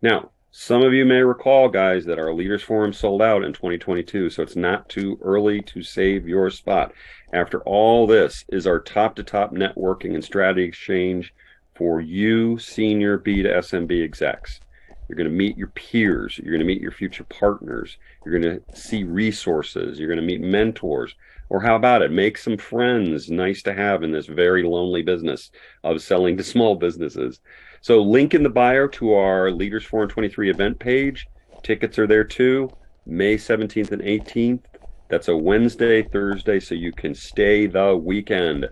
Now, 0.00 0.30
some 0.54 0.82
of 0.82 0.92
you 0.92 1.06
may 1.06 1.22
recall, 1.22 1.70
guys, 1.70 2.04
that 2.04 2.18
our 2.18 2.34
Leaders 2.34 2.62
Forum 2.62 2.92
sold 2.92 3.22
out 3.22 3.42
in 3.42 3.54
2022, 3.54 4.28
so 4.28 4.42
it's 4.42 4.54
not 4.54 4.86
too 4.86 5.18
early 5.22 5.62
to 5.62 5.82
save 5.82 6.28
your 6.28 6.50
spot. 6.50 6.92
After 7.32 7.62
all 7.62 8.06
this 8.06 8.44
is 8.50 8.66
our 8.66 8.78
top 8.78 9.16
to 9.16 9.22
top 9.22 9.52
networking 9.52 10.14
and 10.14 10.22
strategy 10.22 10.64
exchange 10.64 11.32
for 11.74 12.02
you, 12.02 12.58
senior 12.58 13.18
B2SMB 13.18 14.04
execs. 14.04 14.60
You're 15.08 15.16
going 15.16 15.30
to 15.30 15.34
meet 15.34 15.56
your 15.56 15.68
peers. 15.68 16.36
You're 16.36 16.52
going 16.52 16.60
to 16.60 16.66
meet 16.66 16.82
your 16.82 16.92
future 16.92 17.24
partners. 17.24 17.96
You're 18.24 18.38
going 18.38 18.60
to 18.60 18.76
see 18.76 19.04
resources. 19.04 19.98
You're 19.98 20.08
going 20.08 20.20
to 20.20 20.26
meet 20.26 20.42
mentors. 20.42 21.14
Or 21.48 21.60
how 21.62 21.76
about 21.76 22.02
it? 22.02 22.10
Make 22.10 22.36
some 22.36 22.58
friends, 22.58 23.30
nice 23.30 23.62
to 23.62 23.72
have 23.72 24.02
in 24.02 24.12
this 24.12 24.26
very 24.26 24.62
lonely 24.62 25.02
business 25.02 25.50
of 25.82 26.02
selling 26.02 26.36
to 26.36 26.44
small 26.44 26.76
businesses. 26.76 27.40
So, 27.84 28.00
link 28.00 28.32
in 28.32 28.44
the 28.44 28.48
bio 28.48 28.86
to 28.86 29.14
our 29.14 29.50
Leaders 29.50 29.84
Forum 29.84 30.08
23 30.08 30.50
event 30.50 30.78
page. 30.78 31.26
Tickets 31.64 31.98
are 31.98 32.06
there 32.06 32.22
too, 32.22 32.70
May 33.06 33.34
17th 33.34 33.90
and 33.90 34.00
18th. 34.02 34.62
That's 35.08 35.26
a 35.26 35.36
Wednesday, 35.36 36.04
Thursday, 36.04 36.60
so 36.60 36.76
you 36.76 36.92
can 36.92 37.12
stay 37.12 37.66
the 37.66 37.96
weekend. 37.96 38.68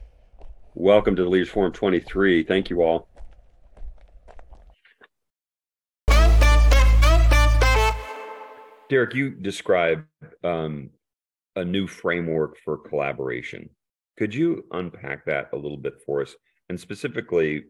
Welcome 0.77 1.17
to 1.17 1.25
the 1.25 1.29
Leaders 1.29 1.49
Forum 1.49 1.73
23. 1.73 2.45
Thank 2.45 2.71
you 2.71 2.83
all. 2.83 3.09
Derek, 8.89 9.15
you 9.15 9.31
described 9.31 10.05
um, 10.45 10.89
a 11.57 11.65
new 11.65 11.89
framework 11.89 12.59
for 12.65 12.79
collaboration. 12.79 13.71
Could 14.17 14.33
you 14.33 14.67
unpack 14.71 15.25
that 15.25 15.49
a 15.53 15.57
little 15.57 15.79
bit 15.79 15.95
for 16.07 16.23
us? 16.23 16.37
And 16.69 16.79
specifically, 16.79 17.65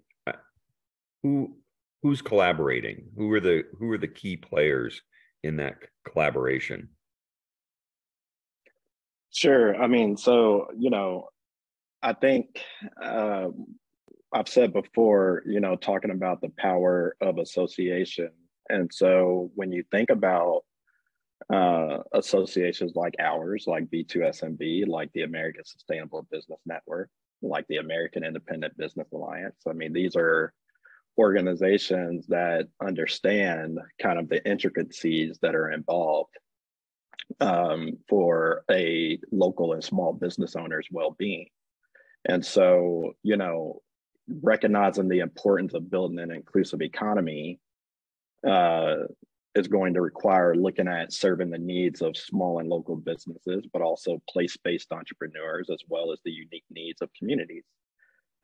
who 1.22 1.56
who's 2.02 2.22
collaborating? 2.22 3.04
Who 3.16 3.33
are 3.33 3.40
the 3.40 3.64
who 3.78 3.90
are 3.92 3.98
the 3.98 4.09
key 4.09 4.37
players 4.37 5.02
in 5.42 5.56
that 5.56 5.74
collaboration? 6.04 6.88
Sure. 9.33 9.80
I 9.80 9.87
mean, 9.87 10.16
so 10.16 10.68
you 10.76 10.90
know, 10.90 11.28
I 12.02 12.14
think 12.14 12.61
uh, 13.02 13.48
I've 14.33 14.48
said 14.48 14.72
before, 14.72 15.42
you 15.46 15.61
know, 15.61 15.76
talking 15.76 16.11
about 16.11 16.40
the 16.40 16.52
power 16.59 17.16
of 17.20 17.38
association, 17.38 18.30
and 18.68 18.90
so 18.92 19.50
when 19.54 19.72
you 19.72 19.85
think 19.90 20.11
about 20.11 20.62
uh, 21.52 21.98
associations 22.12 22.92
like 22.94 23.14
ours, 23.18 23.64
like 23.66 23.90
B2SMB, 23.90 24.87
like 24.87 25.12
the 25.12 25.22
American 25.22 25.64
Sustainable 25.64 26.26
Business 26.30 26.61
Network, 26.66 27.11
like 27.42 27.66
the 27.68 27.78
American 27.78 28.24
Independent 28.24 28.76
Business 28.76 29.09
Alliance. 29.12 29.56
I 29.68 29.72
mean, 29.72 29.92
these 29.92 30.16
are 30.16 30.52
organizations 31.20 32.26
that 32.28 32.66
understand 32.80 33.78
kind 34.00 34.18
of 34.18 34.30
the 34.30 34.42
intricacies 34.48 35.38
that 35.42 35.54
are 35.54 35.70
involved 35.70 36.35
um, 37.40 37.98
for 38.09 38.64
a 38.70 39.18
local 39.30 39.74
and 39.74 39.85
small 39.85 40.14
business 40.14 40.56
owner's 40.56 40.88
well-being. 40.90 41.48
And 42.24 42.44
so, 42.44 43.12
you 43.22 43.37
know, 43.37 43.83
recognizing 44.42 45.09
the 45.09 45.18
importance 45.18 45.74
of 45.74 45.90
building 45.90 46.18
an 46.18 46.30
inclusive 46.30 46.80
economy 46.80 47.61
uh, 48.46 48.96
is 49.54 49.68
going 49.68 49.92
to 49.94 50.00
require 50.00 50.54
looking 50.54 50.88
at 50.88 51.12
serving 51.12 51.50
the 51.50 51.59
needs 51.59 52.00
of 52.00 52.16
small 52.16 52.61
and 52.61 52.68
local 52.68 52.96
businesses, 52.96 53.66
but 53.72 53.83
also 53.83 54.22
place-based 54.30 54.90
entrepreneurs 54.90 55.68
as 55.70 55.83
well 55.87 56.12
as 56.12 56.20
the 56.24 56.30
unique 56.30 56.64
needs 56.70 57.02
of 57.02 57.11
communities. 57.18 57.64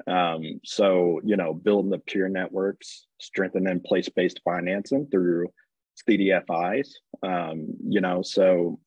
Um, 0.06 0.60
so, 0.64 1.20
you 1.24 1.36
know, 1.36 1.54
building 1.54 1.90
the 1.90 1.98
peer 1.98 2.28
networks, 2.28 3.06
strengthening 3.20 3.80
place-based 3.80 4.40
financing 4.44 5.08
through 5.10 5.48
CDFIs. 6.08 6.88
Um, 7.22 7.68
you 7.88 8.00
know, 8.00 8.22
so 8.22 8.78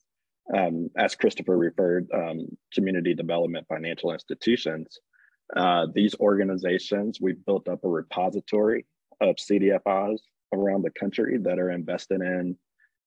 um, 0.55 0.89
as 0.97 1.15
Christopher 1.15 1.57
referred, 1.57 2.07
um, 2.13 2.47
community 2.73 3.13
development 3.13 3.67
financial 3.67 4.13
institutions. 4.13 4.99
Uh, 5.55 5.87
these 5.93 6.15
organizations, 6.19 7.19
we've 7.21 7.43
built 7.45 7.67
up 7.67 7.83
a 7.83 7.87
repository 7.87 8.85
of 9.21 9.35
CDFIs 9.35 10.19
around 10.53 10.83
the 10.83 10.91
country 10.91 11.37
that 11.39 11.59
are 11.59 11.71
invested 11.71 12.21
in 12.21 12.57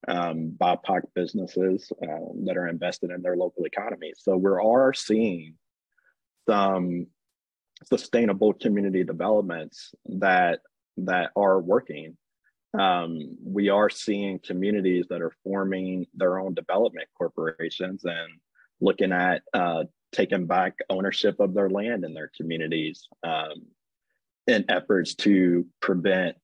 um, 0.08 0.52
BIPOC 0.58 1.02
businesses 1.14 1.90
um, 2.02 2.44
that 2.44 2.56
are 2.56 2.68
invested 2.68 3.10
in 3.10 3.22
their 3.22 3.36
local 3.36 3.64
economies. 3.64 4.18
So 4.18 4.36
we 4.36 4.50
are 4.50 4.92
seeing 4.92 5.54
some 6.48 7.06
sustainable 7.86 8.52
community 8.52 9.04
developments 9.04 9.94
that 10.06 10.60
that 10.98 11.30
are 11.36 11.60
working. 11.60 12.16
Um, 12.78 13.36
we 13.44 13.68
are 13.68 13.90
seeing 13.90 14.38
communities 14.38 15.06
that 15.10 15.20
are 15.20 15.32
forming 15.44 16.06
their 16.14 16.38
own 16.38 16.54
development 16.54 17.08
corporations 17.16 18.04
and 18.04 18.40
looking 18.80 19.12
at 19.12 19.42
uh, 19.52 19.84
taking 20.12 20.46
back 20.46 20.78
ownership 20.88 21.40
of 21.40 21.54
their 21.54 21.70
land 21.70 22.04
in 22.04 22.14
their 22.14 22.30
communities 22.36 23.08
um, 23.22 23.62
in 24.46 24.64
efforts 24.68 25.14
to 25.14 25.66
prevent 25.80 26.36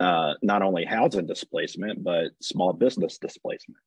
uh, 0.00 0.34
not 0.42 0.62
only 0.62 0.84
housing 0.84 1.26
displacement 1.26 2.02
but 2.02 2.30
small 2.40 2.72
business 2.72 3.18
displacement, 3.18 3.82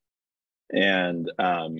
and 0.71 1.31
um, 1.39 1.77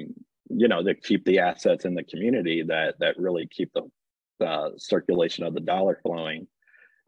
you 0.49 0.67
know 0.67 0.83
to 0.83 0.95
keep 0.95 1.25
the 1.25 1.39
assets 1.39 1.85
in 1.85 1.93
the 1.93 2.03
community 2.03 2.63
that 2.63 2.99
that 2.99 3.17
really 3.17 3.47
keep 3.47 3.71
the 3.73 3.83
uh, 4.41 4.71
circulation 4.77 5.43
of 5.43 5.53
the 5.53 5.59
dollar 5.59 5.99
flowing, 6.01 6.47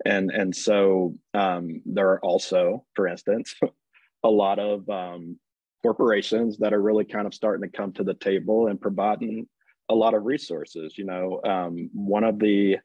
and 0.06 0.32
and 0.32 0.56
so 0.56 1.16
um, 1.34 1.82
there 1.86 2.10
are 2.12 2.26
also, 2.26 2.86
for 2.96 3.08
instance, 3.08 3.56
a 4.24 4.30
lot 4.30 4.60
of 4.60 4.88
um, 4.90 5.38
corporations 5.84 6.58
that 6.60 6.74
are 6.74 6.82
really 6.82 7.06
kind 7.06 7.28
of 7.28 7.34
starting 7.34 7.70
to 7.70 7.78
come 7.78 7.92
to 7.94 8.04
the 8.04 8.14
table 8.14 8.68
and 8.68 8.80
providing 8.80 9.48
a 9.90 9.96
lot 9.96 10.14
of 10.14 10.26
resources. 10.26 10.98
You 10.98 11.06
know, 11.06 11.42
um, 11.44 11.90
one 11.94 12.24
of 12.24 12.40
the 12.40 12.78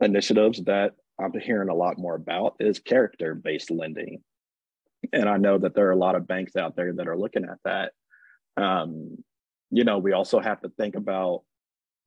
initiatives 0.00 0.62
that 0.64 0.92
I'm 1.20 1.38
hearing 1.38 1.68
a 1.68 1.74
lot 1.74 1.98
more 1.98 2.14
about 2.14 2.56
is 2.60 2.78
character 2.78 3.34
based 3.34 3.70
lending. 3.70 4.22
And 5.12 5.28
I 5.28 5.36
know 5.36 5.58
that 5.58 5.74
there 5.74 5.88
are 5.88 5.92
a 5.92 5.96
lot 5.96 6.16
of 6.16 6.26
banks 6.26 6.56
out 6.56 6.76
there 6.76 6.92
that 6.94 7.08
are 7.08 7.16
looking 7.16 7.44
at 7.44 7.58
that. 7.64 7.92
Um, 8.56 9.18
you 9.70 9.84
know, 9.84 9.98
we 9.98 10.12
also 10.12 10.40
have 10.40 10.60
to 10.62 10.70
think 10.70 10.94
about, 10.94 11.42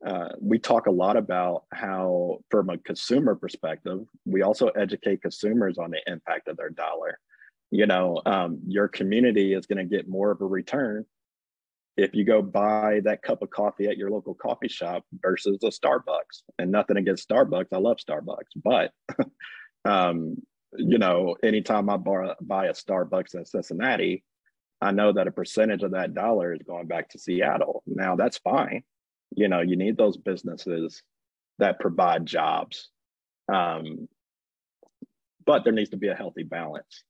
uh, 0.05 0.29
we 0.39 0.59
talk 0.59 0.87
a 0.87 0.91
lot 0.91 1.17
about 1.17 1.63
how, 1.73 2.39
from 2.51 2.69
a 2.69 2.77
consumer 2.77 3.35
perspective, 3.35 4.05
we 4.25 4.43
also 4.43 4.67
educate 4.69 5.21
consumers 5.21 5.77
on 5.77 5.91
the 5.91 6.01
impact 6.05 6.47
of 6.47 6.57
their 6.57 6.69
dollar. 6.69 7.19
You 7.71 7.87
know, 7.87 8.21
um, 8.25 8.59
your 8.67 8.87
community 8.87 9.53
is 9.53 9.65
going 9.65 9.79
to 9.79 9.95
get 9.95 10.07
more 10.07 10.31
of 10.31 10.41
a 10.41 10.45
return 10.45 11.05
if 11.97 12.13
you 12.13 12.23
go 12.23 12.43
buy 12.43 13.01
that 13.03 13.23
cup 13.23 13.41
of 13.41 13.49
coffee 13.49 13.87
at 13.87 13.97
your 13.97 14.11
local 14.11 14.35
coffee 14.35 14.67
shop 14.67 15.03
versus 15.13 15.57
a 15.63 15.67
Starbucks. 15.67 16.43
And 16.59 16.71
nothing 16.71 16.97
against 16.97 17.27
Starbucks, 17.27 17.73
I 17.73 17.77
love 17.77 17.97
Starbucks, 17.97 18.53
but 18.63 18.91
um, 19.85 20.37
you 20.77 20.99
know, 20.99 21.35
anytime 21.43 21.89
I 21.89 21.97
buy, 21.97 22.35
buy 22.39 22.67
a 22.67 22.73
Starbucks 22.73 23.33
in 23.33 23.45
Cincinnati, 23.45 24.23
I 24.79 24.91
know 24.91 25.11
that 25.13 25.27
a 25.27 25.31
percentage 25.31 25.81
of 25.81 25.91
that 25.91 26.13
dollar 26.13 26.53
is 26.53 26.61
going 26.61 26.85
back 26.85 27.09
to 27.09 27.19
Seattle. 27.19 27.81
Now 27.87 28.15
that's 28.15 28.37
fine. 28.37 28.83
You 29.37 29.47
know, 29.47 29.61
you 29.61 29.75
need 29.77 29.97
those 29.97 30.17
businesses 30.17 31.03
that 31.59 31.79
provide 31.79 32.25
jobs. 32.25 32.89
Um, 33.53 34.09
but 35.45 35.63
there 35.63 35.71
needs 35.71 35.91
to 35.91 35.97
be 35.97 36.09
a 36.09 36.15
healthy 36.15 36.43
balance. 36.43 37.03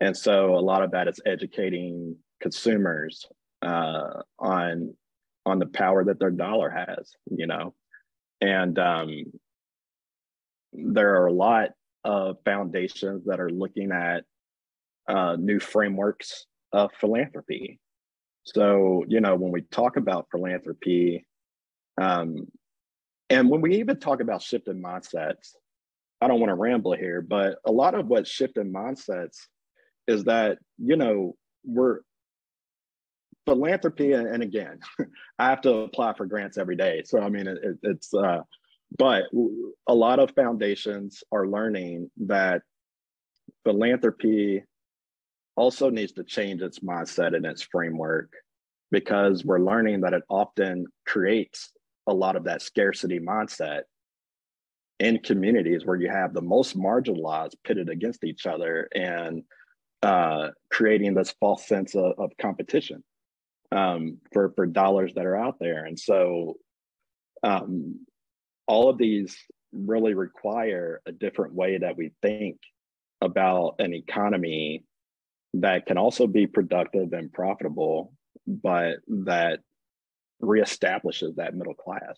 And 0.00 0.16
so 0.16 0.56
a 0.56 0.60
lot 0.60 0.82
of 0.82 0.90
that 0.90 1.06
is 1.06 1.20
educating 1.24 2.16
consumers 2.40 3.24
uh, 3.62 4.22
on 4.38 4.94
on 5.46 5.58
the 5.58 5.66
power 5.66 6.04
that 6.04 6.18
their 6.18 6.30
dollar 6.30 6.70
has, 6.70 7.12
you 7.30 7.46
know, 7.46 7.72
and 8.40 8.78
um, 8.78 9.24
there 10.72 11.22
are 11.22 11.26
a 11.26 11.32
lot 11.32 11.70
of 12.04 12.36
foundations 12.44 13.24
that 13.26 13.40
are 13.40 13.50
looking 13.50 13.92
at 13.92 14.24
uh, 15.08 15.36
new 15.38 15.60
frameworks 15.60 16.46
of 16.72 16.90
philanthropy. 17.00 17.78
So, 18.44 19.04
you 19.08 19.20
know, 19.20 19.36
when 19.36 19.52
we 19.52 19.62
talk 19.62 19.96
about 19.96 20.28
philanthropy, 20.30 21.26
Um, 22.00 22.48
and 23.28 23.48
when 23.48 23.60
we 23.60 23.76
even 23.76 24.00
talk 24.00 24.20
about 24.20 24.42
shifting 24.42 24.82
mindsets, 24.82 25.54
I 26.20 26.28
don't 26.28 26.40
want 26.40 26.50
to 26.50 26.54
ramble 26.54 26.96
here, 26.96 27.22
but 27.22 27.58
a 27.64 27.70
lot 27.70 27.94
of 27.94 28.08
what 28.08 28.26
shifting 28.26 28.72
mindsets 28.72 29.36
is 30.08 30.24
that, 30.24 30.58
you 30.78 30.96
know, 30.96 31.36
we're 31.64 32.00
philanthropy. 33.46 34.12
And 34.12 34.42
again, 34.42 34.80
I 35.38 35.50
have 35.50 35.60
to 35.62 35.74
apply 35.74 36.14
for 36.14 36.26
grants 36.26 36.58
every 36.58 36.76
day. 36.76 37.02
So, 37.04 37.20
I 37.20 37.28
mean, 37.28 37.46
it, 37.46 37.58
it's, 37.82 38.12
uh, 38.12 38.40
but 38.98 39.24
a 39.86 39.94
lot 39.94 40.18
of 40.18 40.32
foundations 40.32 41.22
are 41.30 41.46
learning 41.46 42.10
that 42.26 42.62
philanthropy 43.64 44.64
also 45.56 45.90
needs 45.90 46.12
to 46.12 46.24
change 46.24 46.62
its 46.62 46.80
mindset 46.80 47.36
and 47.36 47.46
its 47.46 47.62
framework 47.62 48.32
because 48.90 49.44
we're 49.44 49.60
learning 49.60 50.00
that 50.00 50.14
it 50.14 50.22
often 50.28 50.86
creates 51.06 51.70
a 52.10 52.14
lot 52.14 52.36
of 52.36 52.44
that 52.44 52.62
scarcity 52.62 53.18
mindset 53.18 53.82
in 54.98 55.18
communities 55.18 55.86
where 55.86 55.96
you 55.96 56.10
have 56.10 56.34
the 56.34 56.42
most 56.42 56.76
marginalized 56.76 57.54
pitted 57.64 57.88
against 57.88 58.24
each 58.24 58.46
other 58.46 58.88
and 58.94 59.42
uh, 60.02 60.48
creating 60.70 61.14
this 61.14 61.34
false 61.40 61.66
sense 61.66 61.94
of, 61.94 62.12
of 62.18 62.30
competition 62.40 63.02
um, 63.72 64.18
for 64.32 64.52
for 64.56 64.66
dollars 64.66 65.12
that 65.14 65.26
are 65.26 65.36
out 65.36 65.56
there. 65.60 65.84
And 65.84 65.98
so, 65.98 66.54
um, 67.42 68.04
all 68.66 68.88
of 68.88 68.98
these 68.98 69.36
really 69.72 70.14
require 70.14 71.00
a 71.06 71.12
different 71.12 71.54
way 71.54 71.78
that 71.78 71.96
we 71.96 72.12
think 72.22 72.58
about 73.20 73.76
an 73.78 73.94
economy 73.94 74.84
that 75.54 75.86
can 75.86 75.98
also 75.98 76.26
be 76.26 76.46
productive 76.46 77.12
and 77.12 77.32
profitable, 77.32 78.12
but 78.46 78.98
that 79.08 79.60
reestablishes 80.42 81.36
that 81.36 81.54
middle 81.54 81.74
class. 81.74 82.16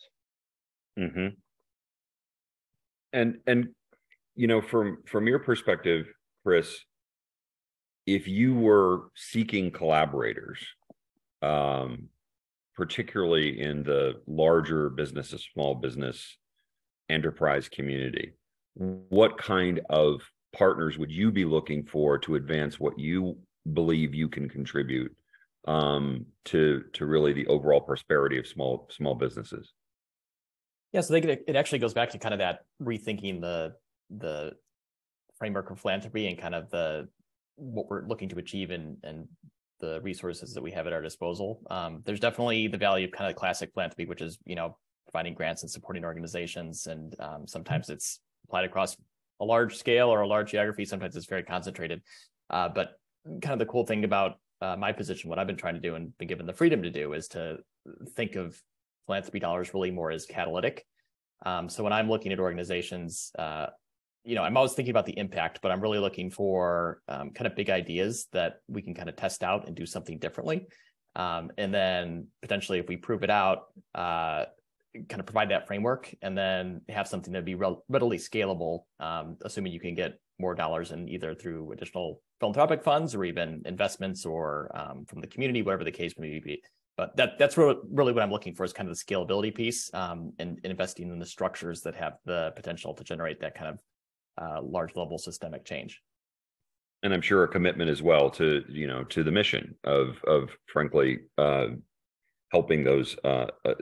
Mm-hmm. 0.98 1.28
And 3.12 3.38
and 3.46 3.68
you 4.34 4.46
know, 4.46 4.62
from 4.62 4.98
from 5.06 5.26
your 5.26 5.38
perspective, 5.38 6.06
Chris, 6.44 6.78
if 8.06 8.26
you 8.26 8.54
were 8.54 9.10
seeking 9.14 9.70
collaborators, 9.70 10.58
um, 11.42 12.08
particularly 12.74 13.60
in 13.60 13.82
the 13.82 14.20
larger 14.26 14.88
business, 14.90 15.34
small 15.52 15.74
business, 15.74 16.38
enterprise 17.08 17.68
community, 17.68 18.32
what 18.74 19.36
kind 19.36 19.80
of 19.90 20.22
partners 20.52 20.98
would 20.98 21.10
you 21.10 21.30
be 21.30 21.44
looking 21.44 21.84
for 21.84 22.18
to 22.18 22.36
advance 22.36 22.80
what 22.80 22.98
you 22.98 23.36
believe 23.74 24.14
you 24.14 24.28
can 24.28 24.48
contribute 24.48 25.14
um, 25.66 26.26
to 26.46 26.84
to 26.94 27.06
really 27.06 27.32
the 27.32 27.46
overall 27.46 27.80
prosperity 27.80 28.38
of 28.38 28.46
small 28.46 28.88
small 28.90 29.14
businesses? 29.14 29.72
Yeah, 30.92 31.00
so 31.00 31.14
they, 31.14 31.38
it 31.46 31.56
actually 31.56 31.78
goes 31.78 31.94
back 31.94 32.10
to 32.10 32.18
kind 32.18 32.34
of 32.34 32.38
that 32.38 32.60
rethinking 32.80 33.40
the 33.40 33.74
the 34.10 34.52
framework 35.38 35.70
of 35.70 35.80
philanthropy 35.80 36.28
and 36.28 36.38
kind 36.38 36.54
of 36.54 36.70
the 36.70 37.08
what 37.56 37.88
we're 37.88 38.06
looking 38.06 38.28
to 38.30 38.38
achieve 38.38 38.70
and 38.70 38.96
and 39.02 39.28
the 39.80 40.00
resources 40.02 40.54
that 40.54 40.62
we 40.62 40.70
have 40.70 40.86
at 40.86 40.92
our 40.92 41.02
disposal. 41.02 41.60
Um, 41.68 42.02
there's 42.04 42.20
definitely 42.20 42.68
the 42.68 42.78
value 42.78 43.06
of 43.06 43.12
kind 43.12 43.30
of 43.30 43.36
classic 43.36 43.72
philanthropy, 43.74 44.06
which 44.06 44.22
is 44.22 44.38
you 44.44 44.54
know 44.54 44.76
providing 45.10 45.34
grants 45.34 45.62
and 45.62 45.70
supporting 45.70 46.04
organizations, 46.04 46.86
and 46.86 47.14
um, 47.20 47.46
sometimes 47.46 47.88
it's 47.88 48.20
applied 48.44 48.64
across 48.64 48.96
a 49.40 49.44
large 49.44 49.76
scale 49.76 50.08
or 50.08 50.20
a 50.20 50.26
large 50.26 50.50
geography. 50.50 50.84
Sometimes 50.84 51.16
it's 51.16 51.26
very 51.26 51.42
concentrated. 51.42 52.02
Uh, 52.48 52.68
but 52.68 52.92
kind 53.24 53.52
of 53.52 53.58
the 53.58 53.66
cool 53.66 53.84
thing 53.84 54.04
about 54.04 54.38
uh, 54.62 54.76
my 54.76 54.92
position, 54.92 55.28
what 55.28 55.38
I've 55.38 55.46
been 55.46 55.56
trying 55.56 55.74
to 55.74 55.80
do 55.80 55.96
and 55.96 56.16
been 56.18 56.28
given 56.28 56.46
the 56.46 56.52
freedom 56.52 56.82
to 56.82 56.90
do, 56.90 57.12
is 57.12 57.28
to 57.28 57.58
think 58.14 58.36
of 58.36 58.58
philanthropy 59.06 59.40
dollars 59.40 59.74
really 59.74 59.90
more 59.90 60.10
as 60.10 60.24
catalytic. 60.24 60.86
Um, 61.44 61.68
so 61.68 61.82
when 61.82 61.92
I'm 61.92 62.08
looking 62.08 62.32
at 62.32 62.38
organizations, 62.38 63.32
uh, 63.38 63.66
you 64.24 64.36
know, 64.36 64.44
I'm 64.44 64.56
always 64.56 64.74
thinking 64.74 64.92
about 64.92 65.06
the 65.06 65.18
impact, 65.18 65.58
but 65.62 65.72
I'm 65.72 65.80
really 65.80 65.98
looking 65.98 66.30
for 66.30 67.02
um, 67.08 67.30
kind 67.30 67.48
of 67.48 67.56
big 67.56 67.70
ideas 67.70 68.28
that 68.32 68.60
we 68.68 68.80
can 68.80 68.94
kind 68.94 69.08
of 69.08 69.16
test 69.16 69.42
out 69.42 69.66
and 69.66 69.74
do 69.74 69.84
something 69.84 70.18
differently. 70.18 70.66
Um, 71.16 71.50
and 71.58 71.74
then 71.74 72.28
potentially, 72.40 72.78
if 72.78 72.88
we 72.88 72.96
prove 72.96 73.24
it 73.24 73.30
out, 73.30 73.64
uh, 73.94 74.44
kind 75.08 75.20
of 75.20 75.26
provide 75.26 75.50
that 75.50 75.66
framework 75.66 76.14
and 76.22 76.38
then 76.38 76.82
have 76.88 77.08
something 77.08 77.32
that 77.32 77.44
be 77.44 77.56
readily 77.56 78.18
scalable, 78.18 78.84
um, 79.00 79.36
assuming 79.42 79.72
you 79.72 79.80
can 79.80 79.94
get 79.94 80.20
more 80.38 80.54
dollars 80.54 80.92
in 80.92 81.08
either 81.08 81.34
through 81.34 81.72
additional 81.72 82.20
philanthropic 82.42 82.82
funds 82.82 83.14
or 83.14 83.24
even 83.24 83.62
investments 83.66 84.26
or 84.26 84.68
um, 84.74 85.04
from 85.04 85.20
the 85.20 85.28
community, 85.28 85.62
whatever 85.62 85.84
the 85.84 85.92
case 85.92 86.12
may 86.18 86.40
be. 86.40 86.60
But 86.96 87.16
that 87.16 87.38
that's 87.38 87.56
really, 87.56 87.76
what 88.12 88.20
I'm 88.20 88.32
looking 88.32 88.52
for 88.52 88.64
is 88.64 88.72
kind 88.72 88.88
of 88.88 88.98
the 88.98 89.02
scalability 89.02 89.54
piece 89.54 89.94
um, 89.94 90.32
and, 90.40 90.58
and, 90.64 90.72
investing 90.72 91.08
in 91.10 91.20
the 91.20 91.24
structures 91.24 91.82
that 91.82 91.94
have 91.94 92.14
the 92.24 92.52
potential 92.56 92.94
to 92.94 93.04
generate 93.04 93.40
that 93.40 93.54
kind 93.54 93.70
of 93.70 93.78
uh, 94.42 94.60
large 94.60 94.96
level 94.96 95.18
systemic 95.18 95.64
change. 95.64 96.02
And 97.04 97.14
I'm 97.14 97.22
sure 97.22 97.44
a 97.44 97.48
commitment 97.48 97.90
as 97.90 98.02
well 98.02 98.28
to 98.30 98.64
you 98.68 98.88
know 98.88 99.04
to 99.04 99.22
the 99.22 99.30
mission 99.30 99.76
of 99.84 100.16
of 100.26 100.50
frankly 100.66 101.20
uh, 101.38 101.66
helping 102.52 102.84
those 102.84 103.16
uh, 103.24 103.46
uh, 103.64 103.74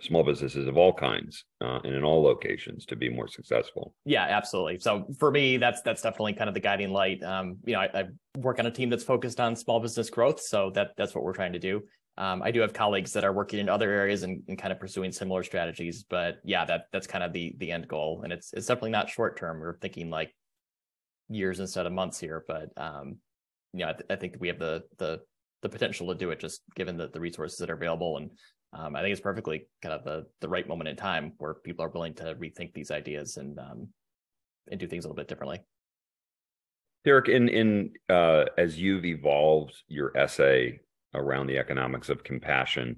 small 0.00 0.22
businesses 0.22 0.68
of 0.68 0.76
all 0.76 0.92
kinds 0.92 1.44
uh, 1.62 1.80
and 1.82 1.94
in 1.94 2.04
all 2.04 2.22
locations 2.22 2.84
to 2.84 2.94
be 2.94 3.08
more 3.08 3.26
successful. 3.26 3.94
Yeah, 4.04 4.24
absolutely. 4.24 4.78
So 4.80 5.06
for 5.18 5.30
me, 5.30 5.56
that's 5.56 5.80
that's 5.80 6.02
definitely 6.02 6.34
kind 6.34 6.48
of 6.48 6.54
the 6.54 6.60
guiding 6.60 6.90
light. 6.90 7.22
Um, 7.22 7.56
you 7.64 7.72
know, 7.72 7.80
I, 7.80 7.88
I, 7.94 8.04
work 8.36 8.60
on 8.60 8.66
a 8.66 8.70
team 8.70 8.90
that's 8.90 9.02
focused 9.02 9.40
on 9.40 9.56
small 9.56 9.80
business 9.80 10.10
growth, 10.10 10.40
so 10.40 10.70
that 10.74 10.90
that's 10.96 11.14
what 11.14 11.24
we're 11.24 11.32
trying 11.32 11.54
to 11.54 11.58
do. 11.58 11.82
Um, 12.18 12.42
I 12.42 12.50
do 12.50 12.60
have 12.60 12.72
colleagues 12.72 13.12
that 13.14 13.24
are 13.24 13.32
working 13.32 13.60
in 13.60 13.68
other 13.68 13.90
areas 13.90 14.24
and, 14.24 14.42
and, 14.48 14.58
kind 14.58 14.72
of 14.72 14.80
pursuing 14.80 15.10
similar 15.12 15.42
strategies, 15.42 16.04
but 16.08 16.36
yeah, 16.44 16.64
that 16.66 16.82
that's 16.92 17.06
kind 17.06 17.24
of 17.24 17.32
the 17.32 17.54
the 17.58 17.72
end 17.72 17.88
goal, 17.88 18.20
and 18.24 18.32
it's 18.32 18.52
it's 18.52 18.66
definitely 18.66 18.90
not 18.90 19.08
short 19.08 19.38
term. 19.38 19.58
We're 19.58 19.78
thinking 19.78 20.10
like 20.10 20.34
years 21.30 21.60
instead 21.60 21.86
of 21.86 21.92
months 21.92 22.20
here, 22.20 22.44
but 22.46 22.70
um, 22.76 23.16
you 23.72 23.80
know, 23.80 23.88
I, 23.88 23.92
th- 23.92 24.06
I 24.10 24.16
think 24.16 24.36
we 24.38 24.48
have 24.48 24.58
the 24.58 24.82
the 24.98 25.20
the 25.62 25.68
potential 25.68 26.08
to 26.08 26.14
do 26.14 26.30
it 26.30 26.40
just 26.40 26.62
given 26.74 26.96
the, 26.96 27.08
the 27.08 27.20
resources 27.20 27.58
that 27.58 27.70
are 27.70 27.74
available. 27.74 28.16
And 28.16 28.30
um, 28.72 28.94
I 28.94 29.00
think 29.00 29.12
it's 29.12 29.20
perfectly 29.20 29.66
kind 29.82 29.94
of 29.94 30.04
the, 30.04 30.26
the 30.40 30.48
right 30.48 30.68
moment 30.68 30.88
in 30.88 30.96
time 30.96 31.32
where 31.38 31.54
people 31.54 31.84
are 31.84 31.88
willing 31.90 32.14
to 32.14 32.34
rethink 32.34 32.74
these 32.74 32.90
ideas 32.90 33.36
and, 33.36 33.58
um, 33.58 33.88
and 34.70 34.78
do 34.78 34.86
things 34.86 35.04
a 35.04 35.08
little 35.08 35.16
bit 35.16 35.28
differently. 35.28 35.60
Derek, 37.04 37.28
in, 37.28 37.48
in, 37.48 37.92
uh, 38.08 38.44
as 38.56 38.78
you've 38.78 39.04
evolved 39.04 39.74
your 39.88 40.16
essay 40.16 40.80
around 41.14 41.46
the 41.46 41.58
economics 41.58 42.08
of 42.08 42.24
compassion, 42.24 42.96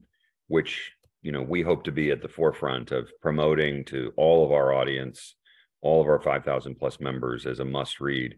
which, 0.48 0.92
you 1.22 1.32
know, 1.32 1.42
we 1.42 1.62
hope 1.62 1.84
to 1.84 1.92
be 1.92 2.10
at 2.10 2.22
the 2.22 2.28
forefront 2.28 2.90
of 2.90 3.10
promoting 3.20 3.84
to 3.84 4.12
all 4.16 4.44
of 4.44 4.52
our 4.52 4.72
audience, 4.72 5.36
all 5.80 6.00
of 6.00 6.08
our 6.08 6.20
5,000 6.20 6.74
plus 6.74 6.98
members 6.98 7.46
as 7.46 7.60
a 7.60 7.64
must 7.64 8.00
read. 8.00 8.34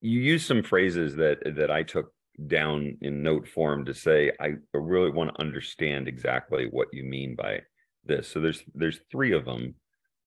You 0.00 0.20
use 0.20 0.44
some 0.44 0.62
phrases 0.62 1.16
that, 1.16 1.38
that 1.56 1.70
I 1.70 1.82
took 1.82 2.12
down 2.46 2.96
in 3.00 3.22
note 3.22 3.48
form 3.48 3.84
to 3.84 3.94
say 3.94 4.32
I 4.40 4.54
really 4.72 5.10
want 5.10 5.34
to 5.34 5.40
understand 5.40 6.06
exactly 6.06 6.68
what 6.70 6.88
you 6.92 7.04
mean 7.04 7.34
by 7.34 7.60
this. 8.04 8.28
So 8.28 8.40
there's 8.40 8.62
there's 8.74 9.00
three 9.10 9.32
of 9.32 9.44
them, 9.44 9.74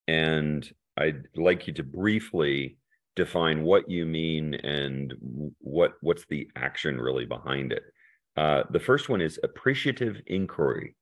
and 0.08 0.70
I'd 0.98 1.24
like 1.36 1.68
you 1.68 1.74
to 1.74 1.84
briefly 1.84 2.78
define 3.16 3.64
what 3.64 3.90
you 3.90 4.06
mean 4.06 4.56
and 4.56 5.14
what 5.60 5.94
what's 6.02 6.26
the 6.30 6.48
action 6.56 7.00
really 7.00 7.26
behind 7.26 7.72
it. 7.72 7.84
Uh, 8.38 8.64
the 8.70 8.80
first 8.80 9.10
one 9.10 9.22
is 9.22 9.40
appreciative 9.44 10.22
inquiry. 10.28 10.96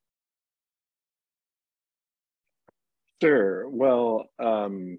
Sure. 3.21 3.67
Well, 3.69 4.29
um, 4.39 4.97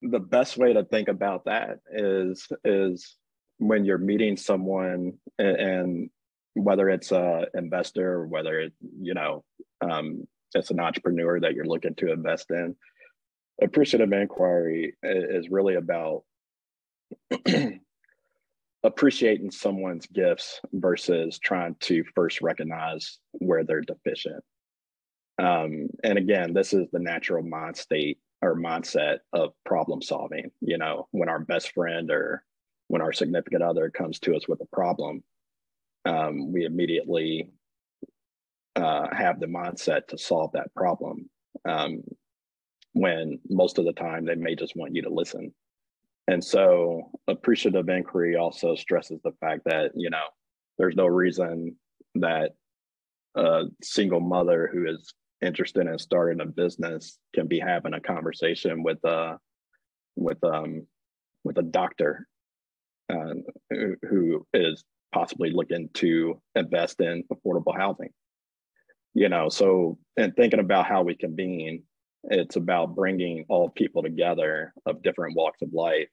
the 0.00 0.18
best 0.18 0.56
way 0.56 0.72
to 0.72 0.84
think 0.84 1.08
about 1.08 1.44
that 1.44 1.78
is 1.92 2.48
is 2.64 3.16
when 3.62 3.84
you're 3.84 3.98
meeting 3.98 4.36
someone 4.36 5.14
and, 5.38 5.56
and 5.56 6.10
whether 6.54 6.90
it's 6.90 7.12
a 7.12 7.46
investor 7.54 8.12
or 8.12 8.26
whether 8.26 8.58
it 8.58 8.72
you 9.00 9.14
know 9.14 9.44
um, 9.80 10.26
it's 10.54 10.70
an 10.70 10.80
entrepreneur 10.80 11.40
that 11.40 11.54
you're 11.54 11.64
looking 11.64 11.94
to 11.94 12.12
invest 12.12 12.50
in 12.50 12.74
appreciative 13.62 14.12
inquiry 14.12 14.94
is 15.02 15.48
really 15.48 15.76
about 15.76 16.24
appreciating 18.82 19.50
someone's 19.50 20.06
gifts 20.06 20.60
versus 20.72 21.38
trying 21.38 21.76
to 21.80 22.02
first 22.16 22.42
recognize 22.42 23.18
where 23.32 23.62
they're 23.62 23.82
deficient. 23.82 24.42
Um, 25.38 25.88
and 26.02 26.18
again 26.18 26.52
this 26.52 26.72
is 26.72 26.88
the 26.92 26.98
natural 26.98 27.42
mind 27.42 27.76
state 27.76 28.18
or 28.42 28.56
mindset 28.56 29.18
of 29.32 29.52
problem 29.64 30.02
solving 30.02 30.50
you 30.60 30.76
know 30.76 31.06
when 31.12 31.28
our 31.28 31.38
best 31.38 31.72
friend 31.72 32.10
or 32.10 32.44
when 32.92 33.00
our 33.00 33.14
significant 33.14 33.62
other 33.62 33.88
comes 33.88 34.18
to 34.18 34.36
us 34.36 34.46
with 34.46 34.60
a 34.60 34.66
problem, 34.66 35.24
um, 36.04 36.52
we 36.52 36.66
immediately 36.66 37.50
uh, 38.76 39.06
have 39.10 39.40
the 39.40 39.46
mindset 39.46 40.06
to 40.08 40.18
solve 40.18 40.52
that 40.52 40.74
problem. 40.74 41.30
Um, 41.66 42.02
when 42.92 43.38
most 43.48 43.78
of 43.78 43.86
the 43.86 43.94
time 43.94 44.26
they 44.26 44.34
may 44.34 44.54
just 44.54 44.76
want 44.76 44.94
you 44.94 45.00
to 45.00 45.08
listen. 45.08 45.54
And 46.28 46.44
so 46.44 47.10
appreciative 47.28 47.88
inquiry 47.88 48.36
also 48.36 48.74
stresses 48.74 49.22
the 49.24 49.32
fact 49.40 49.62
that, 49.64 49.92
you 49.94 50.10
know, 50.10 50.26
there's 50.76 50.94
no 50.94 51.06
reason 51.06 51.74
that 52.16 52.50
a 53.36 53.62
single 53.82 54.20
mother 54.20 54.68
who 54.70 54.86
is 54.86 55.14
interested 55.40 55.86
in 55.86 55.98
starting 55.98 56.42
a 56.42 56.46
business 56.46 57.16
can 57.34 57.46
be 57.46 57.58
having 57.58 57.94
a 57.94 58.00
conversation 58.00 58.82
with 58.82 59.02
a 59.04 59.38
with 60.14 60.44
um 60.44 60.86
with 61.42 61.56
a 61.56 61.62
doctor 61.62 62.28
uh, 63.10 63.34
who, 64.08 64.46
is 64.52 64.84
possibly 65.12 65.50
looking 65.50 65.90
to 65.94 66.40
invest 66.54 67.00
in 67.00 67.22
affordable 67.32 67.76
housing. 67.76 68.08
You 69.14 69.28
know, 69.28 69.48
so 69.50 69.98
and 70.16 70.34
thinking 70.34 70.60
about 70.60 70.86
how 70.86 71.02
we 71.02 71.14
convene, 71.14 71.82
it's 72.24 72.56
about 72.56 72.94
bringing 72.94 73.44
all 73.48 73.68
people 73.68 74.02
together 74.02 74.72
of 74.86 75.02
different 75.02 75.36
walks 75.36 75.60
of 75.60 75.72
life 75.72 76.08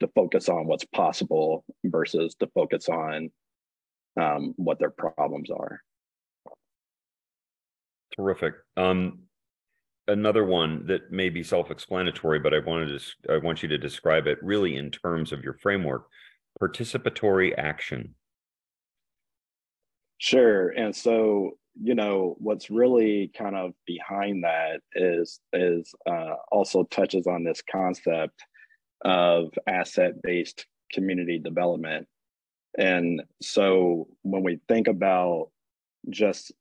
to 0.00 0.08
focus 0.14 0.48
on 0.48 0.66
what's 0.66 0.84
possible 0.86 1.64
versus 1.84 2.34
to 2.36 2.48
focus 2.54 2.88
on 2.88 3.30
um, 4.20 4.54
what 4.56 4.78
their 4.78 4.90
problems 4.90 5.50
are. 5.50 5.80
Terrific. 8.16 8.54
Um, 8.76 9.20
another 10.08 10.44
one 10.44 10.86
that 10.86 11.12
may 11.12 11.28
be 11.28 11.42
self-explanatory, 11.42 12.40
but 12.40 12.54
I 12.54 12.58
wanted 12.58 12.98
to 12.98 13.32
I 13.32 13.38
want 13.38 13.62
you 13.62 13.68
to 13.68 13.78
describe 13.78 14.26
it 14.26 14.38
really 14.42 14.76
in 14.76 14.90
terms 14.90 15.32
of 15.32 15.44
your 15.44 15.54
framework: 15.54 16.06
participatory 16.60 17.52
action. 17.56 18.14
Sure. 20.18 20.68
And 20.68 20.94
so, 20.94 21.52
you 21.80 21.94
know, 21.94 22.36
what's 22.38 22.70
really 22.70 23.30
kind 23.36 23.56
of 23.56 23.72
behind 23.86 24.44
that 24.44 24.80
is 24.94 25.40
is 25.52 25.94
uh, 26.08 26.34
also 26.52 26.84
touches 26.84 27.26
on 27.26 27.42
this 27.42 27.62
concept 27.70 28.38
of 29.02 29.54
asset-based 29.66 30.66
community 30.92 31.38
development. 31.38 32.06
And 32.78 33.22
so 33.40 34.08
when 34.22 34.42
we 34.42 34.60
think 34.68 34.88
about 34.88 35.50
just 36.10 36.52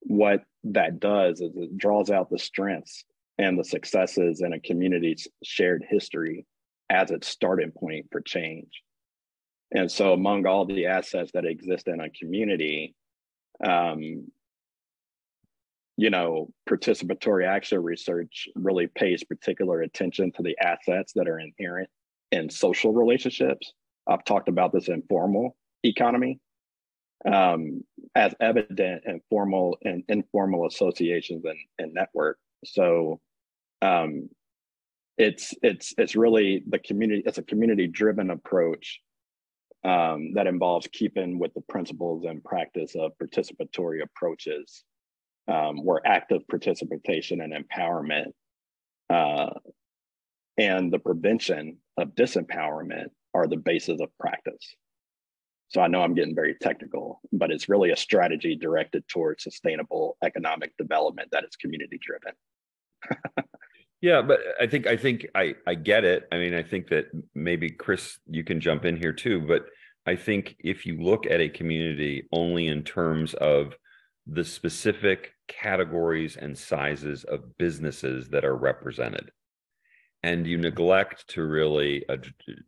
what 0.00 0.42
that 0.64 0.98
does 1.00 1.40
is 1.40 1.56
it 1.56 1.76
draws 1.76 2.10
out 2.10 2.30
the 2.30 2.38
strengths 2.38 3.04
and 3.38 3.58
the 3.58 3.64
successes 3.64 4.40
in 4.40 4.52
a 4.52 4.60
community's 4.60 5.28
shared 5.44 5.84
history 5.88 6.44
as 6.90 7.10
its 7.10 7.28
starting 7.28 7.70
point 7.70 8.06
for 8.10 8.20
change. 8.20 8.82
And 9.72 9.90
so, 9.90 10.12
among 10.12 10.46
all 10.46 10.64
the 10.64 10.86
assets 10.86 11.30
that 11.34 11.44
exist 11.44 11.88
in 11.88 12.00
a 12.00 12.10
community, 12.10 12.94
um, 13.64 14.28
you 15.96 16.10
know, 16.10 16.48
participatory 16.68 17.46
action 17.46 17.82
research 17.82 18.48
really 18.54 18.86
pays 18.86 19.24
particular 19.24 19.82
attention 19.82 20.32
to 20.32 20.42
the 20.42 20.56
assets 20.60 21.12
that 21.14 21.28
are 21.28 21.40
inherent 21.40 21.90
in 22.30 22.48
social 22.48 22.92
relationships. 22.92 23.72
I've 24.06 24.24
talked 24.24 24.48
about 24.48 24.72
this 24.72 24.88
informal 24.88 25.56
economy 25.84 26.40
um, 27.26 27.82
as 28.14 28.34
evident 28.40 29.02
in 29.06 29.20
formal 29.28 29.76
and 29.84 30.04
informal 30.08 30.66
associations 30.66 31.44
and, 31.44 31.58
and 31.78 31.92
network. 31.92 32.38
So 32.64 33.20
um, 33.82 34.28
it's 35.16 35.52
it's 35.62 35.94
it's 35.98 36.14
really 36.14 36.62
the 36.68 36.78
community. 36.78 37.22
It's 37.26 37.38
a 37.38 37.42
community 37.42 37.86
driven 37.88 38.30
approach 38.30 39.00
um, 39.84 40.34
that 40.34 40.46
involves 40.46 40.88
keeping 40.92 41.38
with 41.38 41.54
the 41.54 41.60
principles 41.62 42.24
and 42.24 42.42
practice 42.44 42.94
of 42.96 43.12
participatory 43.22 44.02
approaches, 44.02 44.84
um, 45.46 45.84
where 45.84 46.06
active 46.06 46.46
participation 46.48 47.40
and 47.40 47.52
empowerment 47.52 48.32
uh, 49.10 49.50
and 50.58 50.92
the 50.92 50.98
prevention 50.98 51.78
of 51.96 52.14
disempowerment 52.14 53.08
are 53.34 53.46
the 53.46 53.56
basis 53.56 54.00
of 54.00 54.08
practice. 54.18 54.74
So 55.68 55.80
I 55.80 55.86
know 55.86 56.02
I'm 56.02 56.14
getting 56.14 56.34
very 56.34 56.56
technical, 56.60 57.20
but 57.32 57.50
it's 57.50 57.68
really 57.68 57.90
a 57.90 57.96
strategy 57.96 58.56
directed 58.56 59.06
towards 59.06 59.44
sustainable 59.44 60.16
economic 60.24 60.76
development 60.78 61.28
that 61.32 61.44
is 61.44 61.56
community 61.56 62.00
driven. 62.02 62.32
yeah, 64.00 64.22
but 64.22 64.40
I 64.60 64.66
think 64.66 64.86
I 64.86 64.96
think 64.96 65.26
I 65.34 65.54
I 65.66 65.74
get 65.74 66.04
it. 66.04 66.28
I 66.30 66.38
mean, 66.38 66.54
I 66.54 66.62
think 66.62 66.88
that 66.88 67.06
maybe 67.34 67.70
Chris, 67.70 68.18
you 68.26 68.44
can 68.44 68.60
jump 68.60 68.84
in 68.84 68.96
here 68.96 69.12
too, 69.12 69.40
but 69.40 69.66
I 70.06 70.16
think 70.16 70.56
if 70.60 70.86
you 70.86 71.00
look 71.02 71.26
at 71.26 71.40
a 71.40 71.48
community 71.48 72.28
only 72.32 72.68
in 72.68 72.82
terms 72.82 73.34
of 73.34 73.76
the 74.26 74.44
specific 74.44 75.32
categories 75.48 76.36
and 76.36 76.56
sizes 76.56 77.24
of 77.24 77.56
businesses 77.58 78.28
that 78.28 78.44
are 78.44 78.56
represented, 78.56 79.30
and 80.22 80.46
you 80.46 80.58
neglect 80.58 81.26
to 81.28 81.42
really 81.42 82.08
uh, 82.08 82.18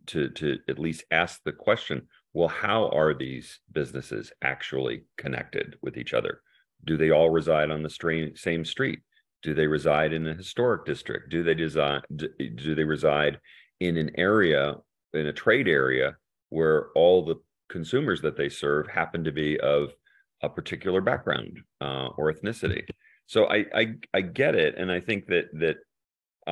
to 0.07 0.31
to 0.31 0.59
at 0.69 0.79
least 0.79 1.05
ask 1.11 1.41
the 1.45 1.53
question 1.53 2.09
well, 2.33 2.49
how 2.49 2.89
are 2.91 3.13
these 3.13 3.59
businesses 3.73 4.33
actually 4.43 5.03
connected 5.17 5.77
with 5.83 5.97
each 5.97 6.15
other? 6.15 6.43
Do 6.85 6.97
they 6.97 7.11
all 7.11 7.31
reside 7.31 7.71
on 7.71 7.83
the 7.83 8.33
same 8.37 8.65
street? 8.65 9.01
Do 9.43 9.55
they 9.55 9.67
reside 9.67 10.13
in 10.13 10.27
a 10.27 10.35
historic 10.35 10.85
district? 10.85 11.31
Do 11.31 11.43
they 11.43 11.55
design? 11.55 12.03
Do 12.17 12.75
they 12.75 12.85
reside 12.85 13.41
in 13.81 13.97
an 13.97 14.11
area, 14.17 14.77
in 15.15 15.27
a 15.27 15.33
trade 15.33 15.69
area, 15.69 16.17
where 16.51 16.91
all 16.95 17.25
the 17.25 17.37
consumers 17.69 18.21
that 18.23 18.37
they 18.37 18.49
serve 18.49 18.87
happen 18.89 19.25
to 19.25 19.33
be 19.33 19.59
of 19.61 19.95
a 20.43 20.49
particular 20.49 21.01
background 21.01 21.61
uh, 21.81 22.09
or 22.17 22.33
ethnicity? 22.33 22.87
So 23.27 23.47
I, 23.47 23.65
I 23.75 23.95
I 24.13 24.21
get 24.21 24.55
it, 24.55 24.75
and 24.77 24.91
I 24.91 25.01
think 25.01 25.27
that 25.29 25.47
that 25.55 25.77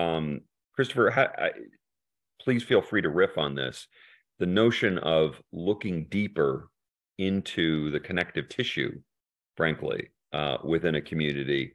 um, 0.01 0.43
Christopher, 0.74 1.12
I, 1.12 1.51
please 2.41 2.62
feel 2.62 2.80
free 2.80 3.03
to 3.03 3.09
riff 3.09 3.36
on 3.36 3.55
this 3.55 3.86
the 4.39 4.47
notion 4.47 4.99
of 4.99 5.41
looking 5.53 6.05
deeper 6.05 6.70
into 7.18 7.91
the 7.91 8.01
connective 8.01 8.49
tissue, 8.49 9.01
frankly, 9.57 10.11
uh, 10.32 10.59
within 10.64 10.95
a 10.95 11.01
community 11.01 11.74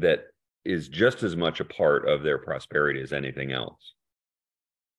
that 0.00 0.24
is 0.64 0.88
just 0.88 1.22
as 1.22 1.36
much 1.36 1.60
a 1.60 1.64
part 1.64 2.08
of 2.08 2.22
their 2.22 2.38
prosperity 2.38 3.00
as 3.00 3.12
anything 3.12 3.52
else. 3.52 3.94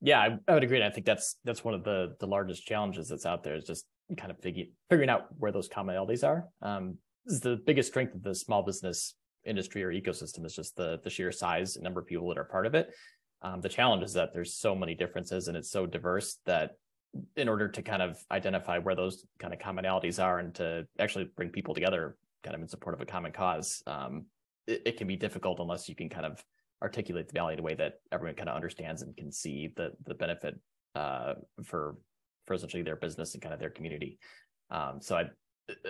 Yeah, 0.02 0.20
I, 0.20 0.38
I 0.47 0.54
would 0.54 0.64
agree. 0.64 0.78
And 0.78 0.86
I 0.86 0.89
think 0.89 1.06
that's 1.06 1.36
that's 1.43 1.64
one 1.64 1.74
of 1.74 1.84
the 1.84 2.16
the 2.20 2.28
largest 2.28 2.66
challenges 2.66 3.10
that's 3.10 3.26
out 3.26 3.43
there 3.43 3.56
is 3.56 3.66
just 3.66 3.86
kind 4.18 4.32
of 4.32 4.39
figuring 4.39 4.72
figuring 4.89 5.10
out 5.10 5.28
where 5.38 5.52
those 5.52 5.70
commonalities 5.70 6.28
are. 6.28 6.47
Um, 6.62 6.97
this 7.26 7.36
is 7.36 7.41
the 7.41 7.60
biggest 7.66 7.89
strength 7.89 8.16
of 8.16 8.24
the 8.24 8.34
small 8.34 8.64
business 8.64 9.16
industry 9.45 9.84
or 9.84 9.91
ecosystem 9.91 10.45
is 10.45 10.56
just 10.56 10.76
the 10.76 11.00
the 11.04 11.10
sheer 11.10 11.32
size 11.32 11.76
and 11.76 11.84
number 11.84 12.00
of 12.00 12.08
people 12.08 12.28
that 12.30 12.38
are 12.38 12.45
part 12.45 12.66
of 12.66 12.76
it. 12.76 12.93
Um, 13.41 13.62
the 13.62 13.70
challenge 13.70 14.04
is 14.04 14.14
that 14.14 14.34
there's 14.34 14.56
so 14.56 14.76
many 14.76 14.95
differences 14.95 15.47
and 15.47 15.56
it's 15.56 15.72
so 15.72 15.86
diverse 15.86 16.38
that 16.45 16.72
in 17.36 17.50
order 17.50 17.68
to 17.68 17.82
kind 17.82 18.02
of 18.02 18.18
identify 18.32 18.78
where 18.78 18.95
those 18.95 19.26
kind 19.39 19.54
of 19.54 19.60
commonalities 19.60 20.24
are 20.24 20.39
and 20.39 20.54
to 20.56 20.86
actually 21.00 21.30
bring 21.36 21.50
people 21.50 21.74
together 21.74 22.18
kind 22.43 22.56
of 22.56 22.62
in 22.62 22.68
support 22.68 22.95
of 22.95 23.02
a 23.02 23.06
common 23.06 23.32
cause, 23.32 23.82
um, 23.88 24.26
it, 24.70 24.82
it, 24.86 24.98
can 24.98 25.08
be 25.08 25.16
difficult 25.16 25.60
unless 25.60 25.90
you 25.90 25.96
can 25.96 26.10
kind 26.10 26.26
of 26.26 26.44
articulate 26.82 27.28
the 27.28 27.34
value 27.34 27.54
in 27.54 27.60
a 27.60 27.64
way 27.64 27.76
that 27.76 27.96
everyone 28.12 28.36
kind 28.36 28.50
of 28.50 28.56
understands 28.56 29.02
and 29.02 29.16
can 29.18 29.32
see 29.32 29.74
the 29.76 29.92
the 30.06 30.14
benefit 30.14 30.60
uh, 30.96 31.34
for 31.64 31.98
for 32.46 32.54
essentially 32.54 32.84
their 32.84 32.96
business 32.96 33.34
and 33.34 33.44
kind 33.44 33.54
of 33.54 33.60
their 33.60 33.70
community. 33.70 34.20
Um, 34.70 35.00
so 35.02 35.16
I 35.18 35.26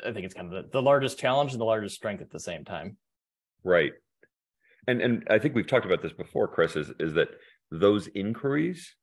I 0.05 0.11
think 0.11 0.25
it's 0.25 0.33
kind 0.33 0.53
of 0.53 0.63
the, 0.63 0.69
the 0.71 0.81
largest 0.81 1.19
challenge 1.19 1.51
and 1.51 1.61
the 1.61 1.65
largest 1.65 1.95
strength 1.95 2.21
at 2.21 2.31
the 2.31 2.39
same 2.39 2.65
time. 2.65 2.97
Right 3.63 3.93
and 4.89 5.01
and 5.01 5.27
I 5.29 5.39
think 5.39 5.55
we've 5.55 5.67
talked 5.67 5.85
about 5.85 6.01
this 6.01 6.13
before, 6.13 6.47
Chris, 6.47 6.75
is 6.75 6.91
is 6.99 7.13
that 7.13 7.29
those 7.71 8.07
inquiries 8.07 8.95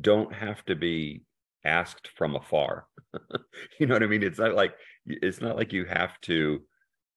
don't 0.00 0.32
have 0.32 0.64
to 0.66 0.76
be 0.76 1.24
asked 1.64 2.08
from 2.16 2.36
afar. 2.36 2.86
you 3.80 3.86
know 3.86 3.94
what 3.94 4.02
I 4.02 4.06
mean? 4.06 4.22
It's 4.22 4.38
not 4.38 4.54
like 4.54 4.74
it's 5.06 5.40
not 5.40 5.56
like 5.56 5.72
you 5.72 5.84
have 5.86 6.20
to 6.22 6.60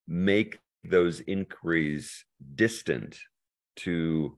make 0.08 0.58
those 0.84 1.19
inquiries 1.21 2.25
distant 2.55 3.17
to 3.77 4.38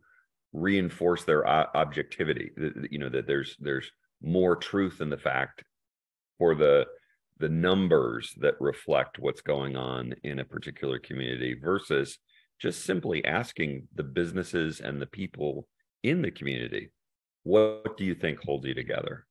reinforce 0.52 1.24
their 1.24 1.48
objectivity. 1.48 2.52
You 2.90 3.00
know 3.00 3.10
that 3.10 3.28
there's 3.28 3.56
there's 3.60 3.90
more 4.22 4.56
truth 4.56 5.02
in 5.02 5.10
the 5.10 5.18
fact 5.18 5.64
for 6.38 6.56
the 6.56 6.86
the 7.40 7.50
numbers 7.50 8.34
that 8.38 8.56
reflect 8.60 9.20
what's 9.20 9.42
going 9.42 9.76
on 9.76 10.14
in 10.24 10.40
a 10.40 10.46
particular 10.46 11.00
community 11.00 11.56
versus 11.60 12.20
just 12.60 12.86
simply 12.86 13.26
asking 13.26 13.88
the 13.96 14.04
businesses 14.04 14.80
and 14.80 15.02
the 15.02 15.08
people 15.08 15.68
in 16.04 16.22
the 16.22 16.32
community, 16.32 16.92
what 17.44 17.98
do 17.98 18.06
you 18.06 18.14
think 18.14 18.40
holds 18.40 18.66
you 18.66 18.74
together? 18.74 19.26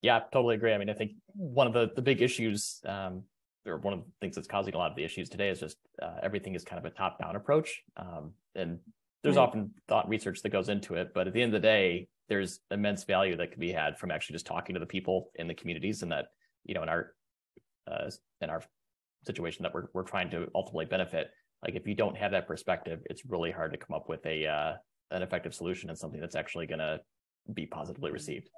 Yeah, 0.00 0.20
totally 0.32 0.54
agree. 0.54 0.72
I 0.72 0.78
mean, 0.78 0.90
I 0.90 0.94
think 0.94 1.12
one 1.34 1.66
of 1.66 1.72
the 1.72 1.90
the 1.94 2.02
big 2.02 2.22
issues, 2.22 2.80
um, 2.86 3.24
or 3.66 3.78
one 3.78 3.94
of 3.94 4.00
the 4.00 4.10
things 4.20 4.34
that's 4.34 4.46
causing 4.48 4.74
a 4.74 4.78
lot 4.78 4.90
of 4.90 4.96
the 4.96 5.04
issues 5.04 5.28
today, 5.28 5.48
is 5.48 5.60
just 5.60 5.76
uh, 6.02 6.16
everything 6.22 6.54
is 6.54 6.64
kind 6.64 6.84
of 6.84 6.90
a 6.90 6.94
top 6.94 7.18
down 7.18 7.36
approach, 7.36 7.82
um, 7.96 8.32
and 8.54 8.78
there's 9.22 9.36
right. 9.36 9.42
often 9.42 9.72
thought 9.88 10.08
research 10.08 10.42
that 10.42 10.50
goes 10.50 10.68
into 10.68 10.94
it. 10.94 11.12
But 11.14 11.26
at 11.26 11.32
the 11.34 11.42
end 11.42 11.54
of 11.54 11.60
the 11.60 11.66
day, 11.66 12.08
there's 12.28 12.60
immense 12.70 13.04
value 13.04 13.36
that 13.36 13.50
can 13.50 13.60
be 13.60 13.72
had 13.72 13.98
from 13.98 14.10
actually 14.10 14.34
just 14.34 14.46
talking 14.46 14.74
to 14.74 14.80
the 14.80 14.86
people 14.86 15.30
in 15.36 15.48
the 15.48 15.54
communities, 15.54 16.02
and 16.02 16.12
that 16.12 16.26
you 16.64 16.74
know, 16.74 16.82
in 16.82 16.88
our 16.88 17.12
uh, 17.90 18.10
in 18.40 18.50
our 18.50 18.62
situation 19.26 19.62
that 19.62 19.74
we're 19.74 19.86
we're 19.94 20.02
trying 20.02 20.30
to 20.30 20.48
ultimately 20.54 20.86
benefit, 20.86 21.30
like 21.64 21.74
if 21.74 21.86
you 21.86 21.94
don't 21.94 22.16
have 22.16 22.32
that 22.32 22.46
perspective 22.46 23.00
it's 23.06 23.24
really 23.26 23.50
hard 23.50 23.72
to 23.72 23.78
come 23.78 23.94
up 23.94 24.08
with 24.08 24.24
a 24.26 24.46
uh, 24.46 24.72
an 25.10 25.22
effective 25.22 25.54
solution 25.54 25.88
and 25.88 25.98
something 25.98 26.20
that's 26.20 26.36
actually 26.36 26.66
going 26.66 26.78
to 26.78 27.00
be 27.52 27.66
positively 27.66 28.10
received 28.10 28.48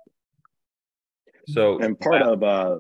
so 1.49 1.79
and 1.79 1.99
part 1.99 2.23
of 2.23 2.43
uh 2.43 2.77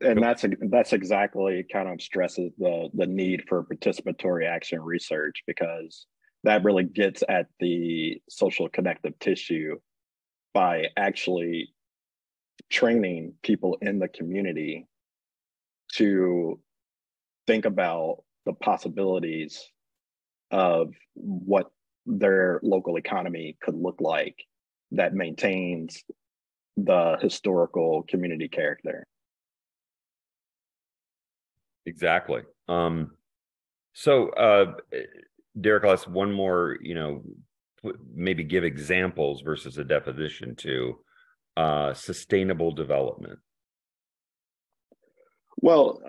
and 0.00 0.22
that's 0.22 0.44
that's 0.70 0.92
exactly 0.92 1.64
kind 1.72 1.88
of 1.88 2.00
stresses 2.00 2.52
the 2.58 2.88
the 2.94 3.06
need 3.06 3.44
for 3.48 3.64
participatory 3.64 4.48
action 4.48 4.80
research 4.80 5.42
because 5.46 6.06
that 6.44 6.64
really 6.64 6.84
gets 6.84 7.22
at 7.28 7.46
the 7.60 8.20
social 8.28 8.68
connective 8.68 9.18
tissue 9.18 9.76
by 10.54 10.86
actually 10.96 11.68
training 12.70 13.34
people 13.42 13.76
in 13.82 13.98
the 13.98 14.08
community 14.08 14.86
to 15.94 16.58
think 17.46 17.64
about 17.64 18.22
the 18.44 18.52
possibilities 18.52 19.64
of 20.50 20.94
what 21.14 21.70
their 22.06 22.60
local 22.62 22.96
economy 22.96 23.56
could 23.60 23.74
look 23.74 24.00
like 24.00 24.36
that 24.92 25.14
maintains 25.14 26.04
the 26.76 27.16
historical 27.20 28.04
community 28.08 28.48
character. 28.48 29.06
Exactly. 31.86 32.42
Um, 32.68 33.12
so, 33.94 34.28
uh, 34.30 34.74
Derek, 35.58 35.84
I'll 35.84 35.92
ask 35.92 36.08
one 36.08 36.32
more, 36.32 36.76
you 36.82 36.94
know, 36.94 37.22
maybe 38.14 38.44
give 38.44 38.64
examples 38.64 39.40
versus 39.42 39.78
a 39.78 39.84
definition 39.84 40.56
to 40.56 40.98
uh, 41.56 41.94
sustainable 41.94 42.72
development. 42.72 43.38
Well, 45.62 46.02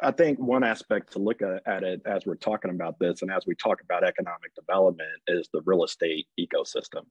I 0.00 0.12
think 0.12 0.38
one 0.38 0.62
aspect 0.62 1.12
to 1.14 1.18
look 1.18 1.40
at 1.42 1.82
it 1.82 2.02
as 2.06 2.24
we're 2.24 2.36
talking 2.36 2.70
about 2.70 2.98
this 3.00 3.22
and 3.22 3.32
as 3.32 3.44
we 3.46 3.56
talk 3.56 3.80
about 3.82 4.04
economic 4.04 4.54
development 4.54 5.08
is 5.26 5.48
the 5.52 5.62
real 5.64 5.82
estate 5.82 6.26
ecosystem. 6.38 7.02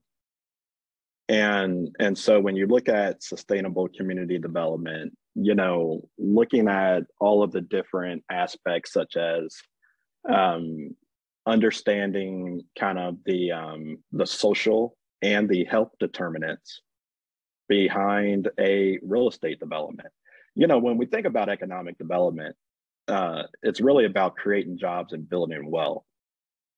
And, 1.28 1.94
and 1.98 2.16
so 2.16 2.40
when 2.40 2.56
you 2.56 2.66
look 2.66 2.88
at 2.88 3.22
sustainable 3.22 3.88
community 3.88 4.38
development, 4.38 5.16
you 5.36 5.54
know, 5.54 6.08
looking 6.18 6.68
at 6.68 7.04
all 7.20 7.42
of 7.42 7.52
the 7.52 7.60
different 7.60 8.24
aspects 8.30 8.92
such 8.92 9.16
as 9.16 9.54
um, 10.28 10.96
understanding 11.46 12.62
kind 12.78 12.98
of 12.98 13.18
the 13.24 13.52
um, 13.52 13.98
the 14.12 14.26
social 14.26 14.96
and 15.22 15.48
the 15.48 15.64
health 15.64 15.92
determinants 16.00 16.82
behind 17.68 18.48
a 18.58 18.98
real 19.02 19.28
estate 19.28 19.60
development 19.60 20.08
you 20.56 20.66
know, 20.66 20.78
when 20.78 20.96
we 20.96 21.06
think 21.06 21.26
about 21.26 21.50
economic 21.50 21.98
development, 21.98 22.56
uh, 23.08 23.42
it's 23.62 23.80
really 23.80 24.06
about 24.06 24.36
creating 24.36 24.78
jobs 24.78 25.12
and 25.12 25.28
building 25.28 25.70
wealth. 25.70 26.02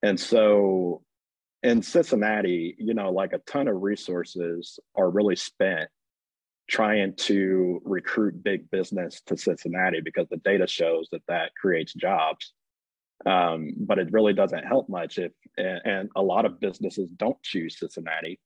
And 0.02 0.18
so 0.18 1.02
in 1.62 1.82
Cincinnati, 1.82 2.74
you 2.76 2.92
know, 2.92 3.12
like 3.12 3.32
a 3.32 3.38
ton 3.38 3.68
of 3.68 3.80
resources 3.80 4.80
are 4.96 5.08
really 5.08 5.36
spent 5.36 5.88
trying 6.68 7.14
to 7.14 7.80
recruit 7.84 8.42
big 8.42 8.70
business 8.70 9.20
to 9.26 9.36
Cincinnati 9.36 10.00
because 10.00 10.28
the 10.28 10.36
data 10.38 10.66
shows 10.66 11.08
that 11.12 11.22
that 11.28 11.54
creates 11.60 11.94
jobs. 11.94 12.52
Um, 13.26 13.72
but 13.76 13.98
it 13.98 14.12
really 14.12 14.32
doesn't 14.32 14.64
help 14.64 14.88
much 14.88 15.18
if, 15.18 15.32
and, 15.56 15.80
and 15.84 16.10
a 16.14 16.22
lot 16.22 16.44
of 16.44 16.60
businesses 16.60 17.10
don't 17.10 17.42
choose 17.42 17.78
Cincinnati 17.78 18.38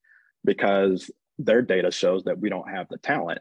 because 0.44 1.10
their 1.38 1.62
data 1.62 1.90
shows 1.90 2.24
that 2.24 2.38
we 2.38 2.48
don't 2.48 2.70
have 2.70 2.86
the 2.88 2.98
talent 2.98 3.40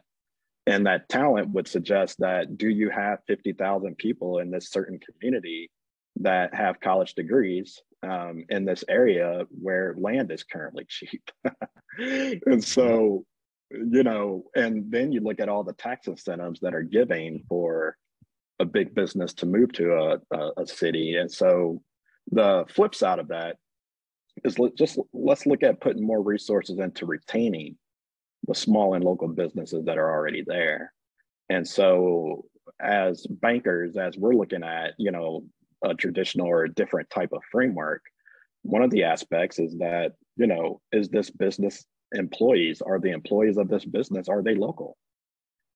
and 0.66 0.86
that 0.86 1.08
talent 1.08 1.50
would 1.50 1.66
suggest 1.66 2.18
that 2.18 2.56
do 2.56 2.68
you 2.68 2.90
have 2.90 3.18
50,000 3.26 3.96
people 3.96 4.38
in 4.38 4.50
this 4.50 4.70
certain 4.70 4.98
community 4.98 5.70
that 6.16 6.54
have 6.54 6.80
college 6.80 7.14
degrees 7.14 7.80
um, 8.02 8.44
in 8.48 8.64
this 8.64 8.84
area 8.88 9.44
where 9.50 9.94
land 9.98 10.30
is 10.30 10.44
currently 10.44 10.84
cheap 10.88 11.30
and 11.98 12.62
so 12.62 13.24
you 13.90 14.02
know 14.02 14.44
and 14.54 14.90
then 14.90 15.12
you 15.12 15.20
look 15.20 15.40
at 15.40 15.48
all 15.48 15.64
the 15.64 15.72
tax 15.74 16.06
incentives 16.06 16.60
that 16.60 16.74
are 16.74 16.82
giving 16.82 17.42
for 17.48 17.96
a 18.60 18.64
big 18.64 18.94
business 18.94 19.32
to 19.32 19.46
move 19.46 19.72
to 19.72 19.92
a, 19.92 20.36
a, 20.36 20.50
a 20.58 20.66
city 20.66 21.16
and 21.16 21.30
so 21.30 21.82
the 22.30 22.64
flip 22.68 22.94
side 22.94 23.18
of 23.18 23.28
that 23.28 23.56
is 24.44 24.56
just 24.76 24.98
let's 25.12 25.46
look 25.46 25.62
at 25.62 25.80
putting 25.80 26.06
more 26.06 26.22
resources 26.22 26.78
into 26.78 27.06
retaining 27.06 27.76
the 28.46 28.54
small 28.54 28.94
and 28.94 29.04
local 29.04 29.28
businesses 29.28 29.84
that 29.84 29.98
are 29.98 30.10
already 30.10 30.42
there. 30.46 30.92
And 31.48 31.66
so 31.66 32.44
as 32.80 33.26
bankers, 33.26 33.96
as 33.96 34.16
we're 34.16 34.34
looking 34.34 34.64
at, 34.64 34.94
you 34.98 35.10
know, 35.10 35.44
a 35.84 35.94
traditional 35.94 36.46
or 36.46 36.64
a 36.64 36.72
different 36.72 37.10
type 37.10 37.32
of 37.32 37.42
framework, 37.50 38.02
one 38.62 38.82
of 38.82 38.90
the 38.90 39.04
aspects 39.04 39.58
is 39.58 39.76
that, 39.78 40.12
you 40.36 40.46
know, 40.46 40.80
is 40.92 41.08
this 41.08 41.30
business 41.30 41.84
employees, 42.14 42.82
are 42.82 42.98
the 42.98 43.10
employees 43.10 43.56
of 43.56 43.68
this 43.68 43.84
business, 43.84 44.28
are 44.28 44.42
they 44.42 44.54
local? 44.54 44.96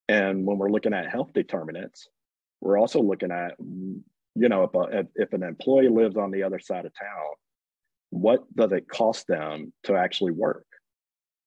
And 0.08 0.46
when 0.46 0.58
we're 0.58 0.70
looking 0.70 0.94
at 0.94 1.10
health 1.10 1.32
determinants, 1.32 2.08
we're 2.60 2.78
also 2.78 3.00
looking 3.00 3.30
at, 3.30 3.56
you 3.58 4.48
know, 4.48 4.64
if, 4.64 4.74
a, 4.74 5.06
if 5.14 5.32
an 5.32 5.42
employee 5.42 5.88
lives 5.88 6.16
on 6.16 6.30
the 6.30 6.42
other 6.42 6.58
side 6.58 6.86
of 6.86 6.92
town, 6.94 7.34
what 8.10 8.44
does 8.54 8.72
it 8.72 8.88
cost 8.88 9.26
them 9.26 9.72
to 9.84 9.96
actually 9.96 10.32
work? 10.32 10.66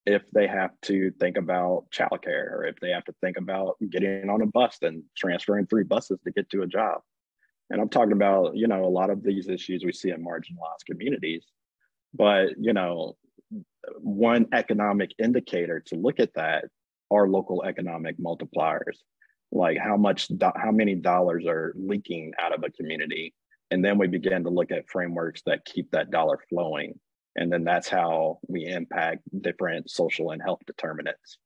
if 0.10 0.24
they 0.32 0.48
have 0.48 0.72
to 0.82 1.12
think 1.20 1.38
about 1.38 1.86
childcare 1.92 2.52
or 2.52 2.66
if 2.66 2.76
they 2.80 2.90
have 2.90 3.04
to 3.06 3.14
think 3.22 3.38
about 3.38 3.76
getting 3.92 4.28
on 4.28 4.42
a 4.42 4.46
bus 4.48 4.78
and 4.82 5.04
transferring 5.16 5.68
three 5.68 5.84
buses 5.84 6.20
to 6.24 6.32
get 6.32 6.50
to 6.50 6.64
a 6.64 6.68
job. 6.68 7.02
And 7.70 7.80
I'm 7.80 7.90
talking 7.90 8.14
about, 8.14 8.56
you 8.56 8.68
know, 8.68 8.84
a 8.84 8.90
lot 8.90 9.12
of 9.12 9.22
these 9.22 9.48
issues 9.48 9.86
we 9.86 9.94
see 9.94 10.10
in 10.10 10.26
marginalized 10.26 10.86
communities. 10.88 11.46
But, 12.16 12.58
you 12.58 12.74
know, 12.74 13.18
one 14.00 14.48
economic 14.54 15.12
indicator 15.20 15.82
to 15.88 15.96
look 15.96 16.20
at 16.20 16.34
that 16.36 16.66
are 17.12 17.28
local 17.28 17.64
economic 17.64 18.18
multipliers. 18.18 18.98
Like 19.52 19.78
how 19.78 19.98
much, 19.98 20.28
do- 20.28 20.52
how 20.56 20.72
many 20.72 20.96
dollars 20.96 21.46
are 21.48 21.74
leaking 21.76 22.34
out 22.40 22.54
of 22.54 22.64
a 22.64 22.70
community. 22.70 23.34
And 23.72 23.84
then 23.84 23.98
we 23.98 24.08
begin 24.08 24.44
to 24.44 24.50
look 24.50 24.72
at 24.72 24.90
frameworks 24.90 25.42
that 25.46 25.66
keep 25.66 25.92
that 25.92 26.12
dollar 26.12 26.40
flowing 26.50 27.00
and 27.40 27.52
then 27.52 27.64
that's 27.64 27.88
how 27.88 28.40
we 28.48 28.66
impact 28.66 29.22
different 29.42 29.90
social 29.90 30.32
and 30.32 30.42
health 30.42 30.60
determinants. 30.66 31.38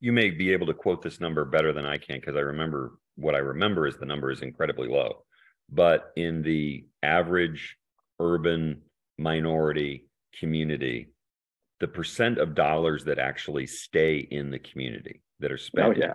You 0.00 0.12
may 0.12 0.30
be 0.30 0.52
able 0.52 0.66
to 0.66 0.74
quote 0.74 1.02
this 1.02 1.18
number 1.18 1.46
better 1.46 1.72
than 1.72 1.86
I 1.86 1.96
can 1.98 2.16
because 2.16 2.36
I 2.36 2.40
remember 2.40 2.98
what 3.16 3.34
I 3.34 3.38
remember 3.38 3.86
is 3.86 3.96
the 3.96 4.04
number 4.04 4.30
is 4.30 4.42
incredibly 4.42 4.88
low. 4.88 5.24
But 5.70 6.10
in 6.16 6.42
the 6.42 6.84
average 7.02 7.76
urban 8.20 8.82
minority 9.16 10.08
community, 10.38 11.08
the 11.80 11.88
percent 11.88 12.38
of 12.38 12.54
dollars 12.54 13.04
that 13.04 13.18
actually 13.18 13.66
stay 13.66 14.26
in 14.30 14.50
the 14.50 14.58
community 14.58 15.22
that 15.40 15.52
are 15.52 15.58
spent. 15.58 15.96
Oh, 15.96 16.00
yeah. 16.00 16.14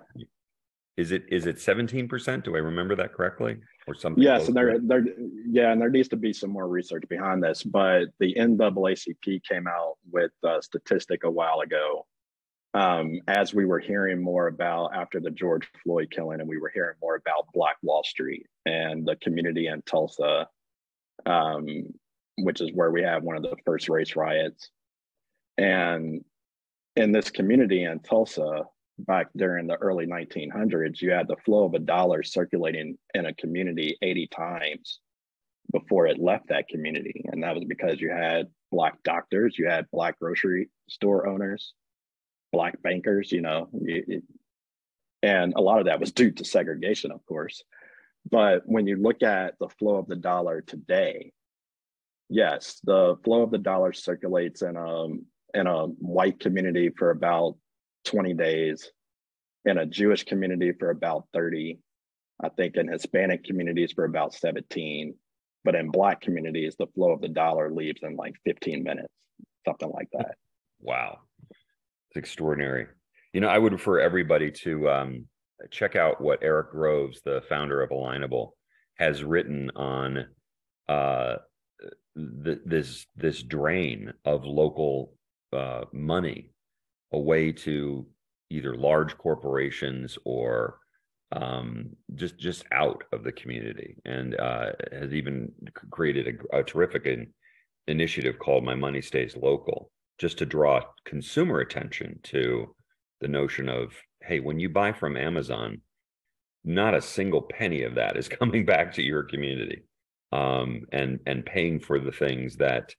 Is 0.98 1.14
it 1.14 1.24
is 1.30 1.46
it 1.46 1.56
17%? 1.56 2.44
Do 2.44 2.56
I 2.56 2.60
remember 2.60 2.94
that 2.98 3.14
correctly? 3.14 3.56
Or 3.88 3.96
something? 3.96 4.22
Yes, 4.22 4.48
and 4.48 4.56
there 4.56 4.78
there 4.80 5.06
yeah, 5.50 5.72
and 5.72 5.82
there 5.82 5.90
needs 5.90 6.10
to 6.10 6.18
be 6.18 6.34
some 6.34 6.50
more 6.50 6.68
research 6.68 7.04
behind 7.10 7.42
this. 7.42 7.64
But 7.64 8.10
the 8.20 8.36
NAACP 8.36 9.42
came 9.44 9.66
out 9.66 9.94
with 10.12 10.32
a 10.44 10.62
statistic 10.62 11.24
a 11.24 11.32
while 11.32 11.62
ago. 11.62 12.06
Um, 12.74 13.22
as 13.28 13.54
we 13.54 13.66
were 13.66 13.80
hearing 13.80 14.22
more 14.22 14.48
about 14.48 14.94
after 14.94 15.22
the 15.22 15.32
George 15.32 15.68
Floyd 15.84 16.12
killing, 16.12 16.42
and 16.42 16.50
we 16.50 16.60
were 16.60 16.72
hearing 16.74 16.98
more 17.02 17.16
about 17.16 17.48
Black 17.54 17.78
Wall 17.82 18.04
Street 18.04 18.46
and 18.66 19.08
the 19.08 19.16
community 19.16 19.68
in 19.68 19.82
Tulsa, 19.84 20.50
um, 21.26 21.94
which 22.44 22.62
is 22.62 22.72
where 22.74 22.92
we 22.92 23.04
have 23.04 23.24
one 23.24 23.38
of 23.38 23.44
the 23.44 23.56
first 23.66 23.90
race 23.90 24.16
riots. 24.16 24.70
And 25.58 26.24
in 26.96 27.12
this 27.12 27.30
community 27.30 27.84
in 27.84 28.00
Tulsa, 28.00 28.64
back 29.00 29.28
during 29.36 29.68
the 29.68 29.76
early 29.76 30.06
1900s, 30.06 31.02
you 31.02 31.12
had 31.12 31.28
the 31.28 31.38
flow 31.46 31.66
of 31.66 31.74
a 31.74 31.80
dollar 31.80 32.24
circulating 32.24 32.98
in 33.14 33.26
a 33.26 33.34
community 33.34 33.98
80 34.02 34.28
times 34.28 35.00
before 35.72 36.08
it 36.08 36.20
left 36.20 36.50
that 36.50 36.68
community. 36.68 37.24
And 37.32 37.44
that 37.44 37.56
was 37.56 37.66
because 37.66 38.02
you 38.02 38.10
had 38.10 38.48
Black 38.72 39.02
doctors, 39.04 39.58
you 39.58 39.68
had 39.68 39.90
Black 39.92 40.20
grocery 40.20 40.70
store 40.90 41.28
owners, 41.28 41.74
Black 42.52 42.82
bankers, 42.82 43.32
you 43.32 43.42
know, 43.42 43.70
and 45.22 45.54
a 45.56 45.62
lot 45.62 45.80
of 45.80 45.86
that 45.86 46.00
was 46.00 46.12
due 46.12 46.32
to 46.32 46.46
segregation, 46.46 47.12
of 47.12 47.26
course. 47.26 47.64
But 48.30 48.64
when 48.66 48.88
you 48.88 48.96
look 48.98 49.24
at 49.24 49.56
the 49.60 49.70
flow 49.70 49.98
of 49.98 50.08
the 50.08 50.16
dollar 50.16 50.62
today, 50.62 51.32
yes, 52.30 52.80
the 52.84 53.16
flow 53.24 53.42
of 53.42 53.52
the 53.52 53.58
dollar 53.58 53.94
circulates 53.94 54.62
in 54.62 54.76
a 54.78 55.08
in 55.54 55.68
a 55.68 55.86
white 55.86 56.40
community 56.40 56.92
for 56.96 57.10
about 57.10 57.58
20 58.06 58.34
days, 58.36 58.92
in 59.66 59.78
a 59.78 59.86
Jewish 59.86 60.24
community 60.24 60.74
for 60.80 60.90
about 60.90 61.26
30, 61.34 61.80
I 62.44 62.50
think 62.50 62.76
in 62.76 62.88
Hispanic 62.88 63.44
communities 63.44 63.92
for 63.92 64.06
about 64.06 64.34
17. 64.34 65.16
But 65.66 65.76
in 65.76 65.92
Black 65.92 66.22
communities, 66.22 66.76
the 66.78 66.88
flow 66.88 67.12
of 67.12 67.22
the 67.22 67.28
dollar 67.28 67.72
leaves 67.72 68.02
in 68.04 68.16
like 68.16 68.36
15 68.46 68.84
minutes, 68.84 69.10
something 69.66 69.90
like 69.90 70.08
that. 70.14 70.36
Wow. 70.80 71.20
It's 71.50 72.18
extraordinary. 72.18 72.88
You 73.34 73.42
know, 73.42 73.50
I 73.50 73.58
would 73.58 73.74
refer 73.74 74.00
everybody 74.00 74.52
to 74.64 74.90
um, 74.90 75.26
check 75.70 75.96
out 75.96 76.22
what 76.22 76.40
Eric 76.42 76.72
Groves, 76.72 77.22
the 77.26 77.44
founder 77.50 77.82
of 77.82 77.90
Alignable, 77.90 78.52
has 78.96 79.24
written 79.24 79.70
on 79.76 80.26
uh, 80.88 81.36
the, 82.44 82.62
this 82.66 83.06
this 83.16 83.42
drain 83.44 84.14
of 84.26 84.46
local 84.46 85.14
uh, 85.54 85.86
money 85.94 86.52
a 87.12 87.20
way 87.20 87.52
to 87.52 88.06
either 88.50 88.76
large 88.76 89.18
corporations 89.18 90.18
or 90.26 90.80
um, 91.32 91.90
just 92.16 92.38
just 92.40 92.66
out 92.72 93.04
of 93.12 93.24
the 93.24 93.32
community, 93.32 93.98
and 94.06 94.40
uh, 94.40 94.72
has 94.92 95.14
even 95.14 95.52
created 95.92 96.40
a, 96.52 96.60
a 96.60 96.64
terrific 96.64 97.06
in, 97.06 97.28
initiative 97.88 98.40
called 98.40 98.64
"My 98.64 98.76
Money 98.76 99.02
Stays 99.02 99.36
Local," 99.36 99.92
just 100.18 100.40
to 100.40 100.46
draw 100.46 100.82
consumer 101.06 101.60
attention 101.60 102.20
to 102.24 102.76
the 103.22 103.28
notion 103.28 103.70
of 103.70 103.94
hey, 104.24 104.40
when 104.40 104.60
you 104.60 104.70
buy 104.70 104.92
from 104.92 105.16
Amazon, 105.16 105.82
not 106.64 106.94
a 106.96 107.02
single 107.02 107.44
penny 107.44 107.84
of 107.84 107.96
that 107.96 108.18
is 108.18 108.28
coming 108.40 108.66
back 108.66 108.94
to 108.94 109.04
your 109.04 109.24
community, 109.24 109.84
um, 110.32 110.86
and 110.92 111.20
and 111.26 111.46
paying 111.46 111.80
for 111.80 112.00
the 112.00 112.12
things 112.12 112.58
that, 112.58 112.94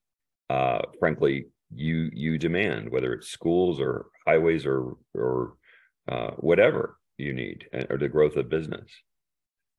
uh, 0.48 0.80
frankly, 0.98 1.46
you 1.74 2.10
you 2.12 2.38
demand, 2.38 2.90
whether 2.90 3.12
it's 3.12 3.28
schools 3.28 3.80
or 3.80 4.06
highways 4.26 4.66
or 4.66 4.96
or 5.14 5.54
uh, 6.08 6.30
whatever 6.32 6.96
you 7.18 7.32
need 7.32 7.66
or 7.90 7.98
the 7.98 8.08
growth 8.08 8.36
of 8.36 8.48
business. 8.48 8.90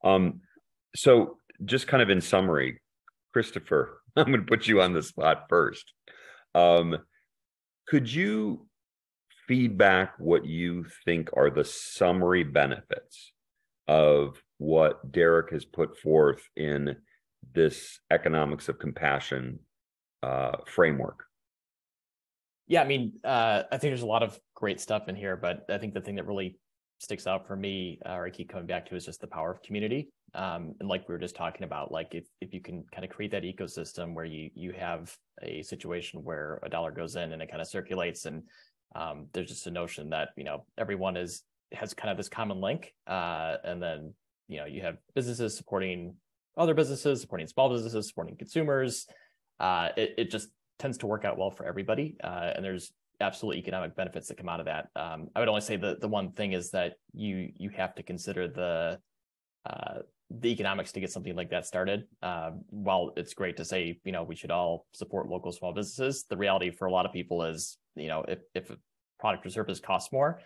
Um, 0.04 0.40
so 0.94 1.38
just 1.64 1.86
kind 1.86 2.02
of 2.02 2.10
in 2.10 2.20
summary, 2.20 2.80
Christopher, 3.32 4.00
I'm 4.16 4.26
going 4.26 4.40
to 4.40 4.46
put 4.46 4.66
you 4.66 4.80
on 4.80 4.92
the 4.92 5.02
spot 5.02 5.46
first. 5.48 5.92
Um, 6.54 6.98
could 7.86 8.12
you 8.12 8.66
feedback 9.48 10.14
what 10.18 10.46
you 10.46 10.86
think 11.04 11.30
are 11.36 11.50
the 11.50 11.64
summary 11.64 12.44
benefits 12.44 13.32
of 13.88 14.40
what 14.58 15.10
Derek 15.10 15.50
has 15.50 15.64
put 15.64 15.98
forth 15.98 16.42
in 16.56 16.96
this 17.54 18.00
economics 18.10 18.68
of 18.68 18.78
compassion 18.78 19.58
uh, 20.22 20.56
framework? 20.66 21.24
Yeah, 22.68 22.82
I 22.82 22.86
mean, 22.86 23.14
uh, 23.24 23.64
I 23.70 23.78
think 23.78 23.90
there's 23.90 24.02
a 24.02 24.06
lot 24.06 24.22
of 24.22 24.38
great 24.54 24.80
stuff 24.80 25.08
in 25.08 25.16
here, 25.16 25.36
but 25.36 25.66
I 25.68 25.78
think 25.78 25.94
the 25.94 26.00
thing 26.00 26.14
that 26.16 26.26
really 26.26 26.58
sticks 26.98 27.26
out 27.26 27.46
for 27.46 27.56
me, 27.56 27.98
uh, 28.06 28.12
or 28.12 28.26
I 28.26 28.30
keep 28.30 28.48
coming 28.48 28.66
back 28.66 28.86
to, 28.86 28.96
is 28.96 29.04
just 29.04 29.20
the 29.20 29.26
power 29.26 29.50
of 29.50 29.62
community. 29.62 30.08
Um, 30.34 30.74
and 30.80 30.88
like 30.88 31.06
we 31.08 31.12
were 31.12 31.18
just 31.18 31.36
talking 31.36 31.64
about, 31.64 31.92
like 31.92 32.14
if 32.14 32.26
if 32.40 32.54
you 32.54 32.60
can 32.60 32.84
kind 32.94 33.04
of 33.04 33.10
create 33.10 33.32
that 33.32 33.42
ecosystem 33.42 34.14
where 34.14 34.24
you 34.24 34.50
you 34.54 34.72
have 34.72 35.14
a 35.42 35.62
situation 35.62 36.24
where 36.24 36.60
a 36.62 36.70
dollar 36.70 36.90
goes 36.90 37.16
in 37.16 37.32
and 37.32 37.42
it 37.42 37.50
kind 37.50 37.60
of 37.60 37.68
circulates, 37.68 38.24
and 38.24 38.44
um, 38.94 39.26
there's 39.32 39.48
just 39.48 39.66
a 39.66 39.70
notion 39.70 40.10
that 40.10 40.30
you 40.36 40.44
know 40.44 40.64
everyone 40.78 41.16
is 41.16 41.42
has 41.72 41.92
kind 41.92 42.10
of 42.10 42.16
this 42.16 42.28
common 42.28 42.60
link, 42.60 42.94
uh, 43.06 43.56
and 43.64 43.82
then 43.82 44.14
you 44.48 44.58
know 44.58 44.64
you 44.64 44.80
have 44.82 44.96
businesses 45.14 45.56
supporting 45.56 46.14
other 46.56 46.74
businesses, 46.74 47.20
supporting 47.20 47.46
small 47.46 47.70
businesses, 47.70 48.08
supporting 48.08 48.36
consumers. 48.36 49.06
Uh, 49.60 49.88
it, 49.96 50.14
it 50.18 50.30
just 50.30 50.48
tends 50.78 50.98
to 50.98 51.06
work 51.06 51.24
out 51.24 51.38
well 51.38 51.50
for 51.50 51.64
everybody, 51.64 52.16
uh, 52.22 52.50
and 52.54 52.64
there's 52.64 52.92
absolute 53.20 53.56
economic 53.56 53.94
benefits 53.94 54.28
that 54.28 54.36
come 54.36 54.48
out 54.48 54.60
of 54.60 54.66
that. 54.66 54.88
Um, 54.96 55.28
I 55.34 55.40
would 55.40 55.48
only 55.48 55.60
say 55.60 55.76
the 55.76 55.96
the 56.00 56.08
one 56.08 56.32
thing 56.32 56.52
is 56.52 56.70
that 56.72 56.94
you 57.12 57.50
you 57.56 57.70
have 57.70 57.94
to 57.94 58.02
consider 58.02 58.48
the 58.48 58.98
uh, 59.64 60.00
the 60.30 60.48
economics 60.48 60.92
to 60.92 61.00
get 61.00 61.10
something 61.10 61.36
like 61.36 61.50
that 61.50 61.66
started. 61.66 62.04
Uh, 62.22 62.50
while 62.70 63.12
it's 63.16 63.34
great 63.34 63.56
to 63.58 63.64
say 63.64 64.00
you 64.04 64.12
know 64.12 64.24
we 64.24 64.34
should 64.34 64.50
all 64.50 64.86
support 64.92 65.28
local 65.28 65.52
small 65.52 65.72
businesses, 65.72 66.24
the 66.28 66.36
reality 66.36 66.70
for 66.70 66.86
a 66.86 66.92
lot 66.92 67.06
of 67.06 67.12
people 67.12 67.44
is 67.44 67.78
you 67.94 68.08
know 68.08 68.24
if 68.28 68.40
if 68.54 68.70
a 68.70 68.76
product 69.18 69.46
or 69.46 69.50
service 69.50 69.78
costs 69.78 70.12
more, 70.12 70.40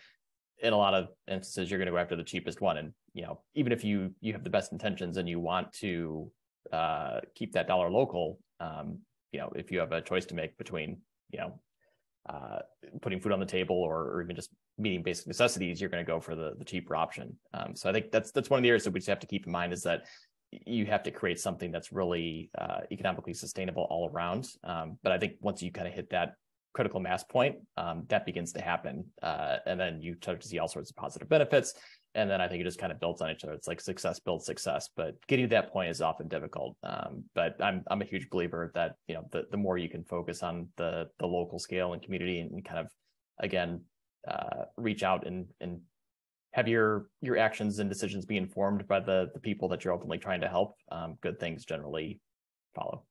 in 0.63 0.73
a 0.73 0.77
lot 0.77 0.95
of 0.95 1.09
instances 1.29 1.71
you're 1.71 1.79
going 1.79 1.87
to 1.87 1.93
go 1.93 1.99
after 1.99 2.17
the 2.17 2.25
cheapest 2.25 2.61
one, 2.61 2.79
and 2.79 2.93
you 3.15 3.23
know 3.23 3.41
even 3.55 3.73
if 3.73 3.85
you 3.85 4.15
you 4.21 4.33
have 4.33 4.45
the 4.45 4.51
best 4.51 4.73
intentions 4.73 5.17
and 5.17 5.29
you 5.29 5.41
want 5.41 5.73
to 5.75 6.31
uh, 6.73 7.21
keep 7.35 7.53
that 7.53 7.69
dollar 7.69 7.91
local, 7.91 8.39
um, 8.61 8.99
you 9.33 9.41
know 9.41 9.53
if 9.55 9.71
you 9.71 9.79
have 9.79 9.93
a 9.93 10.01
choice 10.01 10.27
to 10.27 10.35
make 10.35 10.57
between 10.59 10.99
you 11.31 11.39
know 11.39 11.61
uh, 12.29 12.59
putting 13.03 13.21
food 13.21 13.33
on 13.33 13.39
the 13.39 13.47
table 13.47 13.77
or, 13.77 14.11
or, 14.11 14.23
even 14.23 14.35
just 14.35 14.51
meeting 14.79 15.01
basic 15.01 15.29
necessities, 15.29 15.81
you're 15.81 15.89
going 15.89 16.05
to 16.05 16.07
go 16.07 16.19
for 16.19 16.35
the, 16.35 16.55
the 16.59 16.65
cheaper 16.65 16.97
option. 16.97 17.39
Um, 17.55 17.77
so 17.77 17.89
I 17.89 17.93
think 17.93 18.11
that's 18.11 18.33
that's 18.33 18.51
one 18.51 18.59
of 18.59 18.63
the 18.65 18.69
areas 18.69 18.83
that 18.85 18.93
we 18.93 18.99
just 18.99 19.09
have 19.09 19.21
to 19.21 19.29
keep 19.29 19.47
in 19.47 19.53
mind 19.53 19.73
is 19.73 19.83
that 19.85 20.07
you 20.51 20.87
have 20.87 21.03
to 21.05 21.11
create 21.11 21.39
something 21.39 21.71
that's 21.71 21.93
really 21.93 22.51
uh, 22.59 22.81
economically 22.91 23.35
sustainable 23.35 23.87
all 23.91 24.11
around. 24.13 24.49
Um, 24.65 24.99
but 25.03 25.13
I 25.13 25.19
think 25.19 25.35
once 25.41 25.63
you 25.63 25.71
kind 25.71 25.87
of 25.87 25.95
hit 25.95 26.11
that 26.11 26.35
critical 26.77 27.01
mass 27.01 27.24
point, 27.24 27.57
um, 27.77 28.05
that 28.09 28.27
begins 28.27 28.53
to 28.53 28.61
happen, 28.61 29.05
uh, 29.22 29.57
and 29.66 29.81
then 29.81 30.01
you 30.01 30.14
start 30.22 30.41
to 30.43 30.49
see 30.49 30.59
all 30.59 30.68
sorts 30.68 30.91
of 30.91 30.97
positive 30.97 31.29
benefits 31.29 31.74
and 32.16 32.31
then 32.31 32.41
I 32.41 32.49
think 32.49 32.62
it 32.62 32.64
just 32.64 32.79
kind 32.79 32.91
of 32.91 32.99
builds 32.99 33.20
on 33.20 33.31
each 33.31 33.45
other. 33.45 33.53
It's 33.53 33.68
like 33.68 33.79
success 33.79 34.18
builds 34.18 34.47
success, 34.47 34.89
but 34.97 35.14
getting 35.27 35.45
to 35.45 35.51
that 35.51 35.70
point 35.70 35.91
is 35.91 36.01
often 36.01 36.29
difficult. 36.29 36.74
Um, 36.83 37.24
but 37.35 37.62
I'm 37.62 37.85
I'm 37.89 38.01
a 38.01 38.07
huge 38.07 38.31
believer 38.31 38.72
that 38.74 38.97
you 39.07 39.14
know 39.14 39.29
the 39.33 39.45
the 39.51 39.59
more 39.59 39.77
you 39.77 39.91
can 39.91 40.03
focus 40.03 40.43
on 40.43 40.68
the 40.77 41.09
the 41.18 41.27
local 41.27 41.59
scale 41.59 41.93
and 41.93 42.03
community 42.03 42.41
and 42.41 42.64
kind 42.64 42.81
of 42.81 42.91
again 43.39 43.83
uh, 44.27 44.64
reach 44.79 45.03
out 45.03 45.27
and 45.27 45.47
and 45.61 45.81
have 46.53 46.66
your 46.66 47.09
your 47.20 47.37
actions 47.37 47.81
and 47.81 47.91
decisions 47.91 48.24
be 48.24 48.39
informed 48.39 48.89
by 48.89 48.99
the 48.99 49.29
the 49.35 49.41
people 49.41 49.68
that 49.68 49.85
you're 49.85 49.93
ultimately 49.93 50.18
trying 50.18 50.41
to 50.41 50.49
help. 50.49 50.74
Um, 50.91 51.18
good 51.20 51.39
things 51.39 51.66
generally 51.66 52.18
follow. 52.74 53.05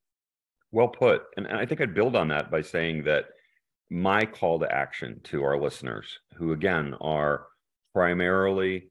Well 0.72 0.88
put, 0.88 1.22
and, 1.38 1.46
and 1.46 1.58
I 1.58 1.66
think 1.68 1.80
I'd 1.80 1.94
build 1.94 2.16
on 2.16 2.28
that 2.30 2.50
by 2.50 2.64
saying 2.64 3.04
that 3.04 3.26
my 3.90 4.26
call 4.26 4.60
to 4.60 4.72
action 4.72 5.20
to 5.26 5.44
our 5.44 5.60
listeners, 5.60 6.20
who 6.36 6.52
again 6.52 6.96
are 7.02 7.46
primarily 7.94 8.90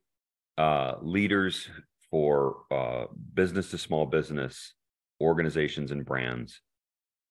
uh, 0.56 0.94
leaders 1.02 1.68
for 2.10 2.58
uh, 2.70 3.04
business 3.34 3.70
to 3.70 3.78
small 3.78 4.06
business 4.06 4.74
organizations 5.20 5.90
and 5.90 6.04
brands 6.04 6.60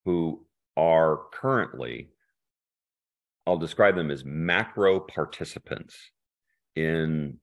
who 0.05 0.45
are 0.75 1.21
currently, 1.31 2.09
I'll 3.47 3.57
describe 3.57 3.95
them 3.95 4.11
as 4.11 4.25
macro 4.25 4.99
participants 4.99 5.97
in 6.75 7.37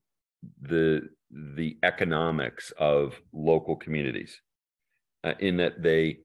the 0.60 1.08
the 1.30 1.78
economics 1.82 2.72
of 2.78 3.20
local 3.32 3.76
communities, 3.76 4.40
uh, 5.22 5.34
in 5.38 5.58
that 5.58 5.80
they 5.82 6.18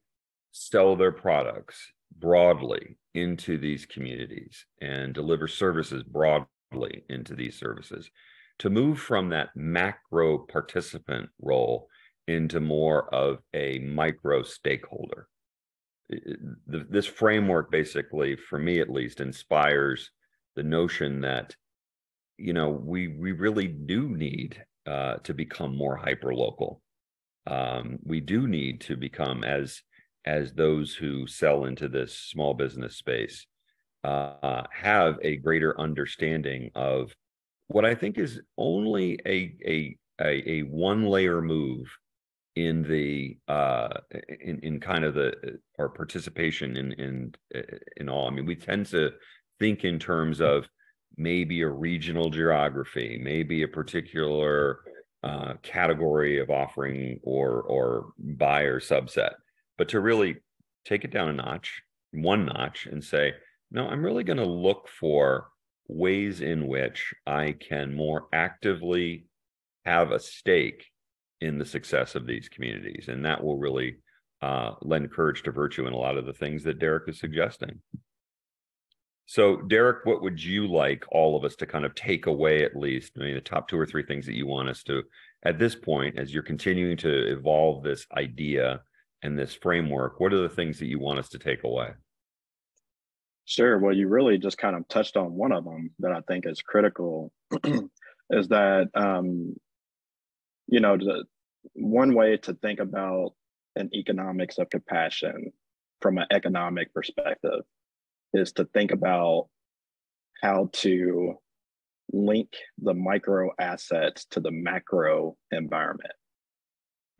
sell 0.52 0.96
their 0.96 1.12
products 1.12 1.92
broadly 2.18 2.98
into 3.16 3.58
these 3.58 3.86
communities 3.86 4.66
and 4.82 5.14
deliver 5.14 5.48
services 5.48 6.04
broadly 6.04 7.04
into 7.10 7.36
these 7.36 7.58
services 7.58 8.12
to 8.60 8.70
move 8.70 9.00
from 9.00 9.30
that 9.30 9.50
macro 9.56 10.38
participant 10.38 11.30
role 11.42 11.88
into 12.28 12.60
more 12.60 13.14
of 13.14 13.40
a 13.54 13.80
micro 13.80 14.44
stakeholder. 14.44 15.28
This 16.68 17.06
framework 17.06 17.72
basically, 17.72 18.36
for 18.36 18.60
me 18.60 18.80
at 18.80 18.90
least, 18.90 19.22
inspires 19.22 20.12
the 20.56 20.64
notion 20.64 21.22
that 21.22 21.56
you 22.38 22.54
know 22.54 22.70
we 22.70 23.08
we 23.08 23.32
really 23.32 23.68
do 23.68 24.10
need 24.10 24.64
uh, 24.86 25.16
to 25.24 25.34
become 25.34 25.76
more 25.76 25.96
hyper 25.96 26.34
local. 26.34 26.82
Um, 27.48 28.00
we 28.04 28.20
do 28.20 28.48
need 28.48 28.82
to 28.82 28.96
become 28.96 29.44
as 29.44 29.82
as 30.26 30.54
those 30.54 30.94
who 30.94 31.28
sell 31.28 31.66
into 31.66 31.88
this 31.88 32.18
small 32.18 32.54
business 32.54 32.98
space 32.98 33.46
uh, 34.04 34.64
have 34.72 35.18
a 35.22 35.38
greater 35.38 35.80
understanding 35.80 36.70
of 36.76 37.16
what 37.68 37.86
I 37.86 37.96
think 37.96 38.18
is 38.18 38.42
only 38.58 39.20
a 39.26 39.56
a 39.66 39.98
a, 40.22 40.50
a 40.50 40.62
one 40.64 41.06
layer 41.06 41.42
move 41.42 41.92
in 42.56 42.84
the 42.84 43.38
uh 43.48 43.90
in 44.40 44.60
in 44.60 44.80
kind 44.80 45.04
of 45.04 45.14
the 45.14 45.30
uh, 45.30 45.52
our 45.80 45.90
participation 45.90 46.78
in 46.78 46.92
in 46.94 47.36
uh, 47.56 47.78
in 47.98 48.10
all. 48.10 48.28
I 48.28 48.30
mean, 48.30 48.46
we 48.46 48.56
tend 48.56 48.86
to 48.88 49.12
think 49.60 49.84
in 49.84 50.00
terms 50.00 50.42
of 50.42 50.68
maybe 51.18 51.62
a 51.62 51.70
regional 51.70 52.30
geography, 52.30 53.20
maybe 53.22 53.64
a 53.64 53.68
particular 53.68 54.80
uh, 55.24 55.54
category 55.64 56.40
of 56.40 56.50
offering 56.50 57.20
or 57.24 57.62
or 57.64 58.10
buyer 58.20 58.80
subset, 58.80 59.34
but 59.78 59.90
to 59.90 60.00
really 60.00 60.38
take 60.86 61.04
it 61.04 61.12
down 61.12 61.30
a 61.30 61.34
notch, 61.34 61.82
one 62.12 62.46
notch, 62.46 62.86
and 62.86 63.04
say, 63.04 63.34
no, 63.72 63.88
I'm 63.88 64.04
really 64.04 64.24
going 64.24 64.38
to 64.38 64.46
look 64.46 64.88
for 64.88 65.48
ways 65.88 66.42
in 66.42 66.68
which 66.68 67.14
I 67.26 67.54
can 67.54 67.96
more 67.96 68.28
actively 68.34 69.28
have 69.86 70.12
a 70.12 70.20
stake 70.20 70.86
in 71.42 71.58
the 71.58 71.66
success 71.66 72.16
of 72.16 72.26
these 72.26 72.50
communities. 72.50 73.08
And 73.08 73.26
that 73.26 73.44
will 73.44 73.58
really 73.58 73.98
uh, 74.42 74.72
lend 74.82 75.12
courage 75.12 75.44
to 75.44 75.52
virtue 75.52 75.88
in 75.88 75.94
a 75.94 75.98
lot 75.98 76.18
of 76.18 76.26
the 76.26 76.34
things 76.34 76.64
that 76.64 76.80
Derek 76.80 77.10
is 77.10 77.20
suggesting. 77.20 77.82
So, 79.28 79.58
Derek, 79.58 80.06
what 80.06 80.22
would 80.22 80.42
you 80.44 80.68
like 80.68 81.04
all 81.12 81.36
of 81.36 81.44
us 81.44 81.56
to 81.58 81.66
kind 81.66 81.84
of 81.84 81.96
take 81.96 82.28
away 82.28 82.64
at 82.64 82.76
least? 82.76 83.14
I 83.18 83.22
mean, 83.22 83.34
the 83.34 83.42
top 83.42 83.68
two 83.68 83.78
or 83.78 83.86
three 83.86 84.04
things 84.04 84.28
that 84.28 84.36
you 84.36 84.46
want 84.46 84.70
us 84.70 84.84
to, 84.84 85.02
at 85.44 85.58
this 85.58 85.74
point, 85.74 86.20
as 86.20 86.32
you're 86.32 86.44
continuing 86.44 86.96
to 86.98 87.32
evolve 87.32 87.84
this 87.84 88.06
idea 88.16 88.82
and 89.26 89.38
this 89.38 89.54
framework, 89.54 90.20
what 90.20 90.34
are 90.34 90.42
the 90.42 90.50
things 90.50 90.80
that 90.80 90.88
you 90.88 91.00
want 91.00 91.20
us 91.20 91.30
to 91.30 91.40
take 91.40 91.64
away? 91.64 91.90
Sure. 93.46 93.78
Well, 93.80 93.96
you 93.96 94.08
really 94.08 94.38
just 94.38 94.58
kind 94.58 94.76
of 94.76 94.88
touched 94.88 95.18
on 95.18 95.34
one 95.34 95.52
of 95.52 95.66
them 95.66 95.92
that 96.00 96.12
I 96.12 96.22
think 96.22 96.46
is 96.46 96.62
critical 96.62 97.32
is 98.30 98.48
that, 98.50 98.90
um, 98.96 99.56
you 100.68 100.80
know, 100.80 100.98
the, 100.98 101.26
one 101.74 102.14
way 102.14 102.38
to 102.38 102.54
think 102.54 102.80
about 102.80 103.34
an 103.76 103.90
economics 103.94 104.58
of 104.58 104.70
compassion 104.70 105.52
from 106.02 106.18
an 106.18 106.28
economic 106.32 106.94
perspective 106.94 107.62
is 108.34 108.52
to 108.54 108.66
think 108.66 108.92
about 108.92 109.48
how 110.42 110.70
to 110.74 111.36
link 112.12 112.50
the 112.82 112.94
micro 112.94 113.50
assets 113.60 114.26
to 114.32 114.40
the 114.40 114.52
macro 114.52 115.36
environment. 115.52 116.14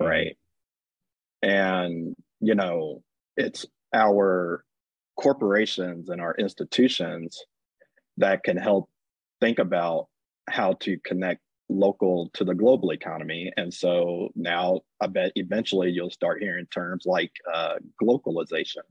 Mm-hmm. 0.02 0.10
Right. 0.10 0.38
And, 1.46 2.16
you 2.42 2.56
know, 2.56 3.04
it's 3.38 3.68
our 3.94 4.66
corporations 5.16 6.10
and 6.10 6.20
our 6.20 6.34
institutions 6.36 7.40
that 8.18 8.44
can 8.44 8.58
help 8.58 8.90
think 9.40 9.60
about 9.60 10.08
how 10.50 10.74
to 10.74 10.98
connect 11.06 11.42
local 11.70 12.32
to 12.34 12.44
the 12.44 12.56
global 12.56 12.92
economy. 12.92 13.52
And 13.58 13.72
so 13.72 14.30
now 14.36 14.82
I 15.00 15.08
bet 15.08 15.34
eventually 15.36 15.92
you'll 15.92 16.10
start 16.10 16.42
hearing 16.42 16.66
terms 16.74 17.04
like 17.06 17.32
uh, 17.54 17.76
globalization 18.02 18.84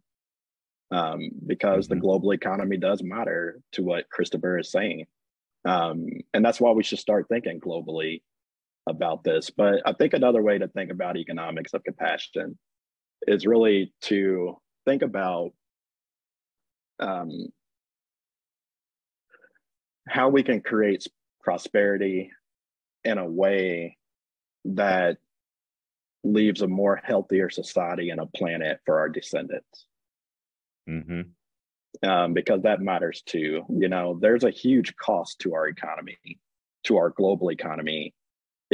um, 0.92 1.30
because 1.46 1.86
mm-hmm. 1.86 1.94
the 1.94 2.00
global 2.00 2.32
economy 2.32 2.76
does 2.76 3.02
matter 3.02 3.60
to 3.72 3.82
what 3.82 4.08
Christopher 4.10 4.58
is 4.58 4.70
saying. 4.70 5.06
Um, 5.64 6.06
and 6.32 6.44
that's 6.44 6.60
why 6.60 6.70
we 6.70 6.84
should 6.84 6.98
start 7.00 7.26
thinking 7.28 7.58
globally 7.58 8.22
about 8.86 9.24
this. 9.24 9.50
But 9.50 9.82
I 9.86 9.92
think 9.92 10.14
another 10.14 10.42
way 10.42 10.58
to 10.58 10.68
think 10.68 10.90
about 10.90 11.16
economics 11.16 11.74
of 11.74 11.84
compassion 11.84 12.58
is 13.26 13.46
really 13.46 13.92
to 14.02 14.56
think 14.84 15.02
about 15.02 15.52
um, 16.98 17.48
how 20.08 20.28
we 20.28 20.42
can 20.42 20.60
create 20.60 21.06
prosperity 21.42 22.30
in 23.04 23.18
a 23.18 23.26
way 23.26 23.96
that 24.64 25.18
leaves 26.22 26.62
a 26.62 26.66
more 26.66 27.00
healthier 27.02 27.50
society 27.50 28.10
and 28.10 28.20
a 28.20 28.26
planet 28.26 28.80
for 28.86 28.98
our 28.98 29.08
descendants. 29.08 29.86
Mm-hmm. 30.88 32.08
Um, 32.08 32.34
because 32.34 32.62
that 32.62 32.80
matters 32.80 33.22
too. 33.24 33.62
You 33.68 33.88
know, 33.88 34.18
there's 34.20 34.44
a 34.44 34.50
huge 34.50 34.96
cost 34.96 35.38
to 35.40 35.54
our 35.54 35.68
economy, 35.68 36.18
to 36.84 36.96
our 36.96 37.10
global 37.10 37.50
economy, 37.50 38.14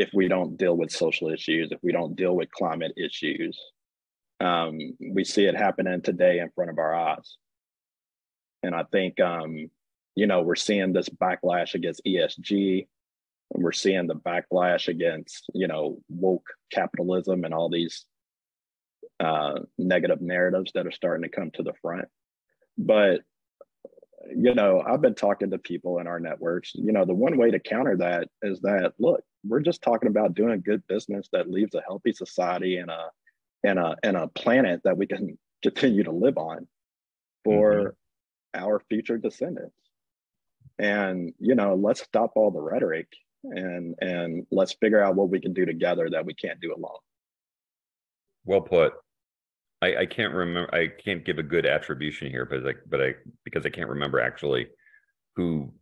if 0.00 0.08
we 0.14 0.28
don't 0.28 0.56
deal 0.56 0.74
with 0.78 0.90
social 0.90 1.28
issues, 1.28 1.70
if 1.70 1.78
we 1.82 1.92
don't 1.92 2.16
deal 2.16 2.34
with 2.34 2.50
climate 2.52 2.94
issues. 2.96 3.60
Um, 4.40 4.96
we 4.98 5.24
see 5.24 5.44
it 5.44 5.54
happening 5.54 6.00
today 6.00 6.38
in 6.38 6.48
front 6.54 6.70
of 6.70 6.78
our 6.78 6.94
eyes. 6.94 7.36
And 8.62 8.74
I 8.74 8.84
think, 8.90 9.20
um, 9.20 9.70
you 10.14 10.26
know, 10.26 10.40
we're 10.40 10.54
seeing 10.54 10.94
this 10.94 11.10
backlash 11.10 11.74
against 11.74 12.00
ESG. 12.06 12.88
And 13.52 13.62
we're 13.62 13.72
seeing 13.72 14.06
the 14.06 14.14
backlash 14.14 14.88
against, 14.88 15.50
you 15.52 15.68
know, 15.68 15.98
woke 16.08 16.46
capitalism 16.72 17.44
and 17.44 17.52
all 17.52 17.68
these 17.68 18.06
uh, 19.18 19.58
negative 19.76 20.22
narratives 20.22 20.72
that 20.74 20.86
are 20.86 20.92
starting 20.92 21.24
to 21.24 21.36
come 21.36 21.50
to 21.50 21.62
the 21.62 21.74
front. 21.82 22.06
But, 22.78 23.20
you 24.34 24.54
know, 24.54 24.82
I've 24.86 25.02
been 25.02 25.14
talking 25.14 25.50
to 25.50 25.58
people 25.58 25.98
in 25.98 26.06
our 26.06 26.20
networks. 26.20 26.70
You 26.74 26.92
know, 26.92 27.04
the 27.04 27.12
one 27.12 27.36
way 27.36 27.50
to 27.50 27.60
counter 27.60 27.98
that 27.98 28.28
is 28.40 28.60
that, 28.60 28.94
look, 28.98 29.22
we're 29.44 29.60
just 29.60 29.82
talking 29.82 30.08
about 30.08 30.34
doing 30.34 30.52
a 30.52 30.58
good 30.58 30.86
business 30.86 31.28
that 31.32 31.50
leaves 31.50 31.74
a 31.74 31.82
healthy 31.82 32.12
society 32.12 32.76
and 32.76 32.90
a 32.90 33.06
and 33.64 33.78
a 33.78 33.96
and 34.02 34.16
a 34.16 34.28
planet 34.28 34.80
that 34.84 34.96
we 34.96 35.06
can 35.06 35.38
continue 35.62 36.02
to 36.04 36.12
live 36.12 36.38
on 36.38 36.66
for 37.44 37.72
mm-hmm. 38.54 38.64
our 38.64 38.80
future 38.88 39.18
descendants. 39.18 39.74
And 40.78 41.32
you 41.38 41.54
know, 41.54 41.74
let's 41.74 42.02
stop 42.02 42.32
all 42.36 42.50
the 42.50 42.60
rhetoric 42.60 43.08
and 43.44 43.94
and 44.00 44.46
let's 44.50 44.74
figure 44.74 45.02
out 45.02 45.16
what 45.16 45.30
we 45.30 45.40
can 45.40 45.52
do 45.52 45.66
together 45.66 46.08
that 46.10 46.24
we 46.24 46.34
can't 46.34 46.60
do 46.60 46.74
alone. 46.74 46.98
Well 48.44 48.62
put. 48.62 48.94
I, 49.82 49.96
I 49.96 50.06
can't 50.06 50.34
remember. 50.34 50.74
I 50.74 50.88
can't 50.88 51.24
give 51.24 51.38
a 51.38 51.42
good 51.42 51.64
attribution 51.64 52.30
here, 52.30 52.44
but 52.44 52.62
like, 52.62 52.80
but 52.88 53.00
I 53.00 53.14
because 53.44 53.64
I 53.64 53.70
can't 53.70 53.88
remember 53.88 54.20
actually 54.20 54.68
who 55.36 55.72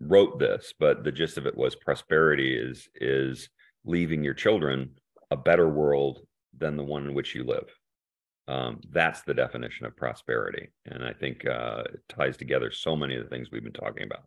wrote 0.00 0.38
this. 0.38 0.72
But 0.78 1.04
the 1.04 1.12
gist 1.12 1.38
of 1.38 1.46
it 1.46 1.56
was 1.56 1.74
prosperity 1.74 2.56
is 2.56 2.88
is 2.94 3.48
leaving 3.84 4.24
your 4.24 4.34
children 4.34 4.90
a 5.30 5.36
better 5.36 5.68
world 5.68 6.20
than 6.56 6.76
the 6.76 6.84
one 6.84 7.06
in 7.06 7.14
which 7.14 7.34
you 7.34 7.44
live. 7.44 7.68
Um, 8.46 8.80
that's 8.90 9.22
the 9.22 9.34
definition 9.34 9.86
of 9.86 9.96
prosperity, 9.96 10.68
and 10.84 11.02
I 11.02 11.14
think 11.14 11.46
uh, 11.46 11.84
it 11.92 12.02
ties 12.08 12.36
together 12.36 12.70
so 12.70 12.94
many 12.94 13.16
of 13.16 13.24
the 13.24 13.30
things 13.30 13.50
we've 13.50 13.64
been 13.64 13.72
talking 13.72 14.04
about 14.04 14.24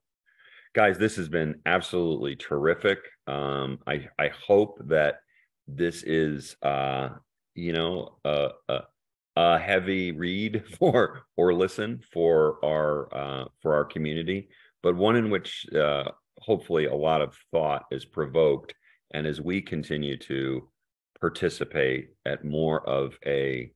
guys 0.77 0.97
this 0.99 1.15
has 1.15 1.27
been 1.27 1.59
absolutely 1.65 2.35
terrific 2.35 2.99
um, 3.25 3.79
i 3.87 4.07
i 4.19 4.29
hope 4.47 4.79
that 4.85 5.21
this 5.67 6.03
is 6.03 6.55
uh 6.61 7.09
you 7.55 7.73
know 7.73 8.17
a, 8.25 8.49
a, 8.69 8.79
a 9.35 9.57
heavy 9.57 10.11
read 10.11 10.63
for 10.77 11.23
or 11.35 11.51
listen 11.53 11.99
for 12.13 12.63
our 12.63 13.15
uh, 13.15 13.45
for 13.59 13.73
our 13.73 13.85
community 13.85 14.49
but 14.83 14.95
one 14.95 15.15
in 15.15 15.29
which 15.29 15.65
uh, 15.73 16.05
hopefully 16.39 16.85
a 16.85 16.95
lot 16.95 17.21
of 17.21 17.37
thought 17.51 17.85
is 17.91 18.05
provoked 18.05 18.73
and 19.11 19.25
as 19.25 19.41
we 19.41 19.61
continue 19.61 20.17
to 20.17 20.69
participate 21.19 22.09
at 22.25 22.45
more 22.45 22.87
of 22.87 23.17
a 23.25 23.71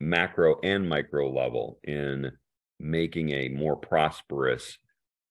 macro 0.00 0.58
and 0.62 0.88
micro 0.88 1.30
level 1.30 1.78
in 1.84 2.32
making 2.80 3.30
a 3.30 3.48
more 3.48 3.76
prosperous 3.76 4.78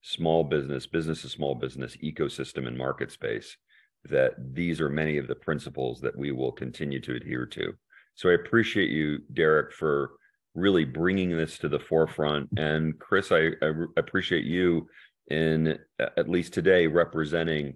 small 0.01 0.43
business, 0.43 0.87
business 0.87 1.21
to 1.21 1.29
small 1.29 1.55
business 1.55 1.97
ecosystem 1.97 2.67
and 2.67 2.77
market 2.77 3.11
space, 3.11 3.57
that 4.09 4.33
these 4.53 4.79
are 4.79 4.89
many 4.89 5.17
of 5.17 5.27
the 5.27 5.35
principles 5.35 5.99
that 6.01 6.17
we 6.17 6.31
will 6.31 6.51
continue 6.51 6.99
to 6.99 7.15
adhere 7.15 7.45
to. 7.45 7.73
So 8.15 8.29
I 8.29 8.33
appreciate 8.33 8.89
you, 8.89 9.19
Derek, 9.33 9.73
for 9.73 10.11
really 10.53 10.85
bringing 10.85 11.35
this 11.35 11.57
to 11.59 11.69
the 11.69 11.79
forefront. 11.79 12.49
And 12.57 12.97
Chris, 12.99 13.31
I, 13.31 13.51
I 13.61 13.71
appreciate 13.97 14.43
you 14.43 14.87
in 15.29 15.77
at 15.99 16.29
least 16.29 16.53
today 16.53 16.87
representing 16.87 17.75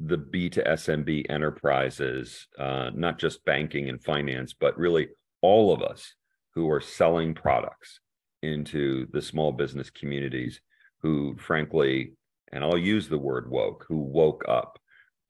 the 0.00 0.18
B2SMB 0.18 1.30
enterprises, 1.30 2.46
uh, 2.58 2.90
not 2.94 3.18
just 3.18 3.44
banking 3.44 3.88
and 3.88 4.02
finance, 4.02 4.54
but 4.58 4.78
really 4.78 5.08
all 5.40 5.72
of 5.72 5.82
us 5.82 6.14
who 6.54 6.70
are 6.70 6.80
selling 6.80 7.34
products 7.34 8.00
into 8.42 9.06
the 9.12 9.22
small 9.22 9.52
business 9.52 9.90
communities 9.90 10.60
who, 11.00 11.36
frankly, 11.38 12.14
and 12.52 12.62
I'll 12.62 12.78
use 12.78 13.08
the 13.08 13.18
word 13.18 13.50
woke, 13.50 13.84
who 13.88 13.98
woke 13.98 14.44
up 14.48 14.78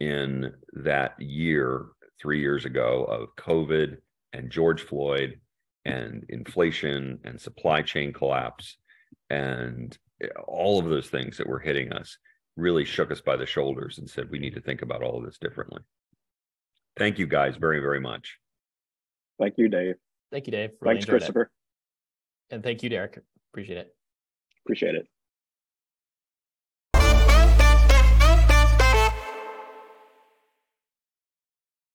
in 0.01 0.53
that 0.75 1.21
year, 1.21 1.87
three 2.21 2.41
years 2.41 2.65
ago, 2.65 3.05
of 3.05 3.35
COVID 3.37 3.97
and 4.33 4.51
George 4.51 4.83
Floyd 4.83 5.41
and 5.85 6.25
inflation 6.29 7.19
and 7.25 7.41
supply 7.41 7.83
chain 7.83 8.13
collapse 8.13 8.77
and 9.31 9.97
eh, 10.23 10.29
all 10.47 10.79
of 10.79 10.89
those 10.89 11.09
things 11.09 11.37
that 11.37 11.47
were 11.47 11.59
hitting 11.59 11.93
us 11.93 12.19
really 12.57 12.85
shook 12.85 13.11
us 13.11 13.21
by 13.21 13.37
the 13.37 13.47
shoulders 13.47 13.99
and 13.99 14.09
said 14.09 14.31
we 14.31 14.39
need 14.39 14.55
to 14.55 14.61
think 14.61 14.83
about 14.83 15.03
all 15.03 15.19
of 15.19 15.25
this 15.25 15.39
differently. 15.39 15.83
Thank 16.97 17.19
you 17.19 17.27
guys 17.27 17.57
very, 17.57 17.81
very 17.81 18.01
much. 18.01 18.39
Thank 19.41 19.55
you, 19.57 19.69
Dave. 19.69 19.97
Thank 20.31 20.47
you, 20.47 20.53
Dave. 20.53 20.71
Really 20.81 20.97
Thanks, 20.97 21.07
Christopher. 21.07 21.51
It. 22.51 22.55
And 22.55 22.63
thank 22.63 22.83
you, 22.83 22.89
Derek. 22.89 23.19
Appreciate 23.53 23.79
it. 23.79 23.95
Appreciate 24.65 24.95
it. 24.95 25.09